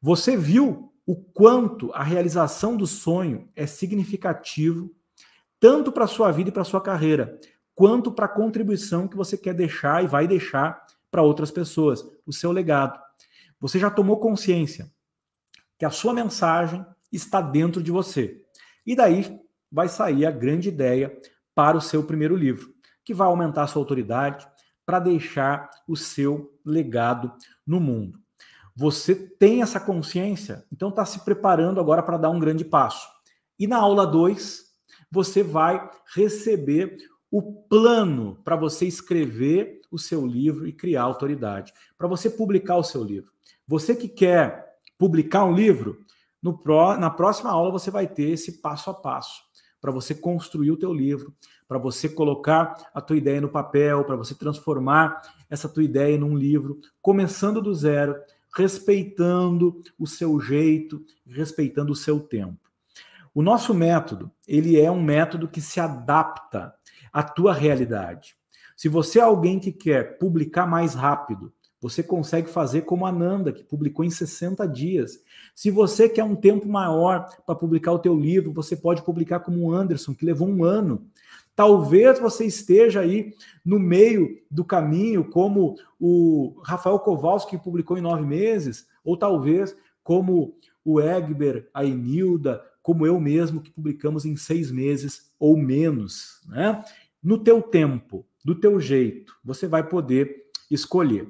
Você 0.01 0.37
viu 0.37 0.93
o 1.07 1.17
quanto 1.17 1.93
a 1.93 2.03
realização 2.03 2.77
do 2.77 2.87
sonho 2.87 3.49
é 3.57 3.67
significativo 3.67 4.95
tanto 5.59 5.93
para 5.93 6.07
sua 6.07 6.33
vida 6.33 6.49
e 6.49 6.53
para 6.53 6.65
sua 6.65 6.81
carreira, 6.81 7.39
quanto 7.75 8.11
para 8.11 8.25
a 8.25 8.29
contribuição 8.29 9.07
que 9.07 9.17
você 9.17 9.37
quer 9.37 9.53
deixar 9.53 10.03
e 10.03 10.07
vai 10.07 10.27
deixar 10.27 10.83
para 11.11 11.23
outras 11.23 11.51
pessoas, 11.51 12.03
o 12.27 12.33
seu 12.33 12.51
legado. 12.51 12.99
Você 13.61 13.79
já 13.79 13.91
tomou 13.91 14.19
consciência 14.19 14.91
que 15.79 15.85
a 15.85 15.91
sua 15.91 16.13
mensagem 16.13 16.85
está 17.13 17.41
dentro 17.41 17.83
de 17.83 17.91
você. 17.91 18.43
E 18.87 18.97
daí 18.97 19.41
vai 19.71 19.89
sair 19.89 20.27
a 20.27 20.31
grande 20.31 20.69
ideia 20.69 21.17
para 21.55 21.77
o 21.77 21.81
seu 21.81 22.03
primeiro 22.03 22.37
livro, 22.37 22.75
que 23.05 23.15
vai 23.15 23.27
aumentar 23.27 23.65
a 23.65 23.67
sua 23.67 23.83
autoridade 23.83 24.47
para 24.85 24.99
deixar 24.99 25.71
o 25.87 25.97
seu 25.97 26.59
legado 26.65 27.33
no 27.67 27.79
mundo. 27.79 28.19
Você 28.75 29.15
tem 29.15 29.63
essa 29.63 29.79
consciência, 29.79 30.65
então 30.73 30.89
está 30.89 31.05
se 31.05 31.25
preparando 31.25 31.81
agora 31.81 32.03
para 32.03 32.17
dar 32.17 32.31
um 32.31 32.41
grande 32.41 32.65
passo. 32.65 33.07
E 33.59 33.67
na 33.67 33.77
aula 33.77 34.07
2, 34.07 34.65
você 35.11 35.43
vai 35.43 35.89
receber 36.15 36.97
o 37.31 37.43
plano 37.43 38.41
para 38.43 38.57
você 38.57 38.87
escrever 38.87 39.81
o 39.91 39.99
seu 39.99 40.27
livro 40.27 40.67
e 40.67 40.73
criar 40.73 41.03
autoridade, 41.03 41.73
para 41.97 42.09
você 42.09 42.31
publicar 42.31 42.77
o 42.77 42.83
seu 42.83 43.05
livro. 43.05 43.30
Você 43.71 43.95
que 43.95 44.09
quer 44.09 44.79
publicar 44.99 45.45
um 45.45 45.55
livro, 45.55 46.05
na 46.99 47.09
próxima 47.09 47.53
aula 47.53 47.71
você 47.71 47.89
vai 47.89 48.05
ter 48.05 48.31
esse 48.31 48.61
passo 48.61 48.91
a 48.91 48.95
passo 48.95 49.45
para 49.81 49.93
você 49.93 50.13
construir 50.13 50.73
o 50.73 50.77
teu 50.77 50.93
livro, 50.93 51.33
para 51.69 51.79
você 51.79 52.09
colocar 52.09 52.91
a 52.93 53.01
tua 53.01 53.17
ideia 53.17 53.41
no 53.41 53.49
papel, 53.49 54.05
para 54.05 54.17
você 54.17 54.35
transformar 54.35 55.23
essa 55.49 55.69
tua 55.69 55.85
ideia 55.85 56.19
num 56.19 56.37
livro, 56.37 56.81
começando 57.01 57.63
do 57.63 57.73
zero, 57.73 58.17
respeitando 58.57 59.81
o 59.97 60.05
seu 60.05 60.41
jeito, 60.41 61.01
respeitando 61.25 61.93
o 61.93 61.97
seu 61.97 62.19
tempo. 62.19 62.59
O 63.33 63.41
nosso 63.41 63.73
método, 63.73 64.33
ele 64.49 64.81
é 64.81 64.91
um 64.91 65.01
método 65.01 65.47
que 65.47 65.61
se 65.61 65.79
adapta 65.79 66.75
à 67.13 67.23
tua 67.23 67.55
realidade. 67.55 68.35
Se 68.77 68.89
você 68.89 69.21
é 69.21 69.23
alguém 69.23 69.61
que 69.61 69.71
quer 69.71 70.19
publicar 70.19 70.67
mais 70.67 70.93
rápido, 70.93 71.53
você 71.81 72.03
consegue 72.03 72.49
fazer 72.49 72.83
como 72.83 73.07
a 73.07 73.13
Nanda, 73.13 73.53
que 73.53 73.65
publicou 73.65 74.05
em 74.05 74.11
60 74.11 74.67
dias. 74.69 75.19
Se 75.55 75.71
você 75.71 76.09
quer 76.09 76.25
um 76.25 76.37
tempo 76.37 76.69
maior 76.69 77.27
para 77.47 77.55
publicar 77.55 77.93
o 77.93 77.99
teu 77.99 78.15
livro, 78.15 78.53
você 78.53 78.77
pode 78.77 79.03
publicar 79.03 79.41
como 79.41 79.61
o 79.61 79.73
Anderson, 79.73 80.15
que 80.15 80.27
levou 80.27 80.47
um 80.47 80.63
ano. 80.63 81.07
Talvez 81.57 82.19
você 82.19 82.45
esteja 82.45 83.01
aí 83.01 83.35
no 83.65 83.79
meio 83.79 84.39
do 84.51 84.65
caminho, 84.65 85.25
como 85.25 85.75
o 85.99 86.61
Rafael 86.65 86.99
Kowalski, 86.99 87.57
que 87.57 87.63
publicou 87.63 87.97
em 87.97 88.03
nove 88.03 88.25
meses, 88.25 88.87
ou 89.03 89.17
talvez 89.17 89.75
como 90.03 90.55
o 90.85 91.01
Egber, 91.01 91.69
a 91.73 91.85
Enilda, 91.85 92.63
como 92.83 93.07
eu 93.07 93.19
mesmo, 93.21 93.61
que 93.61 93.71
publicamos 93.71 94.25
em 94.25 94.37
seis 94.37 94.71
meses 94.71 95.31
ou 95.39 95.57
menos. 95.57 96.41
Né? 96.47 96.83
No 97.23 97.39
teu 97.39 97.63
tempo, 97.63 98.27
do 98.45 98.55
teu 98.55 98.81
jeito, 98.81 99.37
você 99.45 99.67
vai 99.67 99.87
poder 99.87 100.47
escolher. 100.71 101.29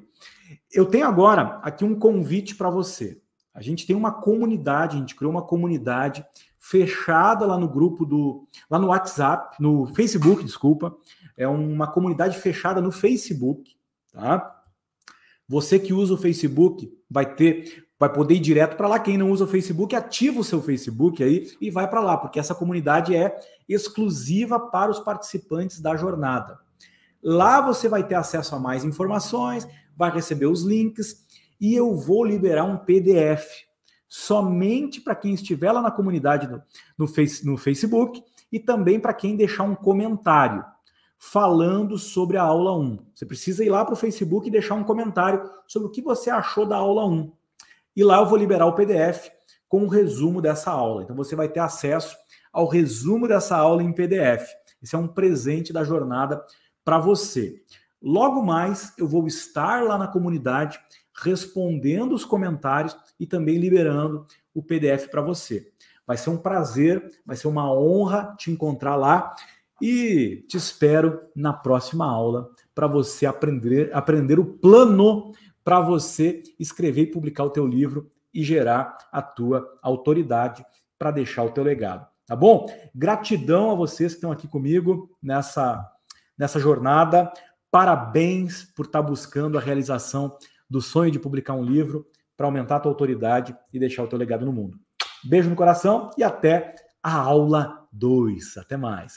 Eu 0.71 0.85
tenho 0.85 1.07
agora 1.07 1.59
aqui 1.63 1.83
um 1.83 1.97
convite 1.97 2.55
para 2.55 2.69
você. 2.69 3.21
A 3.53 3.61
gente 3.61 3.85
tem 3.85 3.95
uma 3.95 4.11
comunidade, 4.11 4.95
a 4.95 4.99
gente 4.99 5.15
criou 5.15 5.31
uma 5.31 5.41
comunidade 5.41 6.25
fechada 6.57 7.45
lá 7.45 7.57
no 7.57 7.67
grupo 7.67 8.05
do. 8.05 8.47
lá 8.69 8.79
no 8.79 8.87
WhatsApp, 8.87 9.57
no 9.59 9.87
Facebook, 9.87 10.43
desculpa. 10.43 10.95
É 11.35 11.47
uma 11.47 11.87
comunidade 11.87 12.37
fechada 12.37 12.79
no 12.79 12.91
Facebook, 12.91 13.75
tá? 14.13 14.61
Você 15.47 15.77
que 15.79 15.91
usa 15.91 16.13
o 16.13 16.17
Facebook 16.17 16.89
vai 17.09 17.35
ter, 17.35 17.85
vai 17.99 18.11
poder 18.11 18.35
ir 18.35 18.39
direto 18.39 18.77
para 18.77 18.87
lá. 18.87 18.99
Quem 18.99 19.17
não 19.17 19.31
usa 19.31 19.43
o 19.43 19.47
Facebook, 19.47 19.93
ativa 19.95 20.39
o 20.39 20.45
seu 20.45 20.61
Facebook 20.61 21.21
aí 21.21 21.51
e 21.59 21.69
vai 21.69 21.89
para 21.89 21.99
lá, 21.99 22.15
porque 22.15 22.39
essa 22.39 22.55
comunidade 22.55 23.13
é 23.13 23.35
exclusiva 23.67 24.59
para 24.59 24.91
os 24.91 24.99
participantes 24.99 25.81
da 25.81 25.97
jornada. 25.97 26.57
Lá 27.21 27.59
você 27.59 27.89
vai 27.89 28.07
ter 28.07 28.15
acesso 28.15 28.55
a 28.55 28.59
mais 28.59 28.85
informações, 28.85 29.67
vai 30.01 30.09
receber 30.09 30.47
os 30.47 30.63
links 30.63 31.27
e 31.59 31.75
eu 31.75 31.95
vou 31.95 32.25
liberar 32.25 32.63
um 32.63 32.75
PDF 32.75 33.45
somente 34.09 34.99
para 34.99 35.13
quem 35.13 35.31
estiver 35.31 35.71
lá 35.71 35.79
na 35.79 35.91
comunidade 35.91 36.47
no, 36.47 36.59
no, 36.97 37.07
face, 37.07 37.45
no 37.45 37.55
Facebook 37.55 38.23
e 38.51 38.59
também 38.59 38.99
para 38.99 39.13
quem 39.13 39.37
deixar 39.37 39.61
um 39.61 39.75
comentário 39.75 40.65
falando 41.19 41.99
sobre 41.99 42.35
a 42.37 42.41
aula 42.41 42.75
1. 42.75 42.97
Você 43.13 43.27
precisa 43.27 43.63
ir 43.63 43.69
lá 43.69 43.85
para 43.85 43.93
o 43.93 43.95
Facebook 43.95 44.47
e 44.47 44.51
deixar 44.51 44.73
um 44.73 44.83
comentário 44.83 45.47
sobre 45.67 45.87
o 45.87 45.91
que 45.91 46.01
você 46.01 46.31
achou 46.31 46.65
da 46.65 46.77
aula 46.77 47.05
1. 47.05 47.31
E 47.95 48.03
lá 48.03 48.17
eu 48.17 48.25
vou 48.25 48.39
liberar 48.39 48.65
o 48.65 48.73
PDF 48.73 49.29
com 49.69 49.83
o 49.83 49.87
resumo 49.87 50.41
dessa 50.41 50.71
aula. 50.71 51.03
Então 51.03 51.15
você 51.15 51.35
vai 51.35 51.47
ter 51.47 51.59
acesso 51.59 52.17
ao 52.51 52.67
resumo 52.67 53.27
dessa 53.27 53.55
aula 53.55 53.83
em 53.83 53.93
PDF. 53.93 54.49
Esse 54.81 54.95
é 54.95 54.97
um 54.97 55.07
presente 55.07 55.71
da 55.71 55.83
jornada 55.83 56.43
para 56.83 56.97
você. 56.97 57.61
Logo 58.01 58.41
mais 58.41 58.93
eu 58.97 59.07
vou 59.07 59.27
estar 59.27 59.83
lá 59.83 59.97
na 59.97 60.07
comunidade 60.07 60.79
respondendo 61.23 62.13
os 62.13 62.25
comentários 62.25 62.97
e 63.19 63.27
também 63.27 63.57
liberando 63.57 64.25
o 64.53 64.63
PDF 64.63 65.07
para 65.09 65.21
você. 65.21 65.71
Vai 66.05 66.17
ser 66.17 66.29
um 66.29 66.37
prazer, 66.37 67.07
vai 67.25 67.35
ser 67.35 67.47
uma 67.47 67.71
honra 67.71 68.35
te 68.37 68.49
encontrar 68.49 68.95
lá 68.95 69.35
e 69.81 70.43
te 70.47 70.57
espero 70.57 71.21
na 71.35 71.53
próxima 71.53 72.05
aula 72.05 72.49
para 72.73 72.87
você 72.87 73.25
aprender, 73.25 73.89
aprender 73.93 74.39
o 74.39 74.45
plano 74.45 75.31
para 75.63 75.79
você 75.79 76.41
escrever 76.59 77.03
e 77.03 77.11
publicar 77.11 77.43
o 77.43 77.49
teu 77.49 77.67
livro 77.67 78.09
e 78.33 78.43
gerar 78.43 78.97
a 79.11 79.21
tua 79.21 79.77
autoridade 79.81 80.65
para 80.97 81.11
deixar 81.11 81.43
o 81.43 81.51
teu 81.51 81.63
legado, 81.63 82.07
tá 82.25 82.35
bom? 82.35 82.67
Gratidão 82.95 83.71
a 83.71 83.75
vocês 83.75 84.13
que 84.13 84.17
estão 84.17 84.31
aqui 84.31 84.47
comigo 84.47 85.09
nessa 85.21 85.87
nessa 86.37 86.59
jornada. 86.59 87.31
Parabéns 87.71 88.65
por 88.75 88.85
estar 88.85 89.01
tá 89.01 89.07
buscando 89.07 89.57
a 89.57 89.61
realização 89.61 90.37
do 90.69 90.81
sonho 90.81 91.09
de 91.09 91.17
publicar 91.19 91.53
um 91.53 91.63
livro 91.63 92.05
para 92.35 92.45
aumentar 92.45 92.75
a 92.75 92.79
tua 92.81 92.91
autoridade 92.91 93.55
e 93.73 93.79
deixar 93.79 94.03
o 94.03 94.07
teu 94.07 94.19
legado 94.19 94.45
no 94.45 94.51
mundo. 94.51 94.77
Beijo 95.23 95.49
no 95.49 95.55
coração 95.55 96.09
e 96.17 96.23
até 96.23 96.75
a 97.01 97.15
aula 97.15 97.87
2. 97.91 98.57
Até 98.57 98.75
mais. 98.75 99.09